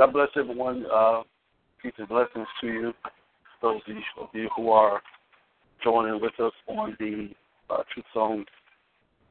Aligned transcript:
God 0.00 0.14
bless 0.14 0.28
everyone. 0.34 0.86
Uh, 0.90 1.20
peace 1.82 1.92
and 1.98 2.08
blessings 2.08 2.46
to 2.62 2.66
you. 2.66 2.92
Those 3.60 3.82
of 4.18 4.28
you 4.32 4.48
who 4.56 4.70
are 4.70 5.02
joining 5.84 6.18
with 6.22 6.32
us 6.40 6.54
on 6.68 6.96
the 6.98 7.28
uh, 7.68 7.82
Truth 7.92 8.06
Zone 8.14 8.46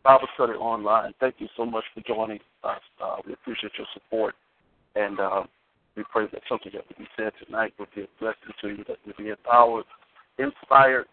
Bible 0.04 0.28
study 0.36 0.54
online, 0.54 1.14
thank 1.20 1.38
you 1.40 1.48
so 1.58 1.66
much 1.66 1.86
for 1.96 2.02
joining 2.02 2.38
us. 2.64 2.82
Uh, 3.04 3.16
we 3.26 3.34
appreciate 3.34 3.72
your 3.80 3.88
support, 3.96 4.36
and 4.94 5.20
uh, 5.20 5.42
we 5.98 6.04
pray 6.12 6.28
that 6.32 6.42
something 6.48 6.72
that 6.76 6.84
will 6.88 7.04
be 7.04 7.10
said 7.18 7.32
tonight 7.44 7.74
will 7.80 7.88
be 7.96 8.04
a 8.04 8.08
blessing 8.20 8.54
to 8.62 8.68
you, 8.68 8.84
that 8.88 8.98
you'll 9.06 9.16
be 9.18 9.30
empowered, 9.30 9.86
inspired, 10.38 11.08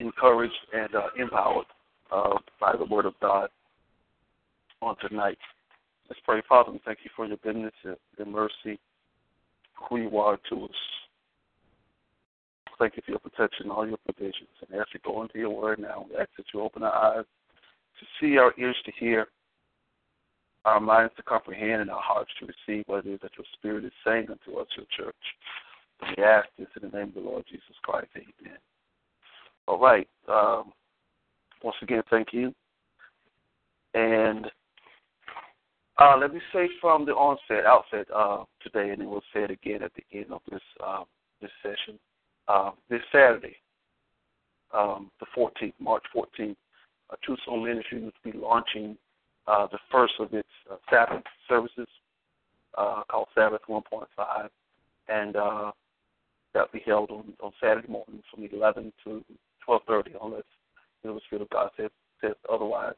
encouraged, 0.00 0.54
and 0.72 0.94
uh, 0.94 1.08
empowered 1.20 1.66
uh, 2.10 2.38
by 2.58 2.74
the 2.78 2.86
Word 2.86 3.04
of 3.04 3.12
God 3.20 3.50
on 4.80 4.96
tonight. 5.06 5.36
Let's 6.08 6.20
pray. 6.24 6.42
Father, 6.48 6.70
we 6.70 6.80
thank 6.84 6.98
you 7.04 7.10
for 7.16 7.26
your 7.26 7.38
goodness 7.38 7.72
and 7.84 7.96
your 8.16 8.26
mercy, 8.26 8.78
who 9.88 9.96
you 9.96 10.18
are 10.18 10.38
to 10.50 10.64
us. 10.64 10.70
Thank 12.78 12.96
you 12.96 13.02
for 13.04 13.12
your 13.12 13.20
protection, 13.20 13.70
all 13.70 13.86
your 13.86 13.98
provisions. 14.04 14.50
And 14.60 14.80
as 14.80 14.86
we 14.92 15.00
go 15.04 15.22
into 15.22 15.38
your 15.38 15.50
word 15.50 15.78
now, 15.78 16.06
we 16.08 16.16
ask 16.16 16.28
that 16.36 16.46
you 16.52 16.60
open 16.60 16.82
our 16.82 17.18
eyes 17.18 17.24
to 17.98 18.06
see, 18.20 18.36
our 18.36 18.52
ears 18.58 18.76
to 18.84 18.92
hear, 18.98 19.28
our 20.64 20.80
minds 20.80 21.14
to 21.16 21.22
comprehend, 21.22 21.80
and 21.80 21.90
our 21.90 22.02
hearts 22.02 22.30
to 22.38 22.46
receive 22.46 22.84
what 22.86 23.06
it 23.06 23.10
is 23.10 23.20
that 23.22 23.30
your 23.38 23.46
Spirit 23.54 23.84
is 23.84 23.92
saying 24.04 24.26
unto 24.30 24.58
us, 24.58 24.66
your 24.76 24.86
church. 24.96 25.14
We 26.02 26.22
ask 26.22 26.48
this 26.58 26.68
in 26.80 26.90
the 26.90 26.96
name 26.96 27.08
of 27.08 27.14
the 27.14 27.20
Lord 27.20 27.44
Jesus 27.48 27.76
Christ. 27.82 28.08
Amen. 28.16 28.58
All 29.66 29.78
right. 29.78 30.08
Um, 30.28 30.72
once 31.62 31.76
again, 31.82 32.02
thank 32.10 32.28
you. 32.32 32.54
And 33.94 34.46
uh, 35.98 36.16
let 36.18 36.32
me 36.32 36.40
say 36.52 36.68
from 36.80 37.06
the 37.06 37.12
onset, 37.12 37.64
outset 37.64 38.06
uh, 38.14 38.44
today, 38.62 38.90
and 38.90 39.08
we'll 39.08 39.22
say 39.32 39.44
it 39.44 39.50
again 39.50 39.82
at 39.82 39.92
the 39.94 40.18
end 40.18 40.30
of 40.30 40.40
this 40.50 40.60
uh, 40.84 41.04
this 41.40 41.50
session. 41.62 41.98
Uh, 42.48 42.70
this 42.88 43.00
Saturday, 43.10 43.56
um, 44.72 45.10
the 45.18 45.26
14th, 45.36 45.72
March 45.80 46.04
14th, 46.14 46.54
uh, 47.10 47.16
Truth 47.24 47.40
Zone 47.44 47.64
Ministry 47.64 48.02
will 48.02 48.12
be 48.22 48.38
launching 48.38 48.96
uh, 49.48 49.66
the 49.72 49.78
first 49.90 50.14
of 50.20 50.32
its 50.32 50.48
uh, 50.70 50.76
Sabbath 50.88 51.24
services 51.48 51.88
uh, 52.78 53.02
called 53.10 53.26
Sabbath 53.34 53.62
1.5, 53.68 54.48
and 55.08 55.36
uh, 55.36 55.72
that'll 56.52 56.68
be 56.72 56.82
held 56.86 57.10
on, 57.10 57.32
on 57.42 57.52
Saturday 57.60 57.88
morning 57.88 58.22
from 58.32 58.48
11 58.52 58.92
to 59.04 59.24
12:30, 59.68 60.08
unless 60.22 60.42
you 61.02 61.10
know, 61.10 61.14
the 61.14 61.20
Spirit 61.26 61.42
of 61.42 61.50
God 61.50 61.70
says, 61.76 61.90
says 62.20 62.34
otherwise. 62.52 62.94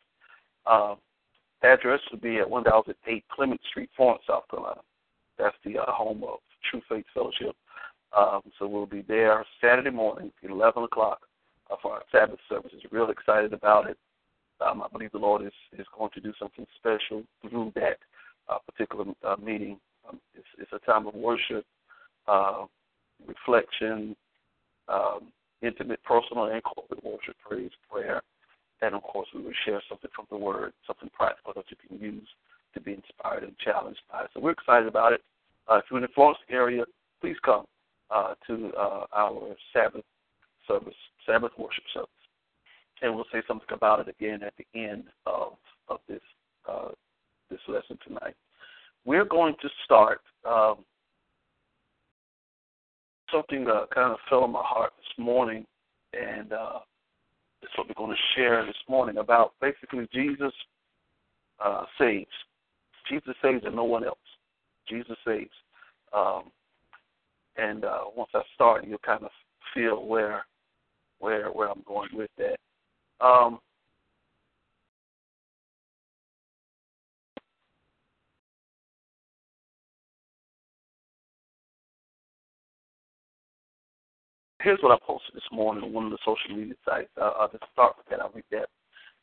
Address 1.62 2.00
would 2.10 2.20
be 2.20 2.38
at 2.38 2.48
1008 2.48 3.24
Clement 3.32 3.60
Street, 3.68 3.90
Florence, 3.96 4.22
South 4.26 4.44
Carolina. 4.50 4.80
That's 5.38 5.56
the 5.64 5.78
uh, 5.78 5.90
home 5.90 6.22
of 6.24 6.38
True 6.70 6.82
Faith 6.88 7.06
Fellowship. 7.14 7.56
Um, 8.16 8.42
so 8.58 8.66
we'll 8.66 8.86
be 8.86 9.02
there 9.02 9.44
Saturday 9.60 9.90
morning, 9.90 10.32
11 10.42 10.84
o'clock, 10.84 11.20
uh, 11.70 11.76
for 11.82 11.94
our 11.94 12.02
Sabbath 12.10 12.38
services. 12.48 12.82
Real 12.90 13.10
excited 13.10 13.52
about 13.52 13.88
it. 13.88 13.98
Um, 14.60 14.82
I 14.82 14.88
believe 14.88 15.12
the 15.12 15.18
Lord 15.18 15.42
is, 15.42 15.52
is 15.78 15.86
going 15.96 16.10
to 16.14 16.20
do 16.20 16.32
something 16.38 16.66
special 16.78 17.22
through 17.42 17.72
that 17.76 17.98
uh, 18.48 18.58
particular 18.66 19.04
uh, 19.24 19.36
meeting. 19.42 19.78
Um, 20.08 20.18
it's, 20.34 20.46
it's, 20.58 20.72
a 20.72 20.84
time 20.86 21.06
of 21.06 21.14
worship, 21.14 21.64
uh, 22.26 22.64
reflection, 23.26 24.16
um, 24.88 25.32
intimate, 25.62 26.02
personal, 26.02 26.46
and 26.46 26.62
corporate 26.64 27.04
worship, 27.04 27.36
praise, 27.46 27.70
prayer. 27.90 28.22
And 28.80 28.94
of 28.94 29.02
course, 29.02 29.28
we 29.34 29.42
will 29.42 29.52
share 29.64 29.82
something 29.88 30.10
from 30.14 30.26
the 30.30 30.36
Word, 30.36 30.72
something 30.86 31.10
practical 31.12 31.52
that 31.56 31.64
you 31.68 31.76
can 31.88 31.98
use 31.98 32.28
to 32.74 32.80
be 32.80 32.92
inspired 32.92 33.42
and 33.42 33.56
challenged 33.58 34.00
by. 34.10 34.26
So 34.34 34.40
we're 34.40 34.52
excited 34.52 34.86
about 34.86 35.12
it. 35.12 35.22
Uh, 35.70 35.78
if 35.78 35.84
you're 35.90 35.98
in 35.98 36.02
the 36.02 36.14
Florence 36.14 36.38
area, 36.50 36.84
please 37.20 37.36
come 37.44 37.64
uh, 38.10 38.34
to 38.46 38.70
uh, 38.78 39.06
our 39.14 39.54
Sabbath 39.72 40.04
service, 40.66 40.94
Sabbath 41.26 41.52
worship 41.58 41.84
service, 41.92 42.08
and 43.02 43.14
we'll 43.14 43.24
say 43.32 43.42
something 43.46 43.68
about 43.72 44.00
it 44.00 44.08
again 44.08 44.42
at 44.42 44.54
the 44.56 44.66
end 44.78 45.04
of 45.26 45.54
of 45.88 45.98
this 46.08 46.20
uh, 46.68 46.88
this 47.50 47.60
lesson 47.68 47.98
tonight. 48.06 48.34
We're 49.04 49.24
going 49.24 49.54
to 49.62 49.68
start 49.84 50.20
um, 50.46 50.76
something 53.32 53.64
that 53.64 53.88
kind 53.94 54.12
of 54.12 54.18
fell 54.28 54.44
on 54.44 54.52
my 54.52 54.62
heart 54.62 54.92
this 54.98 55.24
morning, 55.24 55.66
and 56.12 56.52
uh, 56.52 56.80
that's 57.60 57.76
what 57.76 57.88
we're 57.88 57.94
going 57.94 58.16
to 58.16 58.40
share 58.40 58.64
this 58.64 58.76
morning 58.88 59.18
about 59.18 59.52
basically 59.60 60.08
Jesus 60.12 60.52
uh, 61.64 61.84
saves. 61.98 62.26
Jesus 63.10 63.34
saves 63.42 63.64
and 63.64 63.74
no 63.74 63.84
one 63.84 64.04
else. 64.04 64.18
Jesus 64.88 65.16
saves. 65.26 65.50
Um, 66.12 66.44
and 67.56 67.84
uh, 67.84 68.02
once 68.16 68.30
I 68.34 68.42
start, 68.54 68.86
you'll 68.86 68.98
kind 68.98 69.24
of 69.24 69.30
feel 69.74 70.06
where 70.06 70.44
where 71.18 71.48
where 71.50 71.68
I'm 71.68 71.82
going 71.86 72.10
with 72.12 72.30
that. 72.38 72.58
Um, 73.20 73.58
here's 84.68 84.82
what 84.82 84.92
I 84.92 85.06
posted 85.06 85.34
this 85.34 85.50
morning 85.50 85.82
on 85.82 85.94
one 85.94 86.04
of 86.04 86.10
the 86.10 86.18
social 86.26 86.54
media 86.54 86.74
sites. 86.84 87.08
Uh, 87.18 87.30
I'll 87.40 87.48
just 87.48 87.64
start 87.72 87.96
with 87.96 88.04
that. 88.10 88.20
I'll 88.20 88.30
read 88.34 88.44
that. 88.50 88.68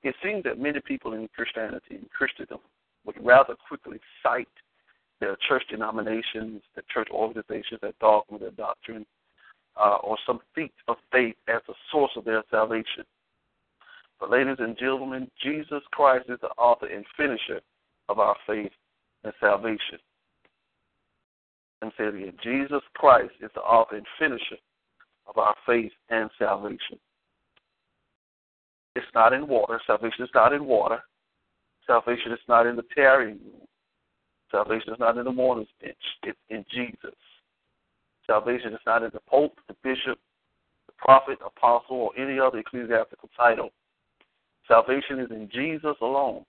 It 0.01 0.15
seems 0.23 0.43
that 0.43 0.57
many 0.57 0.79
people 0.79 1.13
in 1.13 1.29
Christianity, 1.35 1.91
in 2.01 2.09
Christendom, 2.17 2.57
would 3.05 3.23
rather 3.23 3.53
quickly 3.67 3.99
cite 4.23 4.47
their 5.21 5.37
church 5.47 5.61
denominations, 5.69 6.63
their 6.73 6.83
church 6.91 7.09
organizations, 7.11 7.79
their 7.79 7.93
dogma, 8.01 8.39
their 8.39 8.57
doctrine, 8.57 9.05
uh, 9.79 9.97
or 9.97 10.17
some 10.25 10.39
feat 10.55 10.73
of 10.87 10.95
faith 11.11 11.35
as 11.47 11.61
the 11.67 11.75
source 11.91 12.13
of 12.15 12.25
their 12.25 12.41
salvation. 12.49 13.05
But, 14.19 14.31
ladies 14.31 14.57
and 14.57 14.75
gentlemen, 14.75 15.29
Jesus 15.43 15.83
Christ 15.91 16.25
is 16.27 16.39
the 16.41 16.49
author 16.57 16.87
and 16.87 17.05
finisher 17.15 17.61
of 18.09 18.17
our 18.17 18.35
faith 18.47 18.71
and 19.23 19.33
salvation. 19.39 19.99
And 21.83 21.91
say 21.99 22.05
again 22.05 22.33
Jesus 22.41 22.81
Christ 22.95 23.33
is 23.41 23.51
the 23.53 23.61
author 23.61 23.97
and 23.97 24.07
finisher 24.17 24.57
of 25.27 25.37
our 25.37 25.55
faith 25.65 25.91
and 26.09 26.29
salvation. 26.37 26.99
It's 28.95 29.05
not 29.13 29.33
in 29.33 29.47
water. 29.47 29.79
Salvation 29.85 30.23
is 30.23 30.29
not 30.33 30.53
in 30.53 30.65
water. 30.65 30.99
Salvation 31.85 32.31
is 32.31 32.39
not 32.47 32.65
in 32.65 32.75
the 32.75 32.85
tarrying 32.95 33.39
room. 33.43 33.67
Salvation 34.51 34.93
is 34.93 34.99
not 34.99 35.17
in 35.17 35.25
the 35.25 35.31
mourner's 35.31 35.67
bench. 35.81 35.97
It's 36.23 36.37
in 36.49 36.65
Jesus. 36.71 37.15
Salvation 38.25 38.73
is 38.73 38.79
not 38.85 39.03
in 39.03 39.11
the 39.13 39.19
pope, 39.27 39.59
the 39.67 39.75
bishop, 39.83 40.17
the 40.87 40.93
prophet, 40.97 41.37
apostle, 41.45 41.97
or 41.97 42.11
any 42.17 42.39
other 42.39 42.59
ecclesiastical 42.59 43.29
title. 43.35 43.69
Salvation 44.67 45.19
is 45.19 45.29
in 45.29 45.49
Jesus 45.51 45.95
alone. 46.01 46.43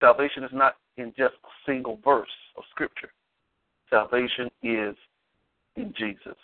Salvation 0.00 0.44
is 0.44 0.50
not 0.52 0.76
in 0.96 1.12
just 1.16 1.34
a 1.44 1.70
single 1.70 1.98
verse 2.04 2.28
of 2.56 2.64
Scripture. 2.70 3.10
Salvation 3.90 4.50
is 4.62 4.94
in 5.76 5.92
Jesus. 5.98 6.36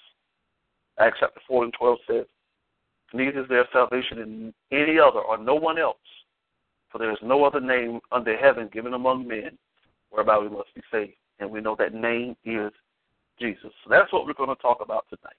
Acts 1.00 1.18
chapter 1.20 1.40
4 1.48 1.64
and 1.64 1.72
12 1.72 1.98
says, 2.06 2.24
Neither 3.12 3.42
is 3.42 3.48
there 3.48 3.66
salvation 3.72 4.18
in 4.18 4.54
any 4.70 4.98
other 4.98 5.20
or 5.20 5.38
no 5.38 5.54
one 5.54 5.78
else, 5.78 5.96
for 6.90 6.98
there 6.98 7.10
is 7.10 7.18
no 7.22 7.44
other 7.44 7.60
name 7.60 8.00
under 8.12 8.36
heaven 8.36 8.68
given 8.72 8.94
among 8.94 9.26
men 9.26 9.58
whereby 10.10 10.38
we 10.38 10.48
must 10.48 10.74
be 10.74 10.82
saved. 10.92 11.14
And 11.38 11.50
we 11.50 11.60
know 11.60 11.74
that 11.78 11.94
name 11.94 12.36
is 12.44 12.70
Jesus. 13.38 13.70
So 13.82 13.90
that's 13.90 14.12
what 14.12 14.26
we're 14.26 14.34
going 14.34 14.54
to 14.54 14.62
talk 14.62 14.78
about 14.82 15.06
tonight. 15.08 15.36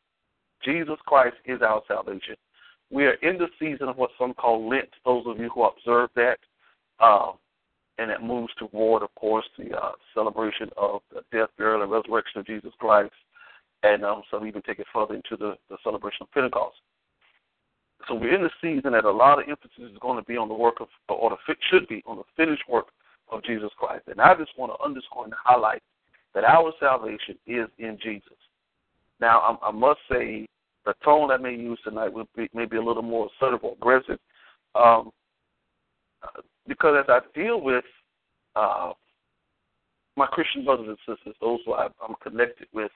Jesus 0.63 0.97
Christ 1.05 1.35
is 1.45 1.61
our 1.61 1.81
salvation. 1.87 2.35
We 2.89 3.05
are 3.05 3.13
in 3.21 3.37
the 3.37 3.47
season 3.59 3.87
of 3.87 3.97
what 3.97 4.09
some 4.19 4.33
call 4.33 4.67
Lent, 4.67 4.89
those 5.05 5.23
of 5.27 5.39
you 5.39 5.49
who 5.53 5.63
observe 5.63 6.09
that. 6.15 6.37
Um, 6.99 7.33
and 7.97 8.09
it 8.09 8.21
moves 8.21 8.51
toward, 8.57 9.03
of 9.03 9.13
course, 9.15 9.45
the 9.57 9.75
uh, 9.77 9.91
celebration 10.13 10.69
of 10.75 11.01
the 11.13 11.21
death, 11.31 11.49
burial, 11.57 11.83
and 11.83 11.91
resurrection 11.91 12.39
of 12.39 12.47
Jesus 12.47 12.71
Christ. 12.79 13.13
And 13.83 14.05
um, 14.05 14.21
some 14.29 14.45
even 14.45 14.61
take 14.61 14.79
it 14.79 14.87
further 14.93 15.15
into 15.15 15.37
the, 15.37 15.55
the 15.69 15.77
celebration 15.83 16.21
of 16.21 16.31
Pentecost. 16.31 16.75
So 18.07 18.15
we're 18.15 18.35
in 18.35 18.43
the 18.43 18.49
season 18.61 18.93
that 18.93 19.05
a 19.05 19.11
lot 19.11 19.39
of 19.39 19.49
emphasis 19.49 19.91
is 19.91 19.97
going 19.99 20.17
to 20.17 20.25
be 20.25 20.37
on 20.37 20.47
the 20.47 20.53
work 20.53 20.81
of, 20.81 20.87
or 21.09 21.29
the 21.29 21.55
should 21.69 21.87
be 21.87 22.03
on 22.05 22.17
the 22.17 22.23
finished 22.35 22.63
work 22.69 22.87
of 23.31 23.43
Jesus 23.43 23.69
Christ. 23.77 24.03
And 24.07 24.19
I 24.21 24.35
just 24.35 24.51
want 24.57 24.71
to 24.71 24.83
underscore 24.83 25.25
and 25.25 25.33
highlight 25.33 25.81
that 26.33 26.43
our 26.43 26.73
salvation 26.79 27.37
is 27.47 27.67
in 27.79 27.97
Jesus. 28.01 28.37
Now, 29.19 29.57
I, 29.61 29.69
I 29.69 29.71
must 29.71 29.99
say 30.11 30.47
the 30.85 30.93
tone 31.03 31.31
I 31.31 31.37
may 31.37 31.53
use 31.53 31.79
tonight 31.83 32.11
will 32.11 32.27
be 32.35 32.49
maybe 32.53 32.77
a 32.77 32.83
little 32.83 33.03
more 33.03 33.29
assertive 33.35 33.63
or 33.63 33.73
aggressive, 33.73 34.19
um, 34.75 35.11
because 36.67 37.03
as 37.03 37.05
I 37.09 37.19
deal 37.39 37.61
with 37.61 37.85
uh, 38.55 38.93
my 40.17 40.25
Christian 40.27 40.65
brothers 40.65 40.87
and 40.87 40.97
sisters, 40.99 41.35
those 41.41 41.59
who 41.65 41.73
I, 41.73 41.87
I'm 42.07 42.15
connected 42.21 42.67
with, 42.73 42.91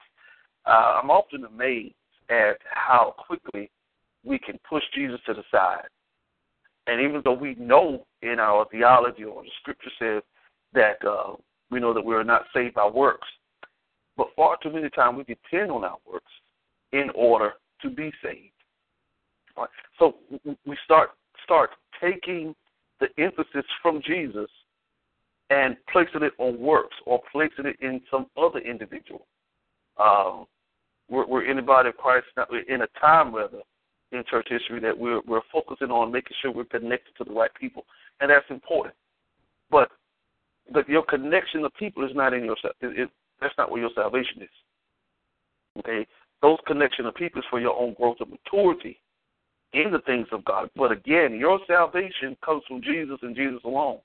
uh, 0.67 0.99
I'm 1.01 1.09
often 1.09 1.45
amazed 1.45 1.95
at 2.29 2.57
how 2.65 3.15
quickly 3.17 3.69
we 4.23 4.39
can 4.39 4.59
push 4.67 4.83
Jesus 4.93 5.19
to 5.27 5.33
the 5.33 5.43
side. 5.51 5.87
And 6.87 7.01
even 7.01 7.21
though 7.23 7.33
we 7.33 7.55
know 7.55 8.05
in 8.21 8.39
our 8.39 8.65
theology 8.69 9.23
or 9.23 9.43
the 9.43 9.49
scripture 9.61 9.91
says 9.99 10.23
that 10.73 11.07
uh, 11.07 11.33
we 11.71 11.79
know 11.79 11.93
that 11.93 12.05
we 12.05 12.15
are 12.15 12.23
not 12.23 12.43
saved 12.53 12.75
by 12.75 12.87
works, 12.87 13.27
but 14.17 14.27
far 14.35 14.57
too 14.61 14.71
many 14.71 14.89
times 14.89 15.17
we 15.17 15.23
depend 15.23 15.71
on 15.71 15.83
our 15.83 15.97
works 16.09 16.31
in 16.93 17.09
order 17.15 17.53
to 17.81 17.89
be 17.89 18.11
saved. 18.23 18.51
Right? 19.57 19.69
So 19.99 20.15
we 20.65 20.77
start 20.83 21.11
start 21.43 21.71
taking 22.01 22.55
the 22.99 23.07
emphasis 23.17 23.65
from 23.81 24.01
Jesus 24.05 24.49
and 25.49 25.75
placing 25.91 26.23
it 26.23 26.33
on 26.39 26.59
works 26.59 26.95
or 27.05 27.21
placing 27.31 27.65
it 27.65 27.77
in 27.81 28.01
some 28.09 28.27
other 28.37 28.59
individual. 28.59 29.25
Um, 29.97 30.45
we're, 31.09 31.27
we're 31.27 31.49
in 31.49 31.57
the 31.57 31.61
body 31.61 31.89
of 31.89 31.97
Christ 31.97 32.25
now, 32.35 32.45
in 32.67 32.81
a 32.81 32.87
time 32.99 33.33
rather 33.33 33.59
in 34.11 34.23
church 34.29 34.47
history 34.49 34.79
that 34.79 34.97
we're 34.97 35.21
we're 35.27 35.41
focusing 35.51 35.91
on 35.91 36.11
making 36.11 36.35
sure 36.41 36.51
we're 36.51 36.65
connected 36.65 37.15
to 37.17 37.23
the 37.23 37.33
right 37.33 37.51
people, 37.59 37.85
and 38.21 38.29
that's 38.29 38.45
important. 38.49 38.95
But 39.69 39.89
but 40.71 40.87
your 40.89 41.03
connection 41.03 41.61
to 41.61 41.69
people 41.71 42.05
is 42.05 42.15
not 42.15 42.33
in 42.33 42.45
your 42.45 42.55
it, 42.63 42.75
it, 42.81 43.09
that's 43.41 43.53
not 43.57 43.71
where 43.71 43.81
your 43.81 43.91
salvation 43.95 44.41
is. 44.41 44.49
Okay, 45.79 46.07
those 46.41 46.57
connection 46.65 47.05
to 47.05 47.11
people 47.11 47.39
is 47.39 47.45
for 47.49 47.59
your 47.59 47.77
own 47.77 47.93
growth 47.93 48.17
and 48.19 48.31
maturity 48.31 48.99
in 49.73 49.91
the 49.91 49.99
things 50.05 50.27
of 50.31 50.45
God. 50.45 50.69
But 50.75 50.91
again, 50.91 51.37
your 51.37 51.59
salvation 51.67 52.37
comes 52.43 52.63
from 52.67 52.81
Jesus 52.81 53.17
and 53.21 53.35
Jesus 53.35 53.59
alone. 53.65 53.99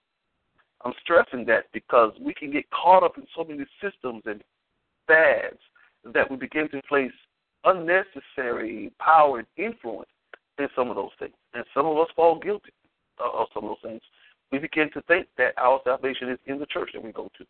I'm 0.84 0.94
stressing 1.02 1.44
that 1.46 1.66
because 1.72 2.12
we 2.20 2.34
can 2.34 2.50
get 2.50 2.64
caught 2.70 3.02
up 3.02 3.18
in 3.18 3.26
so 3.36 3.44
many 3.44 3.64
systems 3.82 4.22
and 4.24 4.42
fads 5.06 5.58
that 6.04 6.30
we 6.30 6.36
begin 6.36 6.68
to 6.70 6.80
place 6.88 7.12
unnecessary 7.64 8.90
power 8.98 9.38
and 9.38 9.48
influence 9.56 10.08
in 10.58 10.68
some 10.74 10.90
of 10.90 10.96
those 10.96 11.10
things. 11.18 11.34
And 11.54 11.64
some 11.74 11.86
of 11.86 11.96
us 11.98 12.08
fall 12.16 12.38
guilty 12.38 12.72
of 13.18 13.46
some 13.52 13.64
of 13.64 13.70
those 13.70 13.90
things. 13.90 14.02
We 14.52 14.58
begin 14.58 14.90
to 14.94 15.02
think 15.02 15.26
that 15.38 15.52
our 15.58 15.80
salvation 15.84 16.30
is 16.30 16.38
in 16.46 16.58
the 16.58 16.66
church 16.66 16.90
that 16.94 17.02
we 17.02 17.12
go 17.12 17.30
to. 17.38 17.44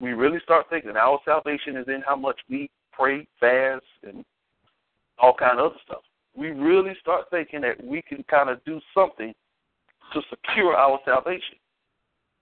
We 0.00 0.12
really 0.12 0.40
start 0.42 0.66
thinking 0.68 0.96
our 0.96 1.18
salvation 1.24 1.76
is 1.76 1.86
in 1.88 2.02
how 2.06 2.16
much 2.16 2.38
we 2.50 2.70
pray, 2.92 3.26
fast, 3.40 3.84
and 4.02 4.24
all 5.18 5.34
kind 5.34 5.58
of 5.58 5.66
other 5.66 5.80
stuff. 5.84 6.02
We 6.36 6.48
really 6.50 6.92
start 7.00 7.26
thinking 7.30 7.62
that 7.62 7.82
we 7.82 8.02
can 8.02 8.22
kind 8.24 8.50
of 8.50 8.62
do 8.64 8.80
something 8.92 9.32
to 10.12 10.20
secure 10.28 10.76
our 10.76 10.98
salvation. 11.04 11.56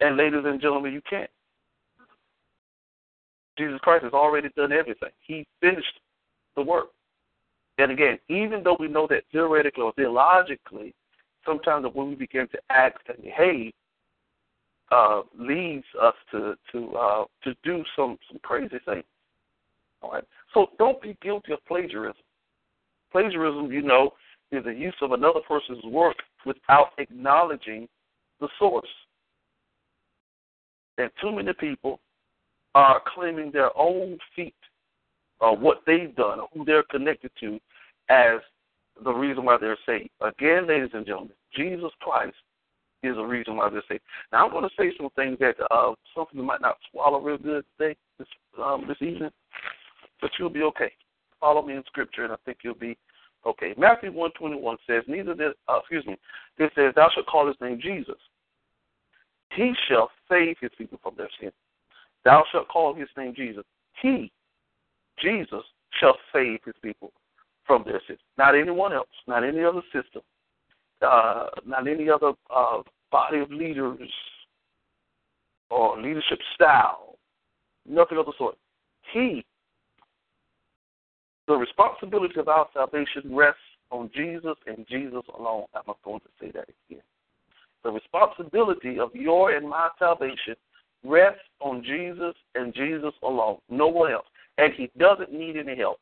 And 0.01 0.17
ladies 0.17 0.43
and 0.45 0.61
gentlemen, 0.61 0.93
you 0.93 1.03
can't. 1.09 1.31
Jesus 3.57 3.79
Christ 3.83 4.05
has 4.05 4.13
already 4.13 4.49
done 4.57 4.73
everything. 4.73 5.11
He 5.21 5.47
finished 5.61 6.01
the 6.57 6.63
work. 6.63 6.89
And 7.79 7.91
again, 7.91 8.19
even 8.29 8.63
though 8.63 8.77
we 8.79 8.89
know 8.89 9.07
that 9.09 9.25
theoretically 9.33 9.83
or 9.83 9.93
theologically, 9.95 10.95
sometimes 11.45 11.87
when 11.93 12.09
we 12.09 12.15
begin 12.15 12.49
to 12.49 12.59
act 12.71 13.09
and 13.09 13.23
behave, 13.23 13.73
uh, 14.93 15.23
leads 15.39 15.85
us 16.01 16.15
to 16.31 16.55
to 16.71 16.97
uh, 16.97 17.25
to 17.43 17.55
do 17.65 17.83
some 17.97 18.19
some 18.29 18.39
crazy 18.43 18.79
things. 18.85 19.05
All 20.03 20.13
right. 20.13 20.25
So 20.53 20.67
don't 20.79 21.01
be 21.01 21.17
guilty 21.23 21.53
of 21.53 21.65
plagiarism. 21.67 22.23
Plagiarism, 23.11 23.73
you 23.73 23.83
know, 23.83 24.11
is 24.53 24.65
the 24.65 24.73
use 24.73 24.95
of 25.01 25.13
another 25.13 25.41
person's 25.49 25.85
work 25.85 26.17
without 26.45 26.91
acknowledging 26.99 27.89
the 28.41 28.49
source. 28.59 28.89
And 30.99 31.11
too 31.21 31.33
many 31.33 31.53
people 31.55 31.99
are 32.75 33.01
claiming 33.15 33.51
their 33.51 33.77
own 33.77 34.19
feat 34.35 34.55
or 35.41 35.57
what 35.57 35.83
they've 35.87 36.15
done 36.17 36.41
who 36.53 36.65
they're 36.65 36.85
connected 36.85 37.31
to 37.41 37.59
as 38.09 38.41
the 39.03 39.13
reason 39.13 39.45
why 39.45 39.57
they're 39.61 39.79
saved. 39.87 40.11
Again, 40.21 40.69
ladies 40.69 40.91
and 40.93 41.07
gentlemen, 41.07 41.35
Jesus 41.55 41.91
Christ 42.01 42.37
is 43.03 43.17
the 43.17 43.23
reason 43.23 43.57
why 43.57 43.69
they're 43.69 43.83
saved. 43.89 44.03
Now, 44.33 44.45
I'm 44.45 44.53
going 44.53 44.69
to 44.69 44.75
say 44.79 44.93
some 44.97 45.11
things 45.17 45.39
that 45.41 45.57
uh, 45.71 45.95
some 46.15 46.27
people 46.27 46.45
might 46.45 46.61
not 46.61 46.77
swallow 46.91 47.21
real 47.21 47.39
good 47.39 47.65
today, 47.79 47.97
this, 48.19 48.29
um, 48.63 48.85
this 48.89 48.97
evening, 49.01 49.31
but 50.21 50.31
you'll 50.39 50.51
be 50.51 50.63
okay. 50.63 50.93
Follow 51.41 51.63
me 51.63 51.75
in 51.75 51.83
Scripture, 51.87 52.25
and 52.25 52.33
I 52.33 52.37
think 52.45 52.59
you'll 52.63 52.75
be 52.75 52.97
okay. 53.47 53.75
Matthew 53.77 54.11
121 54.11 54.77
says, 54.87 55.03
neither 55.07 55.35
did, 55.35 55.53
uh, 55.69 55.79
excuse 55.81 56.07
me, 56.07 56.17
it 56.59 56.73
says, 56.75 56.93
thou 56.97 57.09
shalt 57.13 57.27
call 57.27 57.47
his 57.47 57.57
name 57.61 57.81
Jesus. 57.83 58.17
He 59.55 59.73
shall 59.89 60.11
save 60.31 60.57
his 60.61 60.71
people 60.79 60.99
from 61.03 61.15
their 61.17 61.29
sin. 61.41 61.51
Thou 62.25 62.45
shalt 62.51 62.69
call 62.69 62.95
his 62.95 63.09
name 63.17 63.35
Jesus. 63.35 63.65
He 64.01 64.33
Jesus 65.23 65.63
shall 66.01 66.17
save 66.33 66.59
his 66.65 66.75
people 66.83 67.13
from 67.67 67.85
their 67.85 68.01
sins. 68.07 68.19
Not 68.37 68.57
anyone 68.57 68.93
else, 68.93 69.09
not 69.27 69.45
any 69.45 69.63
other 69.63 69.83
system, 69.93 70.23
uh, 71.03 71.47
not 71.67 71.87
any 71.87 72.11
other 72.11 72.33
uh, 72.55 72.83
body 73.11 73.39
of 73.41 73.51
leaders 73.51 74.11
or 75.71 76.01
leadership 76.01 76.39
style, 76.55 77.17
nothing 77.89 78.19
of 78.19 78.27
the 78.27 78.33
sort. 78.37 78.57
He, 79.13 79.45
the 81.47 81.55
responsibility 81.55 82.41
of 82.41 82.49
our 82.49 82.67
salvation 82.73 83.35
rests 83.35 83.61
on 83.91 84.11
Jesus 84.15 84.57
and 84.67 84.87
Jesus 84.89 85.23
alone. 85.39 85.65
I'm 85.75 85.83
not 85.87 85.99
going 86.05 86.21
to 86.21 86.29
say 86.41 86.51
that 86.53 86.69
again. 86.89 87.03
The 87.83 87.91
responsibility 87.91 88.99
of 88.99 89.15
your 89.15 89.55
and 89.55 89.69
my 89.69 89.89
salvation 89.99 90.57
rests 91.05 91.41
on 91.61 91.83
Jesus 91.83 92.35
and 92.55 92.75
Jesus 92.75 93.13
alone, 93.23 93.59
no 93.69 93.89
one 93.89 94.13
else 94.13 94.27
and 94.59 94.73
he 94.75 94.91
doesn't 94.99 95.33
need 95.33 95.57
any 95.57 95.77
help. 95.77 95.99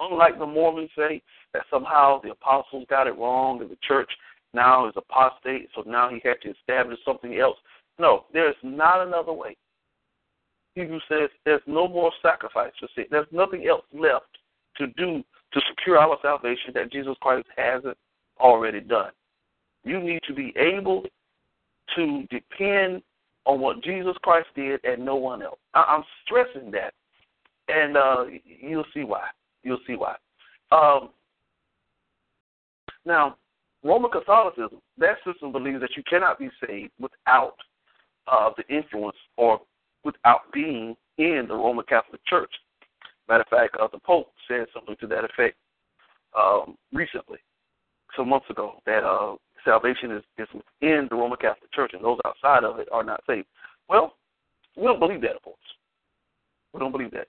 Unlike 0.00 0.38
the 0.38 0.46
Mormons 0.46 0.90
say 0.96 1.22
that 1.52 1.62
somehow 1.70 2.20
the 2.20 2.30
apostles 2.30 2.86
got 2.90 3.06
it 3.06 3.16
wrong 3.16 3.60
and 3.60 3.70
the 3.70 3.78
church 3.86 4.10
now 4.52 4.88
is 4.88 4.94
apostate, 4.96 5.68
so 5.74 5.82
now 5.86 6.08
he 6.08 6.20
had 6.24 6.40
to 6.42 6.50
establish 6.50 6.98
something 7.04 7.38
else. 7.38 7.56
No, 7.98 8.24
there's 8.32 8.56
not 8.62 9.06
another 9.06 9.32
way. 9.32 9.56
Hebrews 10.74 11.02
says 11.08 11.30
there's 11.44 11.62
no 11.66 11.86
more 11.86 12.10
sacrifice 12.20 12.72
for 12.80 12.88
sin. 12.94 13.04
There's 13.10 13.26
nothing 13.30 13.66
else 13.68 13.84
left 13.92 14.26
to 14.78 14.88
do 14.88 15.22
to 15.52 15.60
secure 15.68 15.98
our 15.98 16.18
salvation 16.20 16.72
that 16.74 16.90
Jesus 16.90 17.14
Christ 17.20 17.46
hasn't 17.56 17.96
already 18.40 18.80
done. 18.80 19.12
You 19.84 20.00
need 20.00 20.20
to 20.26 20.34
be 20.34 20.52
able 20.56 21.04
to 21.94 22.24
depend 22.30 23.02
on 23.46 23.60
what 23.60 23.82
Jesus 23.82 24.16
Christ 24.22 24.48
did 24.54 24.84
and 24.84 25.04
no 25.04 25.16
one 25.16 25.42
else. 25.42 25.58
I- 25.74 25.94
am 25.94 26.04
stressing 26.24 26.70
that, 26.72 26.94
and 27.68 27.96
uh, 27.96 28.24
you'll 28.44 28.86
see 28.94 29.04
why. 29.04 29.28
You'll 29.62 29.80
see 29.86 29.96
why. 29.96 30.16
Um, 30.72 31.10
now, 33.04 33.36
Roman 33.82 34.10
Catholicism, 34.10 34.80
that 34.98 35.16
system 35.26 35.52
believes 35.52 35.80
that 35.80 35.96
you 35.96 36.02
cannot 36.08 36.38
be 36.38 36.48
saved 36.66 36.92
without 36.98 37.56
uh, 38.26 38.50
the 38.56 38.66
influence 38.74 39.16
or 39.36 39.60
without 40.04 40.50
being 40.52 40.96
in 41.18 41.44
the 41.48 41.54
Roman 41.54 41.84
Catholic 41.86 42.24
Church. 42.26 42.50
Matter 43.28 43.42
of 43.42 43.48
fact, 43.48 43.76
uh, 43.80 43.88
the 43.92 43.98
Pope 43.98 44.32
said 44.48 44.66
something 44.72 44.96
to 45.00 45.06
that 45.08 45.24
effect 45.24 45.56
um, 46.38 46.76
recently, 46.92 47.38
some 48.16 48.28
months 48.28 48.48
ago, 48.50 48.80
that 48.86 49.04
uh, 49.04 49.36
salvation 49.64 50.10
is, 50.12 50.22
is 50.38 50.48
within 50.52 51.08
the 51.10 51.16
Roman 51.16 51.38
Catholic 51.38 51.72
Church 51.72 51.92
and 51.94 52.04
those 52.04 52.18
outside 52.24 52.64
of 52.64 52.78
it 52.78 52.88
are 52.92 53.04
not 53.04 53.22
saved. 53.26 53.46
Well, 53.88 54.14
we 54.76 54.84
don't 54.84 55.00
believe 55.00 55.20
that, 55.22 55.36
of 55.36 55.42
course. 55.42 55.56
We 56.72 56.80
don't 56.80 56.92
believe 56.92 57.12
that. 57.12 57.28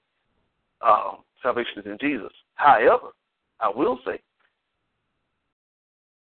Um, 0.86 1.18
salvation 1.42 1.80
is 1.80 1.86
in 1.86 1.98
Jesus. 2.00 2.32
However, 2.56 3.10
I 3.60 3.70
will 3.70 4.00
say 4.06 4.20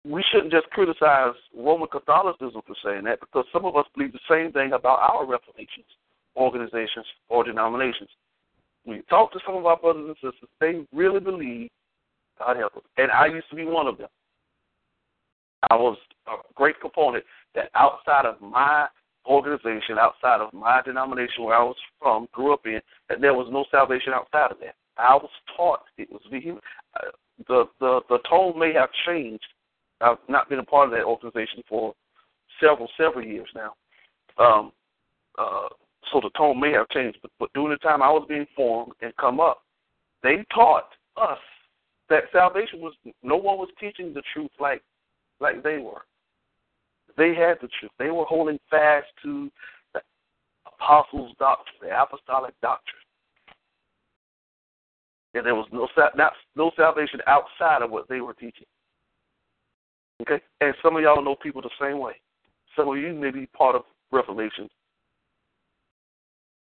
we 0.05 0.23
shouldn't 0.31 0.51
just 0.51 0.69
criticize 0.69 1.33
Roman 1.55 1.87
Catholicism 1.87 2.61
for 2.65 2.75
saying 2.83 3.03
that 3.05 3.19
because 3.19 3.45
some 3.51 3.65
of 3.65 3.75
us 3.75 3.85
believe 3.95 4.13
the 4.13 4.19
same 4.29 4.51
thing 4.51 4.73
about 4.73 4.99
our 4.99 5.25
Reformations, 5.25 5.87
organizations, 6.35 7.05
or 7.29 7.43
denominations. 7.43 8.09
When 8.85 8.97
you 8.97 9.03
talk 9.09 9.33
to 9.33 9.39
some 9.45 9.55
of 9.55 9.65
our 9.65 9.77
brothers 9.77 10.05
and 10.07 10.15
sisters, 10.15 10.49
they 10.61 10.85
really 10.93 11.19
believe 11.19 11.69
God 12.39 12.57
help 12.57 12.77
us. 12.77 12.83
And 12.97 13.11
I 13.11 13.25
used 13.25 13.49
to 13.49 13.55
be 13.55 13.65
one 13.65 13.87
of 13.87 13.97
them. 13.97 14.07
I 15.69 15.75
was 15.75 15.97
a 16.27 16.35
great 16.55 16.79
component 16.79 17.23
that 17.55 17.69
outside 17.75 18.25
of 18.25 18.41
my 18.41 18.87
organization, 19.25 19.97
outside 19.99 20.39
of 20.41 20.53
my 20.53 20.81
denomination 20.83 21.43
where 21.43 21.55
I 21.55 21.63
was 21.63 21.75
from, 21.99 22.27
grew 22.31 22.53
up 22.53 22.65
in, 22.65 22.79
that 23.09 23.21
there 23.21 23.33
was 23.33 23.47
no 23.51 23.65
salvation 23.71 24.13
outside 24.13 24.51
of 24.51 24.59
that. 24.59 24.75
I 24.97 25.15
was 25.15 25.29
taught 25.55 25.81
it 25.97 26.11
was 26.11 26.21
vehement. 26.31 26.63
Uh, 26.95 27.11
the 27.47 27.65
the 27.79 28.01
the 28.09 28.19
tone 28.27 28.57
may 28.57 28.73
have 28.73 28.89
changed 29.05 29.45
I've 30.01 30.17
not 30.27 30.49
been 30.49 30.59
a 30.59 30.63
part 30.63 30.89
of 30.89 30.91
that 30.91 31.05
organization 31.05 31.63
for 31.67 31.93
several, 32.61 32.89
several 32.97 33.25
years 33.25 33.47
now. 33.55 33.73
Um, 34.37 34.71
uh, 35.37 35.69
so 36.11 36.21
the 36.21 36.29
tone 36.37 36.59
may 36.59 36.71
have 36.71 36.89
changed, 36.89 37.19
but, 37.21 37.31
but 37.39 37.53
during 37.53 37.71
the 37.71 37.77
time 37.77 38.01
I 38.01 38.09
was 38.09 38.25
being 38.29 38.47
formed 38.55 38.93
and 39.01 39.15
come 39.17 39.39
up, 39.39 39.63
they 40.23 40.45
taught 40.53 40.89
us 41.17 41.39
that 42.09 42.23
salvation 42.31 42.79
was 42.79 42.93
no 43.23 43.35
one 43.35 43.57
was 43.57 43.69
teaching 43.79 44.13
the 44.13 44.21
truth 44.33 44.51
like 44.59 44.81
like 45.39 45.63
they 45.63 45.77
were. 45.77 46.01
They 47.17 47.33
had 47.33 47.57
the 47.61 47.69
truth. 47.79 47.91
They 47.97 48.11
were 48.11 48.25
holding 48.25 48.59
fast 48.69 49.07
to 49.23 49.49
the 49.93 50.01
apostles' 50.65 51.33
doctrine, 51.39 51.75
the 51.81 52.01
apostolic 52.01 52.53
doctrine. 52.61 53.01
And 55.33 55.45
there 55.45 55.55
was 55.55 55.67
no 55.71 55.87
not, 56.15 56.33
no 56.55 56.71
salvation 56.75 57.19
outside 57.27 57.81
of 57.81 57.91
what 57.91 58.07
they 58.07 58.21
were 58.21 58.33
teaching. 58.33 58.65
Okay? 60.21 60.41
And 60.61 60.73
some 60.81 60.95
of 60.95 61.03
y'all 61.03 61.23
know 61.23 61.35
people 61.35 61.61
the 61.61 61.69
same 61.79 61.99
way. 61.99 62.13
Some 62.75 62.89
of 62.89 62.97
you 62.97 63.13
may 63.13 63.31
be 63.31 63.45
part 63.47 63.75
of 63.75 63.83
Revelation 64.11 64.69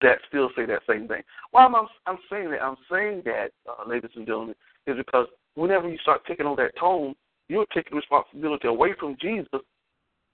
that 0.04 0.19
still 0.28 0.50
say 0.54 0.66
that 0.66 0.83
same 0.88 1.09
thing. 1.09 1.23
Why 1.50 1.64
am 1.64 1.75
I 1.75 1.87
I'm 2.07 2.19
saying 2.31 2.50
that? 2.50 2.62
I'm 2.62 2.76
saying 2.90 3.23
that, 3.25 3.50
uh, 3.69 3.88
ladies 3.88 4.11
and 4.14 4.26
gentlemen, 4.26 4.54
is 4.87 4.97
because 4.97 5.26
whenever 5.54 5.88
you 5.88 5.99
start 5.99 6.23
taking 6.26 6.47
on 6.47 6.57
that 6.57 6.76
tone, 6.78 7.14
you're 7.49 7.67
taking 7.75 7.97
responsibility 7.97 8.69
away 8.69 8.95
from 8.99 9.17
Jesus, 9.21 9.49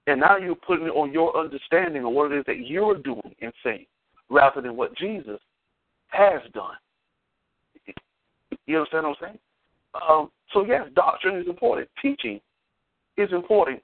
and 0.06 0.20
now 0.20 0.36
you're 0.36 0.54
putting 0.54 0.86
it 0.86 0.90
on 0.90 1.12
your 1.12 1.36
understanding 1.36 2.04
of 2.04 2.12
what 2.12 2.32
it 2.32 2.38
is 2.38 2.44
that 2.46 2.66
you're 2.66 2.98
doing 2.98 3.34
and 3.40 3.52
saying, 3.64 3.86
rather 4.28 4.60
than 4.60 4.76
what 4.76 4.96
Jesus 4.96 5.40
has 6.08 6.40
done. 6.54 6.74
You 8.66 8.78
understand 8.78 9.06
what 9.06 9.16
I'm 9.20 9.28
saying? 9.28 9.38
Um, 9.94 10.30
so 10.52 10.64
yes, 10.64 10.86
doctrine 10.94 11.36
is 11.40 11.48
important. 11.48 11.88
Teaching 12.00 12.40
is 13.16 13.30
important. 13.32 13.82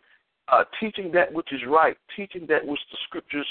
Uh, 0.48 0.62
teaching 0.78 1.10
that 1.12 1.32
which 1.32 1.52
is 1.52 1.60
right, 1.66 1.96
teaching 2.14 2.46
that 2.48 2.64
which 2.64 2.78
the 2.92 2.98
scriptures 3.08 3.46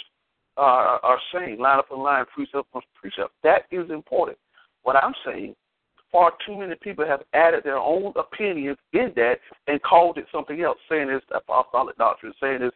uh, 0.58 0.98
are 1.04 1.20
saying, 1.34 1.60
line 1.60 1.80
up 1.80 1.88
in 1.92 2.00
line, 2.00 2.24
precept 2.34 2.56
upon 2.70 2.82
precept. 3.00 3.32
That 3.44 3.64
is 3.72 3.90
important. 3.90 4.38
What 4.84 4.96
I'm 4.96 5.14
saying, 5.26 5.56
far 6.16 6.32
too 6.46 6.58
many 6.58 6.76
people 6.76 7.06
have 7.06 7.24
added 7.34 7.66
their 7.66 7.78
own 7.78 8.14
opinions 8.16 8.78
in 8.94 9.12
that 9.18 9.36
and 9.68 9.82
called 9.84 10.18
it 10.18 10.26
something 10.32 10.62
else, 10.62 10.78
saying 10.90 11.10
it's 11.10 11.26
apostolic 11.36 11.98
doctrine, 11.98 12.32
saying 12.42 12.60
it's 12.62 12.76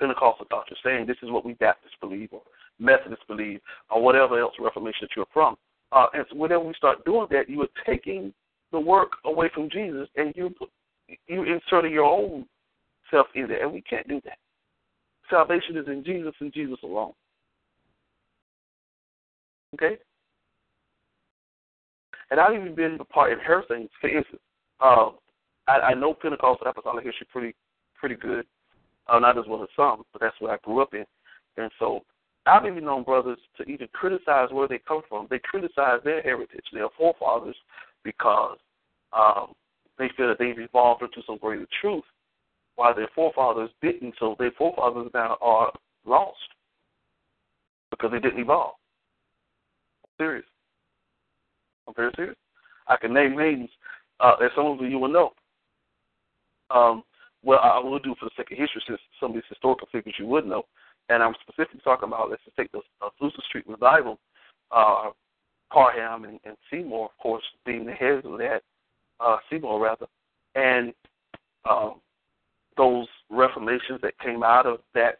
Pentecostal 0.00 0.46
doctrine, 0.48 0.78
saying 0.82 1.06
this 1.06 1.18
is 1.22 1.30
what 1.30 1.44
we 1.44 1.52
Baptists 1.52 1.96
believe 2.00 2.30
or 2.32 2.40
Methodists 2.78 3.26
believe 3.28 3.60
or 3.90 4.02
whatever 4.02 4.40
else 4.40 4.54
Reformation 4.58 5.00
that 5.02 5.10
you're 5.14 5.26
from. 5.34 5.54
Uh, 5.92 6.06
and 6.14 6.24
so 6.30 6.36
whenever 6.36 6.64
we 6.64 6.72
start 6.74 7.04
doing 7.04 7.26
that, 7.30 7.50
you 7.50 7.60
are 7.60 7.68
taking 7.84 8.32
the 8.72 8.80
work 8.80 9.12
away 9.26 9.50
from 9.54 9.68
Jesus 9.68 10.08
and 10.16 10.32
you 10.34 10.54
you 11.26 11.42
inserting 11.42 11.92
your 11.92 12.04
own 12.04 12.46
self 13.10 13.26
in 13.34 13.48
there, 13.48 13.64
and 13.64 13.72
we 13.72 13.82
can't 13.82 14.08
do 14.08 14.18
that. 14.24 14.38
Salvation 15.28 15.76
is 15.76 15.88
in 15.88 16.02
Jesus 16.04 16.32
and 16.40 16.54
Jesus 16.54 16.78
alone. 16.82 17.12
Okay? 19.74 19.98
And 22.30 22.38
I've 22.38 22.54
even 22.54 22.74
been 22.74 22.98
a 23.00 23.04
part 23.04 23.32
in 23.32 23.38
her 23.40 23.62
things. 23.68 23.88
For 24.00 24.08
instance, 24.08 24.42
uh, 24.80 25.10
I, 25.66 25.90
I 25.90 25.94
know 25.94 26.14
Pentecostal 26.14 26.66
apostolic 26.66 27.04
history 27.04 27.26
pretty 27.32 27.54
pretty 27.98 28.16
good. 28.16 28.46
Uh, 29.08 29.18
not 29.18 29.38
as 29.38 29.44
well 29.48 29.62
as 29.62 29.68
some, 29.74 30.02
but 30.12 30.20
that's 30.20 30.36
what 30.38 30.50
I 30.50 30.58
grew 30.62 30.82
up 30.82 30.92
in. 30.92 31.04
And 31.56 31.70
so 31.78 32.02
I've 32.46 32.66
even 32.66 32.84
known 32.84 33.04
brothers 33.04 33.38
to 33.56 33.64
even 33.64 33.88
criticize 33.92 34.48
where 34.52 34.68
they 34.68 34.80
come 34.86 35.02
from. 35.08 35.26
They 35.30 35.38
criticize 35.38 36.00
their 36.04 36.22
heritage, 36.22 36.64
their 36.72 36.88
forefathers, 36.96 37.56
because 38.04 38.58
um, 39.12 39.54
they 39.98 40.10
feel 40.16 40.28
that 40.28 40.38
they've 40.38 40.58
evolved 40.58 41.02
into 41.02 41.22
some 41.26 41.38
greater 41.38 41.66
truth, 41.80 42.04
while 42.76 42.94
their 42.94 43.08
forefathers 43.14 43.70
didn't. 43.82 44.14
So 44.18 44.36
their 44.38 44.52
forefathers 44.52 45.10
now 45.14 45.38
are 45.40 45.72
lost 46.06 46.36
because 47.90 48.10
they 48.12 48.20
didn't 48.20 48.40
evolve. 48.40 48.74
Serious. 50.18 50.44
I'm 51.88 51.94
very 51.94 52.12
serious. 52.14 52.36
I 52.86 52.96
can 52.96 53.12
name 53.14 53.36
names 53.36 53.70
uh, 54.20 54.36
that 54.40 54.50
some 54.54 54.66
of 54.66 54.80
you 54.80 54.98
will 54.98 55.08
know. 55.08 55.32
Um, 56.70 57.02
well, 57.42 57.60
I 57.62 57.78
will 57.78 57.98
do 57.98 58.14
for 58.20 58.26
the 58.26 58.30
sake 58.36 58.52
of 58.52 58.58
history, 58.58 58.82
since 58.86 59.00
some 59.18 59.30
of 59.30 59.34
these 59.34 59.42
historical 59.48 59.88
figures 59.90 60.14
you 60.18 60.26
would 60.26 60.46
know. 60.46 60.64
And 61.08 61.22
I'm 61.22 61.34
specifically 61.40 61.80
talking 61.82 62.08
about, 62.08 62.30
let's 62.30 62.44
just 62.44 62.56
take 62.56 62.70
the 62.72 62.80
uh, 63.00 63.08
Azusa 63.20 63.42
Street 63.48 63.64
Revival, 63.66 64.18
uh, 64.70 65.10
Parham 65.72 66.24
and, 66.24 66.38
and 66.44 66.56
Seymour, 66.70 67.06
of 67.06 67.22
course, 67.22 67.44
being 67.64 67.86
the 67.86 67.92
heads 67.92 68.26
of 68.26 68.38
that 68.38 68.60
uh, 69.20 69.36
Seymour 69.50 69.80
rather, 69.80 70.06
and 70.54 70.92
um, 71.68 72.00
those 72.76 73.06
reformations 73.30 74.00
that 74.02 74.18
came 74.20 74.42
out 74.42 74.66
of 74.66 74.80
that, 74.94 75.18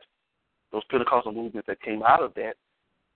those 0.73 0.85
Pentecostal 0.91 1.33
movements 1.33 1.67
that 1.67 1.81
came 1.83 2.03
out 2.03 2.23
of 2.23 2.35
that, 2.35 2.55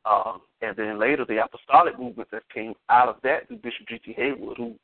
um, 0.04 0.40
and 0.60 0.76
then 0.76 0.98
later 0.98 1.24
the 1.24 1.42
apostolic 1.42 1.98
movement 1.98 2.28
that 2.32 2.42
came 2.52 2.74
out 2.88 3.08
of 3.08 3.16
that, 3.22 3.48
Bishop 3.62 3.86
G.T. 3.88 4.14
Haywood, 4.16 4.56
who 4.56 4.74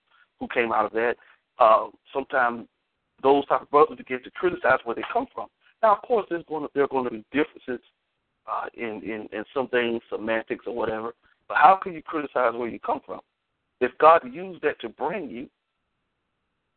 who 0.40 0.46
came 0.48 0.72
out 0.72 0.86
of 0.86 0.92
that. 0.92 1.16
Uh, 1.58 1.88
sometimes 2.12 2.66
those 3.22 3.44
type 3.46 3.62
of 3.62 3.70
brothers 3.70 3.98
begin 3.98 4.22
to 4.22 4.30
criticize 4.30 4.78
where 4.84 4.94
they 4.94 5.02
come 5.12 5.26
from. 5.34 5.48
Now, 5.82 5.96
of 5.96 6.02
course, 6.02 6.26
there's 6.30 6.44
going 6.48 6.62
to, 6.62 6.68
there 6.74 6.84
are 6.84 6.88
going 6.88 7.04
to 7.04 7.10
be 7.10 7.24
differences 7.32 7.84
uh, 8.46 8.66
in, 8.74 9.02
in 9.02 9.28
in 9.32 9.44
some 9.52 9.68
things, 9.68 10.00
semantics 10.10 10.64
or 10.66 10.74
whatever. 10.74 11.12
But 11.48 11.56
how 11.56 11.78
can 11.82 11.94
you 11.94 12.02
criticize 12.02 12.52
where 12.54 12.68
you 12.68 12.78
come 12.78 13.00
from? 13.04 13.20
If 13.80 13.92
God 13.98 14.22
used 14.30 14.62
that 14.62 14.80
to 14.80 14.88
bring 14.88 15.30
you, 15.30 15.48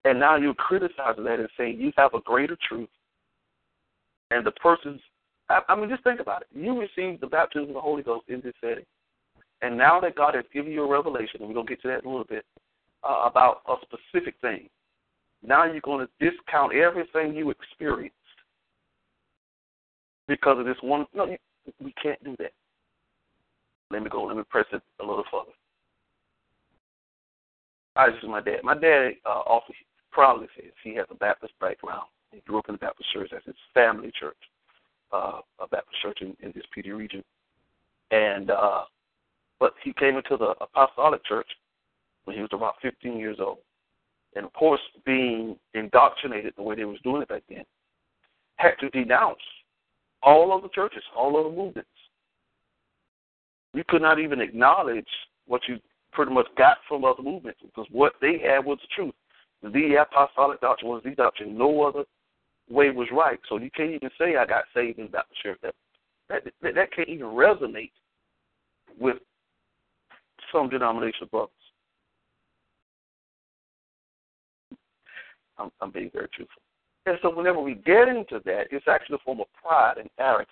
and 0.03 0.19
now 0.19 0.35
you're 0.35 0.53
criticizing 0.53 1.23
that 1.25 1.39
and 1.39 1.49
saying 1.57 1.79
you 1.79 1.91
have 1.97 2.13
a 2.13 2.21
greater 2.21 2.57
truth. 2.67 2.89
And 4.31 4.45
the 4.45 4.51
person's, 4.51 5.01
I, 5.51 5.73
I 5.73 5.75
mean, 5.75 5.89
just 5.89 6.03
think 6.03 6.19
about 6.19 6.43
it. 6.43 6.47
You 6.53 6.79
received 6.79 7.21
the 7.21 7.27
baptism 7.27 7.69
of 7.69 7.75
the 7.75 7.81
Holy 7.81 8.03
Ghost 8.03 8.25
in 8.27 8.41
this 8.41 8.53
setting. 8.61 8.85
And 9.61 9.77
now 9.77 9.99
that 9.99 10.15
God 10.15 10.35
has 10.35 10.45
given 10.53 10.71
you 10.71 10.83
a 10.83 10.89
revelation, 10.89 11.39
and 11.39 11.47
we're 11.47 11.53
going 11.53 11.67
to 11.67 11.73
get 11.73 11.81
to 11.83 11.87
that 11.89 12.03
in 12.03 12.07
a 12.07 12.09
little 12.09 12.25
bit, 12.25 12.45
uh, 13.03 13.23
about 13.25 13.61
a 13.67 13.75
specific 13.83 14.35
thing, 14.41 14.69
now 15.45 15.65
you're 15.65 15.81
going 15.81 16.05
to 16.05 16.29
discount 16.29 16.73
everything 16.73 17.35
you 17.35 17.49
experienced 17.51 18.15
because 20.27 20.59
of 20.59 20.65
this 20.65 20.77
one. 20.81 21.05
No, 21.13 21.25
you, 21.25 21.37
we 21.79 21.93
can't 22.01 22.23
do 22.23 22.35
that. 22.39 22.53
Let 23.91 24.03
me 24.03 24.09
go. 24.09 24.23
Let 24.23 24.37
me 24.37 24.43
press 24.49 24.65
it 24.71 24.81
a 24.99 25.05
little 25.05 25.25
further. 25.31 25.51
I 27.95 28.07
is 28.07 28.13
my 28.27 28.41
dad. 28.41 28.59
My 28.63 28.77
dad 28.77 29.11
uh, 29.25 29.41
also 29.41 29.73
proudly 30.11 30.47
says 30.55 30.71
he 30.83 30.95
has 30.95 31.05
a 31.11 31.15
Baptist 31.15 31.53
background. 31.59 32.07
He 32.31 32.39
grew 32.47 32.59
up 32.59 32.69
in 32.69 32.75
the 32.75 32.79
Baptist 32.79 33.11
church 33.11 33.31
as 33.35 33.41
his 33.45 33.55
family 33.73 34.11
church, 34.17 34.37
uh, 35.13 35.39
a 35.59 35.67
Baptist 35.67 36.01
church 36.01 36.19
in, 36.21 36.35
in 36.41 36.51
this 36.55 36.63
Pee 36.73 36.81
Dee 36.81 36.91
region. 36.91 37.23
And 38.11 38.51
uh, 38.51 38.83
but 39.59 39.73
he 39.83 39.93
came 39.93 40.17
into 40.17 40.37
the 40.37 40.55
apostolic 40.59 41.23
church 41.25 41.47
when 42.25 42.35
he 42.35 42.41
was 42.41 42.51
about 42.53 42.75
15 42.81 43.17
years 43.17 43.37
old. 43.39 43.59
And 44.35 44.45
of 44.45 44.53
course, 44.53 44.81
being 45.05 45.57
indoctrinated 45.73 46.53
the 46.55 46.63
way 46.63 46.75
they 46.75 46.85
was 46.85 46.99
doing 47.03 47.21
it 47.21 47.27
back 47.27 47.43
then, 47.49 47.63
had 48.55 48.73
to 48.79 48.89
denounce 48.89 49.39
all 50.23 50.55
of 50.55 50.63
the 50.63 50.69
churches, 50.69 51.03
all 51.15 51.37
of 51.37 51.51
the 51.51 51.57
movements. 51.57 51.89
You 53.73 53.83
could 53.87 54.01
not 54.01 54.19
even 54.19 54.41
acknowledge 54.41 55.07
what 55.47 55.61
you 55.67 55.79
pretty 56.11 56.33
much 56.33 56.47
got 56.57 56.77
from 56.87 57.05
other 57.05 57.23
movements 57.23 57.59
because 57.63 57.87
what 57.91 58.13
they 58.21 58.37
had 58.37 58.65
was 58.65 58.79
the 58.81 58.87
truth. 58.95 59.13
The 59.63 59.95
apostolic 60.01 60.59
doctrine 60.61 60.91
was 60.91 61.01
the 61.03 61.11
doctrine. 61.11 61.57
No 61.57 61.83
other 61.83 62.03
way 62.71 62.89
was 62.89 63.07
right. 63.11 63.39
So 63.49 63.57
you 63.57 63.69
can't 63.71 63.91
even 63.91 64.09
say 64.17 64.35
I 64.35 64.45
got 64.45 64.63
saved 64.73 64.99
in 64.99 65.09
the 65.11 65.19
church. 65.41 65.59
That 65.61 65.75
that 66.29 66.43
that, 66.61 66.93
can't 66.93 67.09
even 67.09 67.27
resonate 67.27 67.91
with 68.99 69.17
some 70.51 70.69
denominational 70.69 71.27
brothers. 71.27 71.49
I'm, 75.57 75.71
I'm 75.81 75.91
being 75.91 76.09
very 76.13 76.27
truthful. 76.33 76.61
And 77.05 77.17
so 77.21 77.35
whenever 77.35 77.59
we 77.59 77.75
get 77.75 78.07
into 78.07 78.41
that, 78.45 78.65
it's 78.71 78.87
actually 78.87 79.15
a 79.15 79.25
form 79.25 79.41
of 79.41 79.47
pride 79.61 79.97
and 79.97 80.09
arrogance. 80.19 80.49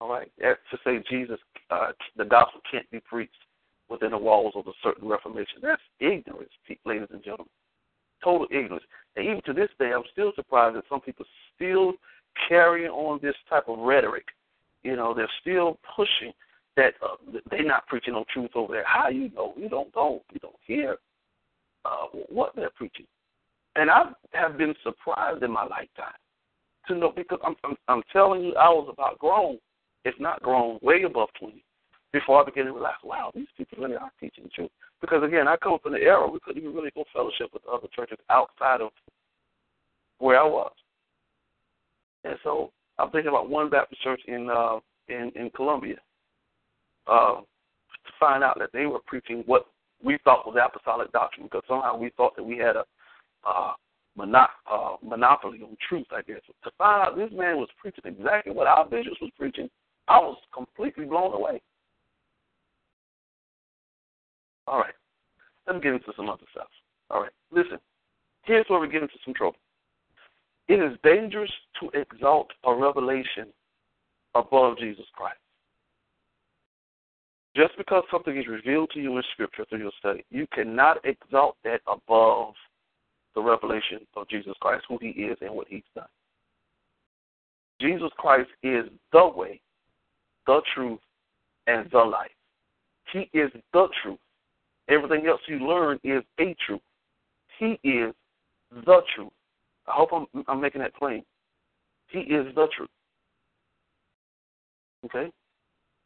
All 0.00 0.08
right, 0.08 0.30
to 0.40 0.78
say 0.82 1.02
Jesus, 1.10 1.38
uh, 1.70 1.92
the 2.16 2.24
gospel 2.24 2.60
can't 2.70 2.90
be 2.90 3.00
preached 3.00 3.32
within 3.90 4.12
the 4.12 4.18
walls 4.18 4.54
of 4.56 4.66
a 4.66 4.72
certain 4.82 5.06
reformation. 5.06 5.58
That's 5.62 5.82
ignorance, 6.00 6.50
ladies 6.86 7.08
and 7.12 7.22
gentlemen. 7.22 7.50
Total 8.22 8.46
ignorance. 8.50 8.84
And 9.16 9.26
even 9.26 9.42
to 9.46 9.52
this 9.52 9.70
day, 9.78 9.92
I'm 9.92 10.02
still 10.12 10.32
surprised 10.36 10.76
that 10.76 10.84
some 10.88 11.00
people 11.00 11.24
still 11.54 11.94
carry 12.48 12.86
on 12.88 13.18
this 13.22 13.34
type 13.48 13.68
of 13.68 13.78
rhetoric. 13.78 14.26
You 14.82 14.96
know, 14.96 15.14
they're 15.14 15.30
still 15.40 15.78
pushing 15.96 16.32
that 16.76 16.94
uh, 17.02 17.16
they're 17.50 17.64
not 17.64 17.86
preaching 17.86 18.14
no 18.14 18.24
truth 18.32 18.50
over 18.54 18.72
there. 18.72 18.84
How 18.86 19.08
you 19.08 19.30
know? 19.30 19.52
You 19.56 19.68
don't 19.68 19.94
know. 19.94 20.22
You 20.32 20.40
don't 20.40 20.54
hear 20.66 20.96
uh, 21.84 22.06
what 22.28 22.54
they're 22.56 22.70
preaching. 22.70 23.06
And 23.76 23.90
I 23.90 24.10
have 24.32 24.56
been 24.58 24.74
surprised 24.82 25.42
in 25.42 25.50
my 25.50 25.62
lifetime 25.62 26.14
to 26.88 26.94
know 26.94 27.12
because 27.14 27.38
I'm, 27.44 27.54
I'm 27.64 27.76
I'm 27.88 28.02
telling 28.12 28.42
you, 28.42 28.54
I 28.56 28.68
was 28.68 28.88
about 28.92 29.18
grown, 29.18 29.58
if 30.04 30.14
not 30.18 30.42
grown, 30.42 30.78
way 30.82 31.02
above 31.02 31.28
twenty, 31.38 31.62
before 32.12 32.42
I 32.42 32.44
began 32.44 32.66
to 32.66 32.72
realize, 32.72 32.94
wow, 33.04 33.30
these 33.34 33.46
people 33.56 33.82
really 33.82 33.96
are 33.96 34.10
teaching 34.20 34.44
the 34.44 34.50
truth. 34.50 34.70
Because 35.00 35.22
again, 35.22 35.48
I 35.48 35.56
come 35.56 35.78
from 35.82 35.92
the 35.92 35.98
era 35.98 36.28
we 36.28 36.40
couldn't 36.44 36.62
even 36.62 36.74
really 36.74 36.90
go 36.94 37.04
fellowship 37.12 37.50
with 37.52 37.62
other 37.70 37.88
churches 37.94 38.18
outside 38.28 38.80
of 38.80 38.90
where 40.18 40.40
I 40.40 40.46
was. 40.46 40.72
And 42.24 42.36
so 42.42 42.72
I'm 42.98 43.10
thinking 43.10 43.30
about 43.30 43.48
one 43.48 43.70
Baptist 43.70 44.02
church 44.02 44.20
in 44.26 44.48
uh, 44.50 44.78
in 45.08 45.32
in 45.34 45.50
Columbia. 45.54 45.96
Uh, 47.06 47.40
to 48.06 48.12
find 48.18 48.44
out 48.44 48.58
that 48.58 48.70
they 48.72 48.86
were 48.86 49.00
preaching 49.06 49.42
what 49.46 49.66
we 50.02 50.18
thought 50.24 50.46
was 50.46 50.56
apostolic 50.62 51.12
doctrine 51.12 51.46
because 51.46 51.62
somehow 51.68 51.96
we 51.96 52.10
thought 52.16 52.34
that 52.36 52.42
we 52.42 52.56
had 52.56 52.76
a 52.76 52.84
uh, 53.46 53.72
mono- 54.16 54.46
uh, 54.70 54.96
monopoly 55.02 55.60
on 55.62 55.76
truth, 55.88 56.06
I 56.12 56.22
guess. 56.22 56.40
To 56.64 56.70
find 56.78 57.08
out 57.08 57.16
this 57.16 57.30
man 57.32 57.56
was 57.56 57.68
preaching 57.80 58.04
exactly 58.04 58.52
what 58.52 58.66
our 58.66 58.86
bishops 58.86 59.20
was 59.20 59.30
preaching, 59.38 59.68
I 60.08 60.18
was 60.18 60.38
completely 60.54 61.04
blown 61.04 61.32
away. 61.32 61.60
All 64.66 64.78
right, 64.78 64.94
let 65.66 65.76
me 65.76 65.82
get 65.82 65.94
into 65.94 66.12
some 66.16 66.28
other 66.28 66.44
stuff. 66.52 66.68
All 67.10 67.20
right, 67.22 67.32
listen. 67.50 67.78
Here's 68.42 68.66
where 68.68 68.80
we 68.80 68.88
get 68.88 69.02
into 69.02 69.18
some 69.24 69.34
trouble. 69.34 69.58
It 70.68 70.80
is 70.80 70.96
dangerous 71.02 71.50
to 71.80 71.90
exalt 71.98 72.50
a 72.64 72.74
revelation 72.74 73.48
above 74.34 74.78
Jesus 74.78 75.04
Christ. 75.12 75.38
Just 77.56 77.76
because 77.76 78.04
something 78.10 78.36
is 78.36 78.46
revealed 78.46 78.90
to 78.94 79.00
you 79.00 79.16
in 79.16 79.22
Scripture 79.32 79.64
through 79.68 79.80
your 79.80 79.92
study, 79.98 80.24
you 80.30 80.46
cannot 80.52 80.98
exalt 81.04 81.56
that 81.64 81.80
above 81.86 82.54
the 83.34 83.42
revelation 83.42 84.06
of 84.16 84.28
Jesus 84.28 84.54
Christ, 84.60 84.84
who 84.88 84.98
He 85.00 85.08
is 85.08 85.36
and 85.40 85.54
what 85.54 85.66
He's 85.68 85.82
done. 85.94 86.06
Jesus 87.80 88.10
Christ 88.18 88.50
is 88.62 88.84
the 89.12 89.26
way, 89.26 89.60
the 90.46 90.60
truth, 90.74 91.00
and 91.66 91.90
the 91.90 91.98
life. 91.98 92.30
He 93.12 93.28
is 93.36 93.50
the 93.72 93.88
truth. 94.02 94.18
Everything 94.90 95.26
else 95.26 95.40
you 95.46 95.58
learn 95.58 96.00
is 96.02 96.22
a 96.40 96.56
truth. 96.66 96.80
He 97.58 97.78
is 97.84 98.12
the 98.72 99.00
truth. 99.14 99.32
I 99.86 99.92
hope 99.92 100.10
I'm, 100.12 100.44
I'm 100.48 100.60
making 100.60 100.80
that 100.80 100.94
plain. 100.96 101.22
He 102.08 102.20
is 102.20 102.46
the 102.54 102.66
truth. 102.76 102.90
Okay? 105.04 105.30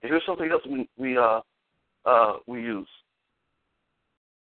And 0.03 0.11
here's 0.11 0.23
something 0.27 0.51
else 0.51 0.62
we 0.68 0.88
we 0.99 1.16
uh 1.16 1.40
uh 2.05 2.35
we 2.47 2.61
use. 2.62 2.88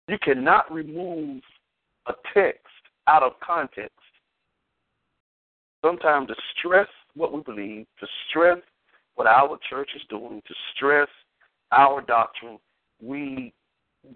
You 0.09 0.19
cannot 0.23 0.71
remove 0.73 1.43
a 2.07 2.12
text 2.35 2.61
out 3.07 3.23
of 3.23 3.33
context. 3.45 3.93
Sometimes 5.85 6.29
to 6.29 6.35
stress 6.59 6.88
what 7.14 7.33
we 7.33 7.41
believe, 7.41 7.87
to 8.01 8.07
stress 8.29 8.59
what 9.14 9.27
our 9.27 9.59
church 9.69 9.91
is 9.97 10.03
doing, 10.11 10.43
to 10.47 10.55
stress 10.75 11.09
our 11.73 12.01
doctrine, 12.03 12.59
we 13.03 13.53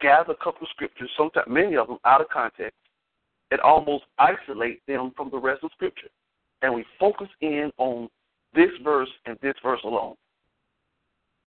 gather 0.01 0.33
a 0.33 0.45
couple 0.45 0.63
of 0.63 0.69
scriptures, 0.71 1.11
sometimes 1.17 1.47
many 1.49 1.77
of 1.77 1.89
them 1.89 1.99
out 2.05 2.21
of 2.21 2.29
context, 2.29 2.77
and 3.51 3.61
almost 3.61 4.05
isolate 4.19 4.81
them 4.89 5.13
from 5.17 5.31
the 5.31 5.39
rest 5.39 5.63
of 5.63 5.71
Scripture. 5.73 6.09
And 6.63 6.75
we 6.75 6.85
focus 6.99 7.29
in 7.41 7.71
on 7.77 8.09
this 8.55 8.71
verse 8.83 9.11
and 9.27 9.37
this 9.43 9.55
verse 9.63 9.81
alone. 9.85 10.15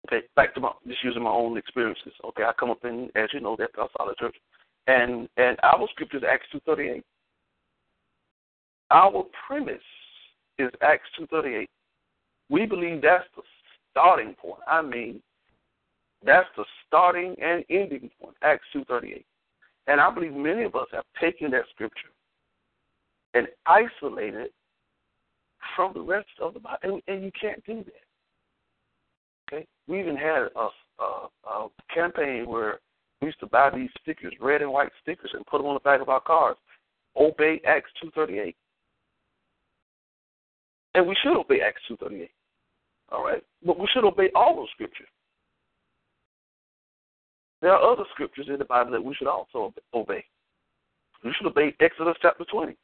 Okay, 0.07 0.25
back 0.37 0.55
to 0.55 0.61
my 0.61 0.71
just 0.87 1.03
using 1.03 1.23
my 1.23 1.31
own 1.31 1.59
experiences. 1.59 2.13
Okay, 2.25 2.45
I 2.45 2.53
come 2.59 2.71
up 2.71 2.85
in, 2.85 3.11
as 3.15 3.29
you 3.33 3.41
know, 3.41 3.57
that 3.57 3.71
Apostolic 3.75 4.19
Church, 4.19 4.37
and 4.87 5.29
and 5.37 5.57
our 5.63 5.87
scripture 5.91 6.19
is 6.19 6.23
Acts 6.23 6.47
two 6.53 6.61
thirty 6.65 6.89
eight. 6.89 7.05
Our 8.91 9.25
premise 9.47 9.79
is 10.59 10.71
Acts 10.81 11.09
two 11.17 11.27
thirty 11.27 11.55
eight. 11.55 11.71
We 12.49 12.65
believe 12.65 13.03
that's 13.03 13.25
the 13.37 13.43
starting 13.91 14.35
point. 14.35 14.61
I 14.67 14.83
mean, 14.83 15.21
that's 16.25 16.49
the 16.57 16.65
starting 16.87 17.37
and 17.41 17.65
ending 17.71 18.11
point. 18.21 18.37
Acts 18.43 18.65
two 18.73 18.85
thirty 18.85 19.13
eight, 19.13 19.27
and 19.87 20.01
I 20.01 20.11
believe 20.13 20.35
many 20.35 20.65
of 20.65 20.75
us 20.75 20.89
have 20.93 21.05
taken 21.21 21.51
that 21.53 21.65
scripture 21.71 22.11
and 23.35 23.47
isolated 23.67 24.35
it 24.35 24.53
from 25.77 25.93
the 25.93 26.01
rest 26.01 26.29
of 26.41 26.55
the 26.55 26.61
Bible, 26.61 26.79
and, 26.83 27.03
and 27.07 27.25
you 27.25 27.31
can't 27.41 27.65
do 27.65 27.85
that. 27.85 29.55
Okay, 29.57 29.67
we 29.87 30.01
even 30.01 30.17
had 30.17 30.49
a, 30.57 30.69
a, 31.03 31.29
a 31.49 31.69
campaign 31.95 32.47
where 32.47 32.81
we 33.21 33.27
used 33.29 33.41
to 33.41 33.47
buy 33.47 33.71
these 33.71 33.91
stickers, 34.01 34.35
red 34.41 34.63
and 34.63 34.73
white 34.73 34.91
stickers, 35.03 35.31
and 35.35 35.47
put 35.47 35.59
them 35.59 35.67
on 35.67 35.75
the 35.75 35.81
back 35.81 36.01
of 36.01 36.09
our 36.09 36.21
cars. 36.21 36.57
Obey 37.17 37.61
Acts 37.67 37.91
two 38.01 38.11
thirty 38.15 38.39
eight, 38.39 38.57
and 40.95 41.07
we 41.07 41.17
should 41.23 41.39
obey 41.39 41.61
Acts 41.61 41.83
two 41.87 41.97
thirty 41.97 42.23
eight. 42.23 42.31
All 43.11 43.25
right, 43.25 43.43
but 43.65 43.79
we 43.79 43.87
should 43.93 44.05
obey 44.05 44.31
all 44.35 44.57
those 44.57 44.69
scriptures. 44.75 45.09
There 47.61 47.73
are 47.73 47.93
other 47.93 48.05
scriptures 48.13 48.47
in 48.49 48.59
the 48.59 48.65
Bible 48.65 48.93
that 48.93 49.05
we 49.05 49.15
should 49.15 49.29
also 49.29 49.75
obey. 49.93 50.25
We 51.25 51.33
should 51.37 51.49
obey 51.49 51.75
Exodus 51.81 52.17
chapter 52.23 52.45
twenty. 52.45 52.77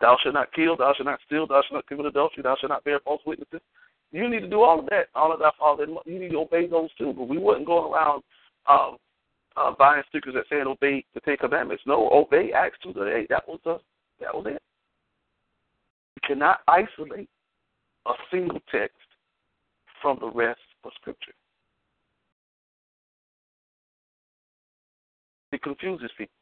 Thou 0.00 0.16
shalt 0.22 0.34
not 0.34 0.52
kill, 0.52 0.76
thou 0.76 0.92
shalt 0.94 1.06
not 1.06 1.20
steal, 1.26 1.46
thou 1.46 1.62
shalt 1.62 1.74
not 1.74 1.86
commit 1.86 2.06
adultery, 2.06 2.42
thou 2.42 2.56
shalt 2.60 2.70
not 2.70 2.84
bear 2.84 3.00
false 3.00 3.22
witnesses, 3.24 3.60
you 4.12 4.28
need 4.28 4.40
to 4.40 4.48
do 4.48 4.60
all 4.60 4.78
of 4.78 4.86
that. 4.86 5.06
All 5.14 5.32
of 5.32 5.40
that, 5.40 5.54
that. 5.58 6.02
You 6.04 6.18
need 6.18 6.32
to 6.32 6.38
obey 6.40 6.66
those 6.66 6.90
too. 6.98 7.14
But 7.16 7.28
we 7.28 7.38
wouldn't 7.38 7.66
go 7.66 7.90
around 7.92 8.22
um, 8.68 8.98
uh, 9.56 9.72
buying 9.78 10.02
stickers 10.08 10.34
that 10.34 10.44
saying 10.50 10.66
obey 10.66 11.04
the 11.14 11.20
Ten 11.20 11.38
Commandments. 11.38 11.82
No, 11.86 12.10
obey 12.12 12.52
Acts 12.54 12.76
two 12.82 12.92
to 12.92 13.16
eight. 13.16 13.28
That 13.30 13.48
was 13.48 13.58
the 13.64 13.78
that 14.20 14.34
was 14.34 14.44
it. 14.46 14.62
You 16.16 16.28
cannot 16.28 16.60
isolate 16.68 17.28
a 18.06 18.12
single 18.30 18.60
text 18.70 18.96
from 20.02 20.18
the 20.20 20.30
rest 20.30 20.60
of 20.84 20.92
Scripture. 21.00 21.32
It 25.52 25.62
confuses 25.62 26.10
people. 26.16 26.32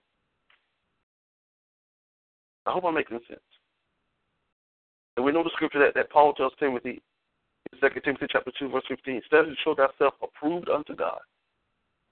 I 2.66 2.70
hope 2.70 2.84
I'm 2.84 2.94
making 2.94 3.18
sense. 3.28 3.40
And 5.16 5.26
we 5.26 5.32
know 5.32 5.42
the 5.42 5.50
scripture 5.54 5.80
that, 5.80 5.94
that 5.94 6.10
Paul 6.10 6.32
tells 6.34 6.52
Timothy 6.58 7.02
in 7.72 7.78
Second 7.80 8.02
Timothy 8.02 8.26
chapter 8.30 8.52
two, 8.58 8.68
verse 8.68 8.84
fifteen. 8.88 9.20
Study 9.26 9.50
to 9.50 9.56
show 9.64 9.74
thyself 9.74 10.14
approved 10.22 10.68
unto 10.68 10.94
God, 10.94 11.18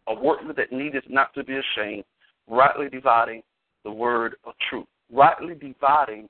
a 0.08 0.14
workman 0.14 0.56
that 0.56 0.72
needeth 0.72 1.04
not 1.08 1.32
to 1.34 1.44
be 1.44 1.56
ashamed, 1.56 2.04
rightly 2.48 2.88
dividing 2.88 3.42
the 3.84 3.92
word 3.92 4.34
of 4.44 4.54
truth. 4.68 4.86
Rightly 5.12 5.54
dividing 5.54 6.28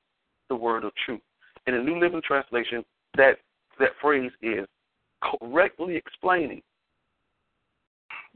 the 0.49 0.57
word 0.57 0.85
of 0.85 0.93
truth. 1.05 1.21
In 1.67 1.75
the 1.75 1.83
New 1.83 1.99
Living 1.99 2.23
Translation, 2.25 2.85
that 3.17 3.39
that 3.81 3.91
phrase 4.01 4.31
is 4.43 4.67
correctly 5.23 5.97
explaining 5.97 6.63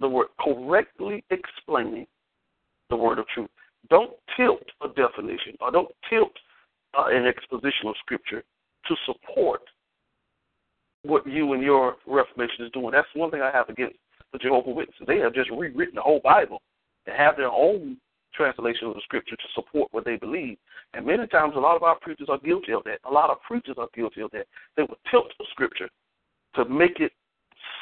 the 0.01 0.09
word 0.09 0.29
correctly 0.41 1.23
explaining 1.31 2.07
the 2.93 2.97
word 2.97 3.19
of 3.19 3.27
truth. 3.29 3.49
don't 3.89 4.13
tilt 4.37 4.63
a 4.83 4.89
definition 4.89 5.57
or 5.61 5.71
don't 5.71 5.91
tilt 6.09 6.33
uh, 6.97 7.07
an 7.09 7.27
exposition 7.27 7.87
of 7.87 7.95
Scripture 8.05 8.45
to 8.87 8.95
support 9.07 9.63
what 11.05 11.27
you 11.27 11.55
and 11.55 11.63
your 11.63 11.97
Reformation 12.07 12.67
is 12.67 12.73
doing. 12.73 12.91
That's 12.93 13.09
one 13.15 13.31
thing 13.31 13.41
I 13.41 13.51
have 13.51 13.71
against 13.71 13.97
the 14.33 14.39
Jehovah 14.39 14.71
Witnesses. 14.71 15.07
They 15.07 15.19
have 15.19 15.35
just 15.35 15.51
rewritten 15.51 15.95
the 15.95 16.03
whole 16.03 16.21
Bible 16.23 16.61
and 17.07 17.17
have 17.17 17.37
their 17.37 17.51
own 17.51 17.97
translation 18.35 18.89
of 18.89 18.95
the 18.95 19.01
Scripture 19.05 19.37
to 19.37 19.49
support 19.55 19.89
what 19.93 20.05
they 20.05 20.17
believe. 20.17 20.59
And 20.93 21.07
many 21.07 21.27
times, 21.29 21.55
a 21.57 21.61
lot 21.61 21.77
of 21.77 21.83
our 21.83 21.99
preachers 21.99 22.29
are 22.31 22.39
guilty 22.39 22.73
of 22.73 22.85
that. 22.85 22.99
A 23.09 23.13
lot 23.13 23.31
of 23.31 23.39
preachers 23.41 23.77
are 23.79 23.89
guilty 23.95 24.21
of 24.21 24.31
that. 24.33 24.47
They 24.77 24.83
will 24.83 24.99
tilt 25.11 25.33
the 25.39 25.47
Scripture 25.51 25.89
to 26.57 26.67
make 26.67 27.01
it 27.01 27.13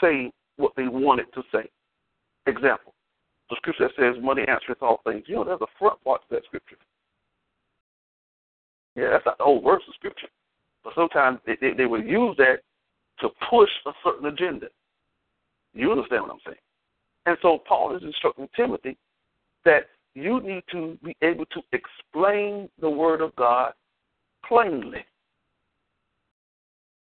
say 0.01 0.31
what 0.57 0.73
they 0.77 0.87
want 0.87 1.21
it 1.21 1.27
to 1.35 1.43
say. 1.53 1.69
Example: 2.47 2.95
the 3.51 3.57
Scripture 3.57 3.89
that 3.89 3.97
says, 3.97 4.23
"Money 4.23 4.43
answereth 4.49 4.83
all 4.83 5.01
things." 5.05 5.25
You 5.27 5.37
know, 5.37 5.45
there's 5.45 5.61
a 5.61 5.79
front 5.79 6.03
part 6.05 6.23
to 6.23 6.35
that 6.35 6.45
Scripture. 6.45 6.77
Yeah, 8.97 9.11
that's 9.11 9.27
not 9.27 9.39
the 9.39 9.45
whole 9.45 9.61
verse 9.61 9.83
of 9.87 9.95
Scripture. 9.95 10.29
But 10.83 10.95
sometimes 10.95 11.41
they, 11.47 11.57
they, 11.61 11.73
they 11.75 11.87
will 11.87 12.03
use 12.03 12.37
that 12.39 12.61
to 13.21 13.29
push 13.49 13.71
a 13.87 13.93
certain 14.03 14.27
agenda. 14.27 14.69
You 15.75 15.93
understand 15.93 16.23
what 16.23 16.33
I'm 16.33 16.41
saying? 16.45 16.59
And 17.27 17.37
so 17.43 17.59
Paul 17.69 17.97
is 17.97 18.03
instructing 18.03 18.49
Timothy 18.57 18.97
that 19.65 19.89
you 20.15 20.41
need 20.41 20.65
to 20.73 20.99
be 21.05 21.15
able 21.23 21.45
to 21.47 21.61
explain 21.73 22.69
the 22.81 22.91
Word 22.91 23.21
of 23.21 23.35
God 23.37 23.73
plainly. 24.47 25.05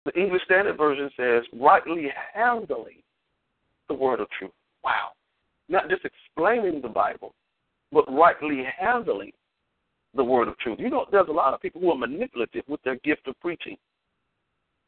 The 0.05 0.19
English 0.19 0.43
Standard 0.45 0.79
Version 0.79 1.11
says, 1.17 1.45
rightly 1.53 2.09
handling 2.35 3.03
the 3.89 3.95
Word 3.95 4.21
of 4.21 4.29
truth. 4.39 4.51
Wow. 4.83 5.11
Not 5.69 5.89
just 5.89 6.05
explaining 6.05 6.81
the 6.81 6.89
Bible, 6.89 7.35
but 7.93 8.11
rightly 8.13 8.65
handling 8.79 9.33
the 10.15 10.25
Word 10.25 10.49
of 10.49 10.59
truth. 10.59 10.79
You 10.81 10.91
know, 10.91 11.07
there's 11.11 11.29
a 11.29 11.33
lot 11.33 11.55
of 11.55 11.61
people 11.61 11.81
who 11.81 11.91
are 11.91 11.99
manipulative 11.99 12.65
with 12.69 12.83
their 12.83 12.97
gift 12.97 13.29
of 13.29 13.39
preaching. 13.41 13.77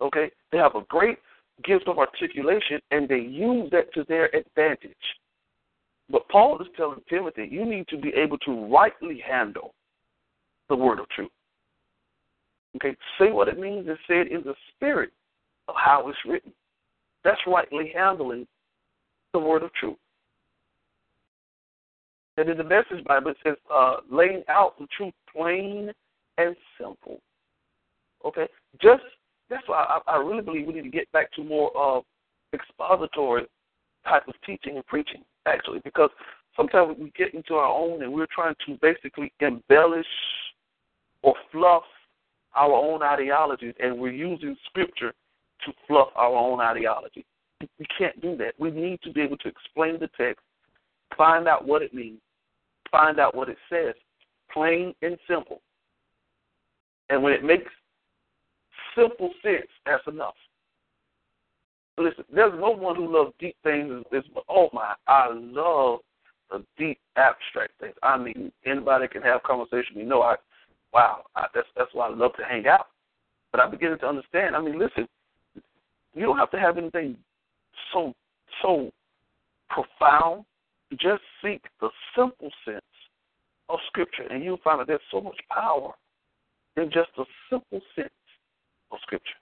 Okay? 0.01 0.31
They 0.51 0.59
have 0.59 0.75
a 0.75 0.85
great 0.89 1.19
gift 1.65 1.89
of 1.89 1.99
articulation 1.99 2.81
and 2.91 3.09
they 3.09 3.19
use 3.19 3.71
that 3.71 3.93
to 3.95 4.05
their 4.09 4.35
advantage. 4.35 4.93
But 6.11 6.29
Paul 6.29 6.61
is 6.61 6.67
telling 6.77 7.01
Timothy, 7.09 7.49
you 7.51 7.65
need 7.65 7.87
to 7.89 7.99
be 7.99 8.11
able 8.11 8.39
to 8.39 8.67
rightly 8.67 9.23
handle 9.27 9.75
the 10.69 10.77
word 10.77 10.99
of 10.99 11.09
truth. 11.11 11.31
Okay, 12.77 12.97
say 13.19 13.31
what 13.31 13.49
it 13.49 13.59
means 13.59 13.89
and 13.89 13.99
say 14.09 14.21
it 14.21 14.33
in 14.33 14.43
the 14.43 14.55
spirit 14.75 15.11
of 15.69 15.75
how 15.77 16.09
it's 16.09 16.19
written. 16.27 16.53
That's 17.25 17.41
rightly 17.47 17.93
handling 17.95 18.47
the 19.33 19.39
word 19.39 19.63
of 19.63 19.73
truth. 19.75 19.97
And 22.37 22.49
in 22.49 22.57
the 22.57 22.65
Message 22.65 23.05
Bible, 23.07 23.33
it 23.33 23.37
says, 23.45 23.57
uh, 23.73 23.97
laying 24.11 24.43
out 24.49 24.79
the 24.79 24.87
truth 24.97 25.15
plain 25.35 25.91
and 26.39 26.57
simple. 26.79 27.21
Okay, 28.25 28.47
just 28.81 29.03
that's 29.49 29.67
why 29.67 30.01
I, 30.07 30.13
I 30.13 30.17
really 30.17 30.43
believe 30.43 30.67
we 30.67 30.75
need 30.75 30.85
to 30.85 30.91
get 30.91 31.11
back 31.13 31.33
to 31.33 31.45
more 31.45 31.71
of 31.77 32.05
expository 32.55 33.47
type 34.07 34.27
of 34.29 34.35
teaching 34.47 34.77
and 34.77 34.87
preaching, 34.87 35.23
actually, 35.47 35.81
because 35.85 36.11
sometimes 36.57 36.97
we 36.99 37.13
get 37.17 37.35
into 37.35 37.55
our 37.55 37.67
own 37.67 38.03
and 38.03 38.13
we're 38.13 38.27
trying 38.35 38.55
to 38.67 38.79
basically 38.81 39.33
embellish 39.41 40.07
or 41.23 41.35
fluff 41.53 41.83
our 42.55 42.73
own 42.73 43.03
ideologies, 43.03 43.75
and 43.81 43.99
we're 43.99 44.13
using 44.13 44.57
scripture 44.67 45.13
to 45.65 45.73
fluff 45.87 46.09
our 46.17 46.35
own 46.35 46.61
ideology. 46.61 47.25
We 47.79 47.87
can't 47.97 48.21
do 48.21 48.37
that. 48.39 48.55
We 48.59 48.71
need 48.71 49.01
to 49.03 49.13
be 49.13 49.21
able 49.21 49.37
to 49.39 49.49
explain 49.49 50.01
the 50.01 50.09
text, 50.17 50.45
find 51.17 51.49
out 51.49 51.67
what 51.67 51.83
it 51.83 51.95
means, 51.95 52.21
find 52.91 53.19
out 53.19 53.35
what 53.35 53.49
it 53.49 53.59
says, 53.71 53.95
plain 54.53 54.95
and 55.03 55.19
simple. 55.29 55.61
And 57.09 57.23
when 57.23 57.33
it 57.33 57.45
makes 57.45 57.71
simple 58.97 59.33
sense, 59.43 59.67
that's 59.87 60.07
enough. 60.07 60.35
Listen, 61.99 62.25
there's 62.33 62.59
no 62.59 62.71
one 62.71 62.97
who 62.97 63.13
loves 63.13 63.33
deep 63.39 63.57
things 63.63 63.93
as, 64.13 64.25
as 64.25 64.43
oh 64.49 64.71
my, 64.73 64.95
I 65.07 65.29
love 65.33 66.01
the 66.51 66.65
deep 66.79 66.99
abstract 67.17 67.73
things. 67.81 67.95
I 68.03 68.17
mean, 68.17 68.51
anybody 68.65 69.07
can 69.09 69.23
have 69.23 69.43
conversation. 69.43 69.97
You 69.97 70.05
know, 70.05 70.23
I, 70.23 70.37
wow, 70.93 71.25
I, 71.37 71.47
that's 71.55 71.67
that's 71.77 71.93
why 71.93 72.07
I 72.07 72.15
love 72.15 72.33
to 72.37 72.45
hang 72.45 72.67
out. 72.67 72.87
But 73.53 73.61
I'm 73.61 73.71
beginning 73.71 73.99
to 73.99 74.09
understand. 74.09 74.57
I 74.57 74.61
mean, 74.61 74.79
listen, 74.79 75.07
you 76.15 76.23
don't 76.23 76.39
have 76.39 76.51
to 76.53 76.59
have 76.59 76.79
anything 76.79 77.17
so 77.93 78.15
so 78.63 78.91
profound. 79.69 80.45
Just 80.93 81.23
seek 81.43 81.63
the 81.81 81.89
simple 82.17 82.51
sense 82.65 82.83
of 83.69 83.79
Scripture, 83.87 84.25
and 84.31 84.43
you'll 84.43 84.59
find 84.65 84.81
that 84.81 84.87
there's 84.87 85.01
so 85.11 85.21
much 85.21 85.39
power 85.51 85.93
in 86.77 86.91
just 86.91 87.11
a 87.19 87.25
simple 87.49 87.81
sense 87.95 88.11
of 88.91 88.99
Scripture. 89.03 89.39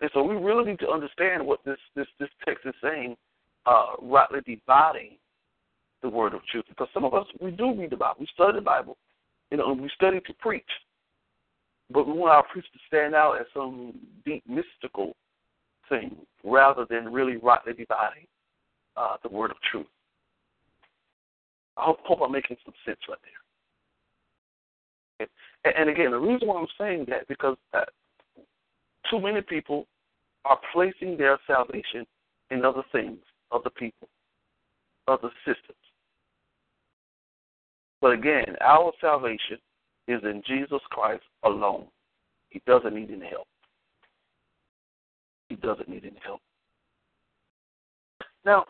And 0.00 0.10
so 0.14 0.22
we 0.22 0.34
really 0.34 0.70
need 0.70 0.78
to 0.80 0.90
understand 0.90 1.46
what 1.46 1.60
this 1.64 1.78
this 1.94 2.06
this 2.18 2.28
text 2.44 2.66
is 2.66 2.74
saying, 2.82 3.16
uh, 3.66 3.92
rightly 4.00 4.40
dividing 4.46 5.16
the 6.02 6.08
word 6.08 6.34
of 6.34 6.40
truth. 6.46 6.64
Because 6.68 6.88
some 6.92 7.04
of 7.04 7.14
us 7.14 7.26
we 7.40 7.50
do 7.50 7.74
read 7.74 7.90
the 7.90 7.96
Bible, 7.96 8.16
we 8.20 8.28
study 8.32 8.58
the 8.58 8.62
Bible, 8.62 8.96
you 9.50 9.58
know, 9.58 9.72
and 9.72 9.80
we 9.80 9.90
study 9.94 10.20
to 10.20 10.32
preach, 10.34 10.62
but 11.90 12.06
we 12.06 12.12
want 12.12 12.32
our 12.32 12.44
preach 12.44 12.64
to 12.72 12.78
stand 12.86 13.14
out 13.14 13.40
as 13.40 13.46
some 13.54 13.92
deep 14.24 14.42
mystical 14.46 15.14
thing 15.88 16.16
rather 16.44 16.86
than 16.88 17.12
really 17.12 17.36
rightly 17.36 17.72
dividing 17.72 18.26
uh, 18.96 19.16
the 19.22 19.28
word 19.28 19.50
of 19.50 19.56
truth. 19.70 19.86
I 21.76 21.84
hope, 21.84 21.98
hope 22.04 22.20
I'm 22.24 22.32
making 22.32 22.56
some 22.64 22.74
sense 22.84 22.98
right 23.08 23.18
there. 25.18 25.28
And, 25.64 25.74
and 25.76 25.90
again, 25.90 26.10
the 26.10 26.18
reason 26.18 26.48
why 26.48 26.60
I'm 26.60 26.66
saying 26.78 27.06
that 27.08 27.28
because 27.28 27.56
uh, 27.74 27.84
too 29.10 29.20
many 29.20 29.40
people 29.42 29.86
are 30.44 30.58
placing 30.72 31.16
their 31.16 31.38
salvation 31.46 32.06
in 32.50 32.64
other 32.64 32.82
things, 32.92 33.18
other 33.52 33.70
people, 33.70 34.08
other 35.06 35.30
systems. 35.44 35.76
But 38.00 38.12
again, 38.12 38.56
our 38.62 38.92
salvation 39.00 39.58
is 40.08 40.20
in 40.22 40.42
Jesus 40.46 40.80
Christ 40.90 41.22
alone. 41.44 41.86
He 42.48 42.62
doesn't 42.66 42.94
need 42.94 43.10
any 43.10 43.28
help. 43.28 43.46
He 45.48 45.56
doesn't 45.56 45.88
need 45.88 46.04
any 46.04 46.20
help. 46.24 46.40
Now, 48.44 48.64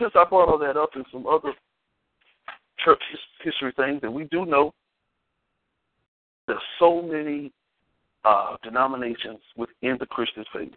since 0.00 0.12
I 0.14 0.24
brought 0.24 0.48
all 0.48 0.58
that 0.58 0.76
up 0.76 0.90
and 0.94 1.04
some 1.12 1.26
other 1.26 1.52
church 2.86 3.02
history 3.42 3.72
things, 3.76 4.00
and 4.02 4.14
we 4.14 4.24
do 4.24 4.46
know 4.46 4.72
there's 6.46 6.58
so 6.78 7.02
many 7.02 7.52
uh, 8.24 8.56
denominations 8.62 9.40
within 9.56 9.96
the 9.98 10.06
Christian 10.06 10.44
faith 10.52 10.72